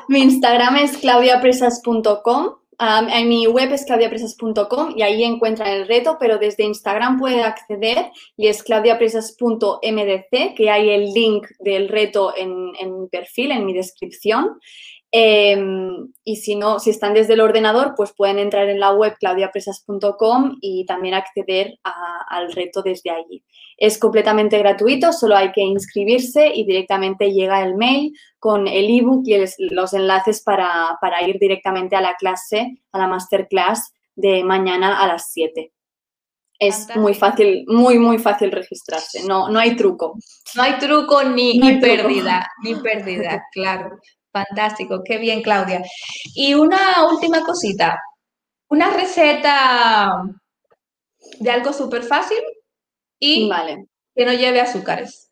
mi 0.10 0.22
Instagram 0.22 0.76
es 0.78 0.98
claudiapresas.com 0.98 2.58
en 2.80 3.30
mi 3.30 3.48
web 3.48 3.72
es 3.72 3.86
claudiapresas.com 3.86 4.94
y 4.96 5.02
ahí 5.04 5.24
encuentran 5.24 5.70
el 5.70 5.88
reto, 5.88 6.18
pero 6.20 6.38
desde 6.38 6.64
Instagram 6.64 7.18
puede 7.20 7.42
acceder 7.44 8.12
y 8.36 8.48
es 8.48 8.64
claudiapresas.mdc, 8.64 10.56
que 10.56 10.70
hay 10.70 10.90
el 10.90 11.14
link 11.14 11.48
del 11.60 11.88
reto 11.88 12.34
en, 12.36 12.74
en 12.80 13.00
mi 13.00 13.08
perfil, 13.08 13.52
en 13.52 13.66
mi 13.66 13.74
descripción. 13.74 14.60
Em, 15.16 16.12
y 16.24 16.38
si 16.38 16.56
no, 16.56 16.80
si 16.80 16.90
están 16.90 17.14
desde 17.14 17.34
el 17.34 17.42
ordenador, 17.42 17.94
pues 17.96 18.12
pueden 18.18 18.40
entrar 18.40 18.68
en 18.68 18.80
la 18.80 18.94
web 18.94 19.16
claudiapresas.com 19.20 20.58
y 20.60 20.88
también 20.88 21.14
acceder 21.14 21.78
al 21.84 22.52
reto 22.52 22.82
desde 22.82 23.12
allí. 23.12 23.46
Es 23.78 24.00
completamente 24.00 24.58
gratuito, 24.58 25.14
solo 25.14 25.36
hay 25.36 25.52
que 25.52 25.62
inscribirse 25.62 26.52
y 26.52 26.66
directamente 26.66 27.32
llega 27.32 27.62
el 27.62 27.76
mail 27.76 28.12
con 28.40 28.68
el 28.68 28.90
ebook 28.90 29.22
y 29.28 29.38
los 29.70 29.94
enlaces 29.94 30.42
para, 30.42 30.98
ir 31.28 31.38
directamente 31.38 31.96
a 31.96 32.02
la 32.02 32.16
clase, 32.16 32.82
a 32.92 32.98
la 32.98 33.08
masterclass 33.08 33.94
de 34.16 34.44
mañana 34.44 35.00
a 35.00 35.08
las 35.08 35.32
7 35.32 35.72
es 36.60 36.88
muy 36.96 37.14
fácil, 37.14 37.66
muy, 37.68 38.00
muy 38.00 38.20
fácil 38.20 38.50
registrarse. 38.52 39.28
No, 39.28 39.50
no 39.50 39.60
hay 39.60 39.76
truco. 39.76 40.18
No 40.56 40.64
hay 40.64 40.78
truco 40.78 41.22
ni, 41.24 41.60
ni 41.60 41.78
pérdida, 41.78 42.48
ni 42.64 42.76
pérdida, 42.76 43.44
claro. 43.52 44.00
Fantástico, 44.34 45.04
qué 45.06 45.20
bien, 45.20 45.44
Claudia. 45.44 45.84
Y 46.34 46.56
una 46.56 47.06
última 47.12 47.46
cosita, 47.46 48.02
una 48.68 48.90
receta 48.90 50.24
de 51.40 51.52
algo 51.52 51.72
súper 51.72 52.02
fácil 52.02 52.40
y 53.20 53.48
que 54.16 54.26
no 54.26 54.34
lleve 54.34 54.60
azúcares. 54.60 55.32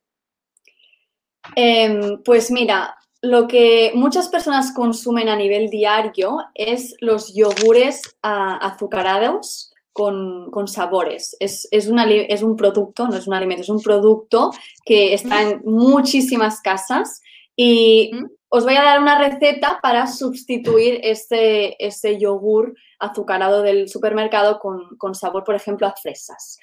Em, 1.55 2.21
pues 2.23 2.51
mira, 2.51 2.95
lo 3.21 3.47
que 3.47 3.91
muchas 3.95 4.29
personas 4.29 4.71
consumen 4.71 5.29
a 5.29 5.35
nivel 5.35 5.69
diario 5.71 6.37
es 6.53 6.95
los 6.99 7.33
yogures 7.33 8.01
azucarados 8.21 9.73
con, 9.93 10.51
sabores. 10.67 11.35
Es, 11.39 11.67
es, 11.71 11.89
es, 11.89 12.43
un 12.43 12.55
producto, 12.55 13.07
no 13.07 13.15
es 13.15 13.25
un 13.25 13.33
alimento, 13.33 13.63
es 13.63 13.69
un 13.69 13.81
producto 13.81 14.51
que 14.85 15.15
está 15.15 15.41
en 15.41 15.61
muchísimas 15.65 16.61
casas 16.61 17.21
y 17.63 18.09
os 18.49 18.63
voy 18.63 18.75
a 18.75 18.81
dar 18.81 18.99
una 18.99 19.19
receta 19.19 19.77
para 19.83 20.07
sustituir 20.07 20.99
este, 21.03 21.77
yogur 22.19 22.73
azucarado 22.97 23.61
del 23.61 23.87
supermercado 23.87 24.57
con, 24.57 25.13
sabor, 25.13 25.43
por 25.43 25.53
ejemplo, 25.53 25.85
a 25.85 25.93
fresas. 25.93 26.57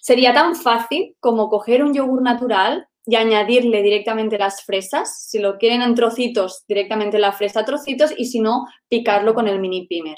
Sería 0.00 0.32
tan 0.32 0.56
fácil 0.56 1.14
como 1.20 1.50
coger 1.50 1.84
un 1.84 1.92
yogur 1.92 2.22
natural 2.22 2.88
y 3.04 3.16
añadirle 3.16 3.82
directamente 3.82 4.38
las 4.38 4.64
fresas. 4.64 5.28
Si 5.28 5.38
lo 5.38 5.58
quieren 5.58 5.82
en 5.82 5.94
trocitos, 5.94 6.64
directamente 6.66 7.18
la 7.18 7.32
fresa 7.32 7.60
a 7.60 7.64
trocitos 7.66 8.14
y 8.16 8.24
si 8.24 8.40
no, 8.40 8.64
picarlo 8.88 9.34
con 9.34 9.48
el 9.48 9.60
mini 9.60 9.86
pimer. 9.86 10.16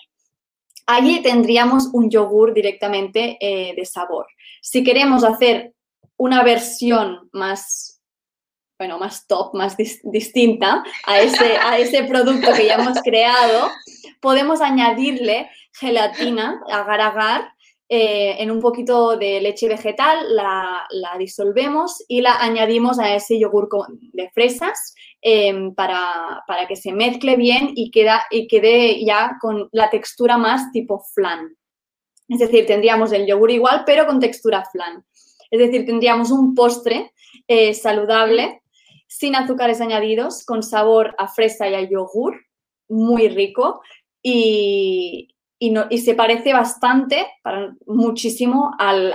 Allí 0.86 1.22
tendríamos 1.24 1.90
un 1.92 2.08
yogur 2.08 2.54
directamente 2.54 3.36
eh, 3.40 3.74
de 3.74 3.84
sabor. 3.84 4.26
Si 4.62 4.84
queremos 4.84 5.24
hacer 5.24 5.74
una 6.16 6.44
versión 6.44 7.28
más 7.32 7.99
bueno, 8.80 8.98
más 8.98 9.26
top, 9.26 9.52
más 9.54 9.76
distinta 9.76 10.82
a 11.06 11.20
ese, 11.20 11.58
a 11.58 11.76
ese 11.76 12.04
producto 12.04 12.50
que 12.54 12.64
ya 12.64 12.76
hemos 12.76 12.98
creado, 13.02 13.68
podemos 14.22 14.62
añadirle 14.62 15.50
gelatina, 15.74 16.62
agar-agar, 16.66 17.52
eh, 17.90 18.36
en 18.38 18.50
un 18.50 18.58
poquito 18.58 19.18
de 19.18 19.38
leche 19.42 19.68
vegetal, 19.68 20.34
la, 20.34 20.88
disolvemos 21.18 22.02
y 22.08 22.22
la 22.22 22.40
añadimos 22.40 22.98
a 22.98 23.14
ese 23.14 23.38
yogur 23.38 23.68
de 24.14 24.30
fresas 24.30 24.94
em, 25.20 25.74
para, 25.74 26.42
que 26.66 26.76
se 26.76 26.92
mezcle 26.92 27.36
bien 27.36 27.72
y, 27.74 27.90
queda, 27.90 28.24
y 28.30 28.48
quede 28.48 29.04
ya 29.04 29.36
con 29.42 29.68
la 29.72 29.90
textura 29.90 30.38
más 30.38 30.72
tipo 30.72 31.04
flan. 31.14 31.54
Es 32.30 32.38
decir, 32.38 32.64
tendríamos 32.64 33.12
el 33.12 33.26
yogur 33.26 33.50
igual, 33.50 33.82
pero 33.84 34.06
con 34.06 34.20
textura 34.20 34.64
flan. 34.72 35.04
Es 35.50 35.58
decir, 35.58 35.84
tendríamos 35.84 36.30
un 36.30 36.54
postre 36.54 37.12
eh, 37.46 37.74
saludable 37.74 38.62
sin 39.10 39.34
azúcares 39.34 39.80
añadidos, 39.80 40.44
con 40.44 40.62
sabor 40.62 41.16
a 41.18 41.26
fresa 41.26 41.68
y 41.68 41.74
a 41.74 41.80
yogur, 41.82 42.46
muy 42.88 43.28
rico 43.28 43.82
y, 44.22 45.34
se 45.98 46.14
parece 46.14 46.52
bastante, 46.52 47.26
para, 47.42 47.74
muchísimo 47.86 48.70
al, 48.78 49.14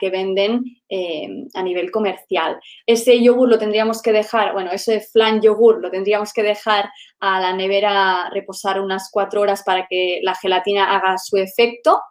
que 0.00 0.10
venden 0.10 0.64
eh, 0.88 1.46
a 1.54 1.62
nivel 1.62 1.92
comercial. 1.92 2.60
Ese 2.86 3.22
yogur 3.22 3.48
lo 3.48 3.58
tendríamos 3.58 4.02
que 4.02 4.12
dejar, 4.12 4.52
bueno, 4.52 4.72
ese 4.72 5.00
flan 5.00 5.40
yogur 5.40 5.80
lo 5.80 5.90
tendríamos 5.90 6.32
que 6.32 6.42
dejar 6.42 6.90
a 7.20 7.40
la 7.40 7.54
nevera 7.54 8.28
reposar 8.30 8.80
unas 8.80 9.10
cuatro 9.12 9.40
horas 9.40 9.62
para 9.62 9.86
que 9.88 10.18
la 10.22 10.34
gelatina 10.34 10.96
haga 10.96 11.16
su 11.18 11.36
efecto 11.36 12.02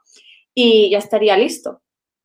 y 0.55 0.89
ya 0.89 0.99
estaría 0.99 1.37
listo. 1.37 1.81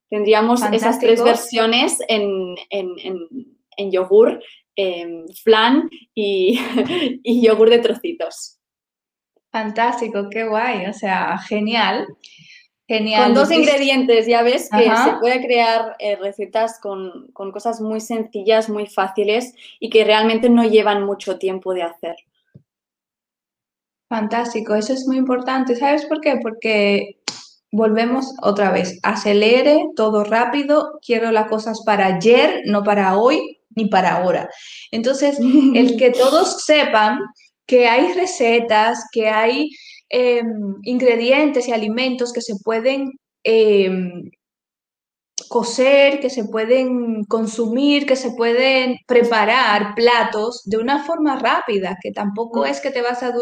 Tendríamos 0.08 0.62
esas 0.72 0.98
tres 1.00 1.22
versiones 1.22 1.98
en, 2.08 2.54
en 2.70 3.90
yogur 3.90 4.40
Em, 4.80 5.26
flan 5.42 5.90
y, 6.14 6.56
y 7.24 7.44
yogur 7.44 7.68
de 7.68 7.80
trocitos. 7.80 8.60
Fantástico, 9.50 10.28
qué 10.30 10.44
guay, 10.44 10.86
o 10.86 10.92
sea, 10.92 11.36
genial. 11.36 12.06
Genial. 12.86 13.24
Con 13.24 13.34
dos 13.34 13.50
ingredientes, 13.50 14.28
ya 14.28 14.42
ves 14.42 14.70
que 14.70 14.84
se 14.84 15.12
puede 15.18 15.44
crear 15.44 15.96
eh, 15.98 16.14
recetas 16.14 16.78
con, 16.80 17.26
con, 17.32 17.50
cosas 17.50 17.80
muy 17.80 18.00
sencillas, 18.00 18.68
muy 18.68 18.86
fáciles 18.86 19.52
y 19.80 19.90
que 19.90 20.04
realmente 20.04 20.48
no 20.48 20.62
llevan 20.62 21.04
mucho 21.04 21.38
tiempo 21.38 21.74
de 21.74 21.82
hacer. 21.82 22.14
Fantástico, 24.08 24.76
eso 24.76 24.92
es 24.92 25.08
muy 25.08 25.16
importante. 25.16 25.74
¿Sabes 25.74 26.06
por 26.06 26.20
qué? 26.20 26.38
Porque 26.40 27.18
volvemos 27.72 28.32
otra 28.42 28.70
vez, 28.70 29.00
acelere 29.02 29.88
todo 29.96 30.22
rápido, 30.22 31.00
quiero 31.04 31.32
las 31.32 31.48
cosas 31.48 31.82
para 31.84 32.06
ayer, 32.06 32.62
no 32.64 32.84
para 32.84 33.18
hoy, 33.18 33.57
ni 33.70 33.86
para 33.86 34.16
ahora. 34.16 34.48
Entonces, 34.90 35.38
el 35.38 35.96
que 35.98 36.10
todos 36.10 36.64
sepan 36.64 37.20
que 37.66 37.86
hay 37.86 38.12
recetas, 38.14 39.04
que 39.12 39.28
hay 39.28 39.70
em, 40.08 40.48
ingredientes 40.84 41.68
y 41.68 41.72
alimentos 41.72 42.32
que 42.32 42.40
se 42.40 42.54
pueden 42.64 43.10
em, 43.44 44.30
cocer, 45.48 46.20
que 46.20 46.30
se 46.30 46.44
pueden 46.44 47.24
consumir, 47.24 48.06
que 48.06 48.16
se 48.16 48.32
pueden 48.32 48.96
preparar 49.06 49.94
platos 49.94 50.62
de 50.64 50.78
una 50.78 51.04
forma 51.04 51.38
rápida, 51.38 51.96
que 52.02 52.10
tampoco 52.12 52.66
es 52.66 52.80
que 52.80 52.90
te 52.90 53.02
vas 53.02 53.22
a, 53.22 53.32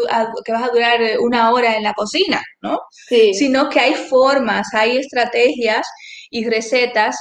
que 0.45 0.51
vas 0.51 0.63
a 0.63 0.71
durar 0.73 0.99
una 1.21 1.51
hora 1.51 1.75
en 1.75 1.83
la 1.83 1.93
cocina, 1.93 2.41
¿no? 2.61 2.79
Sino 3.09 3.69
que 3.69 3.79
hay 3.79 3.93
formas, 3.93 4.73
hay 4.73 4.97
estrategias 4.97 5.87
y 6.29 6.47
recetas 6.47 7.17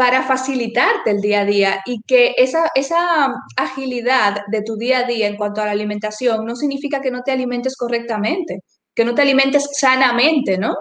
para 0.00 0.22
facilitarte 0.22 1.10
el 1.10 1.20
día 1.20 1.40
a 1.42 1.44
día 1.44 1.82
y 1.84 2.00
que 2.00 2.34
esa, 2.38 2.70
esa 2.74 3.34
agilidad 3.54 4.38
de 4.50 4.62
tu 4.62 4.78
día 4.78 5.00
a 5.00 5.04
día 5.04 5.26
en 5.26 5.36
cuanto 5.36 5.60
a 5.60 5.66
la 5.66 5.72
alimentación 5.72 6.46
no 6.46 6.56
significa 6.56 7.02
que 7.02 7.10
no 7.10 7.22
te 7.22 7.32
alimentes 7.32 7.76
correctamente, 7.76 8.60
que 8.94 9.04
no 9.04 9.14
te 9.14 9.20
alimentes 9.20 9.68
sanamente, 9.78 10.56
¿no? 10.56 10.74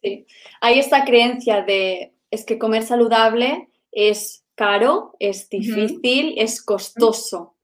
Sí, 0.00 0.26
hay 0.60 0.78
esta 0.78 1.04
creencia 1.04 1.62
de 1.62 2.14
es 2.30 2.44
que 2.44 2.56
comer 2.56 2.84
saludable 2.84 3.68
es 3.90 4.44
caro, 4.54 5.16
es 5.18 5.48
difícil, 5.48 6.34
es 6.36 6.62
costoso. 6.62 7.56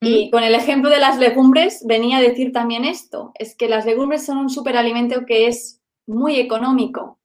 Y 0.00 0.30
con 0.30 0.44
el 0.44 0.54
ejemplo 0.54 0.90
de 0.90 1.00
las 1.00 1.18
legumbres 1.18 1.84
venía 1.84 2.18
a 2.18 2.22
decir 2.22 2.52
también 2.52 2.84
esto, 2.84 3.32
es 3.36 3.56
que 3.56 3.68
las 3.68 3.84
legumbres 3.84 4.24
son 4.24 4.38
un 4.38 4.48
superalimento 4.48 5.26
que 5.26 5.48
es 5.48 5.80
muy 6.06 6.38
económico, 6.38 7.18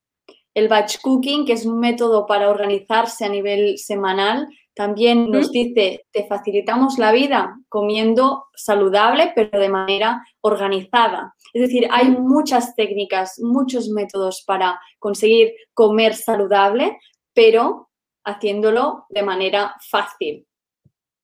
el 0.57 0.69
batch 0.69 1.01
cooking, 1.03 1.45
que 1.45 1.53
es 1.53 1.67
un 1.67 1.79
método 1.79 2.25
para 2.25 2.49
organizarse 2.49 3.23
a 3.23 3.29
nivel 3.29 3.77
semanal, 3.77 4.47
también 4.73 5.29
nos 5.29 5.51
dice, 5.51 6.05
te 6.11 6.25
facilitamos 6.25 6.97
la 6.97 7.11
vida 7.11 7.55
comiendo 7.69 8.45
saludable, 8.55 9.33
pero 9.35 9.59
de 9.59 9.69
manera 9.69 10.25
organizada. 10.41 11.35
Es 11.53 11.61
decir, 11.61 11.87
hay 11.91 12.09
muchas 12.09 12.75
técnicas, 12.75 13.39
muchos 13.39 13.89
métodos 13.89 14.43
para 14.47 14.79
conseguir 14.97 15.53
comer 15.75 16.15
saludable, 16.15 16.97
pero 17.35 17.89
haciéndolo 18.25 19.05
de 19.09 19.21
manera 19.21 19.75
fácil. 19.91 20.47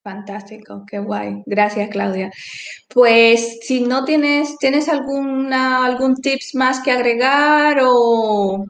Fantástico, 0.04 0.84
qué 0.88 1.00
guay. 1.00 1.42
Gracias, 1.48 1.90
Claudia. 1.90 2.32
Pues 2.94 3.62
si 3.64 3.82
no 3.82 4.06
tienes, 4.06 4.60
¿tienes 4.60 4.88
alguna, 4.90 5.86
algún 5.88 6.18
tips 6.18 6.54
más 6.54 6.82
que 6.82 6.92
agregar 6.92 7.80
o 7.82 8.68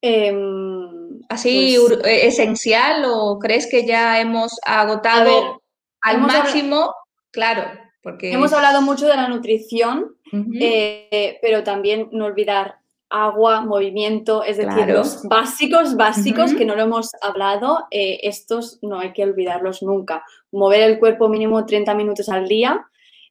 Em, 0.00 1.20
así 1.28 1.76
pues 1.78 2.00
eh, 2.04 2.26
esencial 2.26 3.04
o 3.06 3.38
crees 3.38 3.66
que 3.66 3.86
ya 3.86 4.20
hemos 4.20 4.58
agotado 4.64 5.62
al 6.02 6.20
máximo? 6.20 6.94
claro, 7.30 7.62
porque... 8.02 8.32
Hemos 8.32 8.52
hablado 8.52 8.82
mucho 8.82 9.06
de 9.06 9.16
la 9.16 9.28
nutrición, 9.28 10.16
eh, 10.60 11.38
pero 11.42 11.64
también 11.64 12.08
no 12.12 12.26
olvidar 12.26 12.78
agua, 13.08 13.60
movimiento, 13.60 14.42
es 14.42 14.56
decir, 14.56 14.88
los 14.88 15.22
básicos, 15.24 15.96
básicos 15.96 16.54
que 16.54 16.64
no 16.64 16.74
lo 16.74 16.82
hemos 16.82 17.10
hablado, 17.22 17.86
eh, 17.90 18.20
estos 18.22 18.78
no 18.82 18.98
hay 18.98 19.12
que 19.12 19.22
olvidarlos 19.22 19.82
nunca. 19.82 20.24
Mover 20.50 20.82
el 20.82 20.98
cuerpo 20.98 21.28
mínimo 21.28 21.64
30 21.64 21.94
minutos 21.94 22.28
al 22.28 22.48
día, 22.48 22.86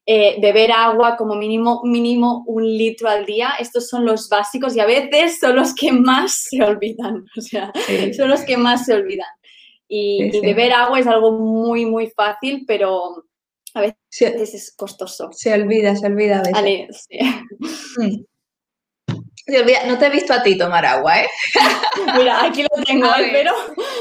eh, 0.07 0.39
beber 0.39 0.71
agua 0.71 1.17
como 1.17 1.35
mínimo, 1.35 1.81
mínimo 1.83 2.43
un 2.47 2.63
litro 2.63 3.09
al 3.09 3.25
día. 3.25 3.53
Estos 3.59 3.89
son 3.89 4.05
los 4.05 4.29
básicos 4.29 4.75
y 4.75 4.79
a 4.79 4.85
veces 4.85 5.39
son 5.39 5.55
los 5.55 5.73
que 5.73 5.91
más 5.91 6.45
se 6.49 6.63
olvidan, 6.63 7.25
o 7.35 7.41
sea, 7.41 7.71
son 8.15 8.29
los 8.29 8.41
que 8.41 8.57
más 8.57 8.85
se 8.85 8.93
olvidan. 8.93 9.27
Y, 9.87 10.39
beber 10.41 10.73
agua 10.73 10.99
es 10.99 11.07
algo 11.07 11.31
muy, 11.31 11.85
muy 11.85 12.07
fácil, 12.09 12.65
pero 12.67 13.25
a 13.75 13.81
veces 13.81 14.53
es 14.53 14.75
costoso. 14.75 15.29
Se 15.31 15.53
olvida, 15.53 15.95
se 15.95 16.07
olvida 16.07 16.41
a 16.53 16.61
veces. 16.61 17.07
Mm. 17.97 18.23
Se 19.47 19.59
olvida. 19.59 19.85
No 19.85 19.97
te 19.99 20.07
he 20.07 20.09
visto 20.09 20.33
a 20.33 20.41
ti 20.41 20.57
tomar 20.57 20.85
agua, 20.85 21.19
¿eh? 21.19 21.27
Mira, 22.17 22.43
aquí 22.43 22.63
lo 22.63 22.83
tengo, 22.83 23.07
pero... 23.31 23.53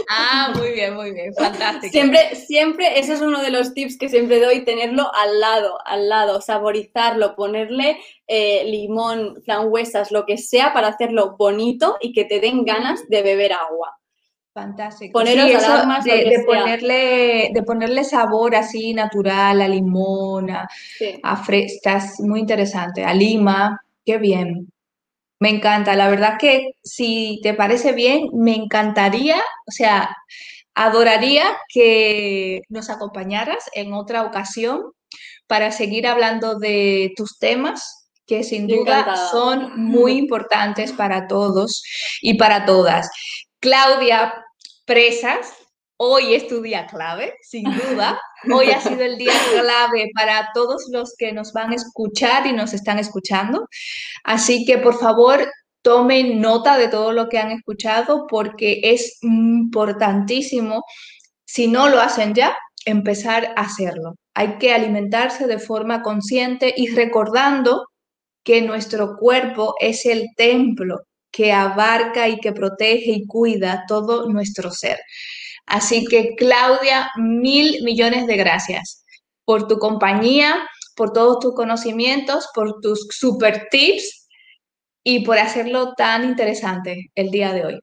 Ah, 0.09 0.53
muy 0.57 0.71
bien, 0.73 0.95
muy 0.95 1.13
bien, 1.13 1.35
fantástico. 1.35 1.93
Siempre, 1.93 2.35
siempre, 2.35 2.99
ese 2.99 3.13
es 3.13 3.21
uno 3.21 3.43
de 3.43 3.51
los 3.51 3.75
tips 3.75 3.99
que 3.99 4.09
siempre 4.09 4.41
doy, 4.41 4.65
tenerlo 4.65 5.11
al 5.15 5.41
lado, 5.41 5.79
al 5.85 6.09
lado, 6.09 6.41
saborizarlo, 6.41 7.37
ponerle 7.37 7.99
eh, 8.27 8.65
limón, 8.65 9.43
frambuesas, 9.45 10.11
lo 10.11 10.25
que 10.25 10.39
sea 10.39 10.73
para 10.73 10.89
hacerlo 10.89 11.37
bonito 11.39 11.99
y 12.01 12.13
que 12.13 12.25
te 12.25 12.41
den 12.41 12.65
ganas 12.65 13.07
de 13.09 13.23
beber 13.23 13.53
agua. 13.53 13.99
Fantástico. 14.55 15.19
de, 15.19 16.45
ponerle, 16.47 17.51
de 17.53 17.63
ponerle 17.65 18.05
sabor 18.05 18.55
así 18.55 18.95
natural 18.95 19.61
a 19.61 19.67
limón, 19.67 20.49
a, 20.51 21.37
frescas, 21.37 22.21
muy 22.21 22.39
interesante, 22.39 23.05
a 23.05 23.13
lima, 23.13 23.81
qué 24.07 24.17
bien. 24.19 24.73
Me 25.41 25.51
encanta, 25.51 25.97
la 25.97 26.09
verdad 26.09 26.39
que 26.39 26.73
si 26.83 27.41
te 27.43 27.55
parece 27.55 27.93
bien, 27.93 28.29
me 28.33 28.55
encantaría, 28.55 29.37
o 29.67 29.71
sea, 29.71 30.17
adoraría 30.75 31.45
que 31.69 32.63
nos 32.69 32.91
acompañaras 32.91 33.65
en 33.75 33.93
otra 33.93 34.23
ocasión 34.25 34.93
para 35.47 35.73
seguir 35.73 36.07
hablando 36.07 36.59
de 36.59 37.13
tus 37.17 37.39
temas, 37.39 38.09
que 38.27 38.43
sin 38.43 38.67
duda 38.67 39.29
son 39.31 39.73
muy 39.77 40.13
importantes 40.13 40.93
para 40.93 41.27
todos 41.27 41.83
y 42.23 42.39
para 42.39 42.65
todas. 42.65 43.11
Claudia, 43.61 44.35
presas. 44.87 45.53
Hoy 46.07 46.35
es 46.35 46.47
tu 46.49 46.61
día 46.61 46.87
clave, 46.87 47.39
sin 47.41 47.65
duda. 47.65 48.21
Hoy 48.53 48.71
ha 48.73 48.79
sido 48.79 49.01
el 49.01 49.17
día 49.17 49.33
clave 49.59 50.11
para 50.15 50.51
todos 50.53 50.85
los 50.91 51.15
que 51.17 51.33
nos 51.33 51.55
van 51.55 51.73
a 51.73 51.77
escuchar 51.77 52.47
y 52.47 52.53
nos 52.53 52.75
están 52.75 52.99
escuchando. 52.99 53.67
Así 54.23 54.67
que 54.67 54.77
por 54.77 54.99
favor, 54.99 55.51
tomen 55.81 56.43
nota 56.43 56.77
de 56.77 56.89
todo 56.89 57.13
lo 57.13 57.31
que 57.31 57.39
han 57.39 57.53
escuchado 57.53 58.27
porque 58.29 58.81
es 58.83 59.17
importantísimo, 59.23 60.85
si 61.47 61.69
no 61.69 61.89
lo 61.89 62.03
hacen 62.03 62.35
ya, 62.35 62.55
empezar 62.85 63.55
a 63.57 63.63
hacerlo. 63.63 64.17
Hay 64.35 64.59
que 64.59 64.75
alimentarse 64.75 65.47
de 65.47 65.59
forma 65.59 66.03
consciente 66.03 66.75
y 66.77 66.89
recordando 66.89 67.87
que 68.45 68.61
nuestro 68.61 69.17
cuerpo 69.17 69.75
es 69.81 70.05
el 70.05 70.27
templo 70.37 71.01
que 71.31 71.51
abarca 71.51 72.29
y 72.29 72.41
que 72.41 72.53
protege 72.53 73.13
y 73.13 73.27
cuida 73.27 73.85
todo 73.89 74.29
nuestro 74.29 74.71
ser. 74.71 74.99
Así 75.67 76.05
que 76.05 76.35
Claudia, 76.37 77.11
mil 77.17 77.83
millones 77.83 78.27
de 78.27 78.37
gracias 78.37 79.05
por 79.45 79.67
tu 79.67 79.79
compañía, 79.79 80.69
por 80.97 81.13
todos 81.13 81.41
tus 81.41 81.55
conocimientos, 81.55 82.49
por 82.55 82.81
tus 82.81 83.07
super 83.11 83.69
tips 83.71 84.29
y 85.03 85.25
por 85.25 85.39
hacerlo 85.39 85.95
tan 85.97 86.25
interesante 86.25 87.11
el 87.15 87.31
día 87.31 87.53
de 87.53 87.67
hoy. 87.67 87.81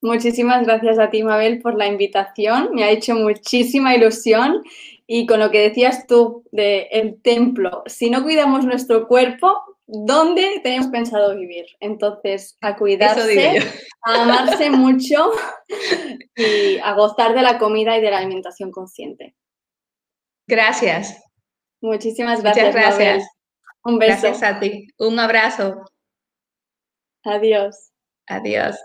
Muchísimas 0.00 0.64
gracias 0.64 0.98
a 0.98 1.10
ti, 1.10 1.24
Mabel, 1.24 1.60
por 1.60 1.76
la 1.76 1.86
invitación. 1.86 2.70
Me 2.72 2.84
ha 2.84 2.90
hecho 2.90 3.14
muchísima 3.14 3.96
ilusión. 3.96 4.62
Y 5.10 5.26
con 5.26 5.40
lo 5.40 5.50
que 5.50 5.62
decías 5.62 6.06
tú 6.06 6.44
del 6.52 6.86
el 6.90 7.22
templo, 7.22 7.82
si 7.86 8.10
no 8.10 8.22
cuidamos 8.22 8.66
nuestro 8.66 9.08
cuerpo, 9.08 9.58
dónde 9.88 10.60
tenemos 10.62 10.88
pensado 10.88 11.34
vivir. 11.34 11.66
Entonces, 11.80 12.56
a 12.60 12.76
cuidarse, 12.76 13.58
a 14.02 14.22
amarse 14.22 14.70
mucho 14.70 15.32
y 16.36 16.78
a 16.78 16.92
gozar 16.92 17.34
de 17.34 17.42
la 17.42 17.58
comida 17.58 17.96
y 17.96 18.02
de 18.02 18.10
la 18.10 18.18
alimentación 18.18 18.70
consciente. 18.70 19.34
Gracias. 20.46 21.20
Muchísimas 21.80 22.42
gracias. 22.42 22.66
Muchas 22.66 22.96
gracias. 22.96 23.28
Un 23.84 23.98
beso. 23.98 24.22
Gracias 24.22 24.42
a 24.42 24.60
ti. 24.60 24.88
Un 24.98 25.18
abrazo. 25.18 25.84
Adiós. 27.24 27.92
Adiós. 28.26 28.76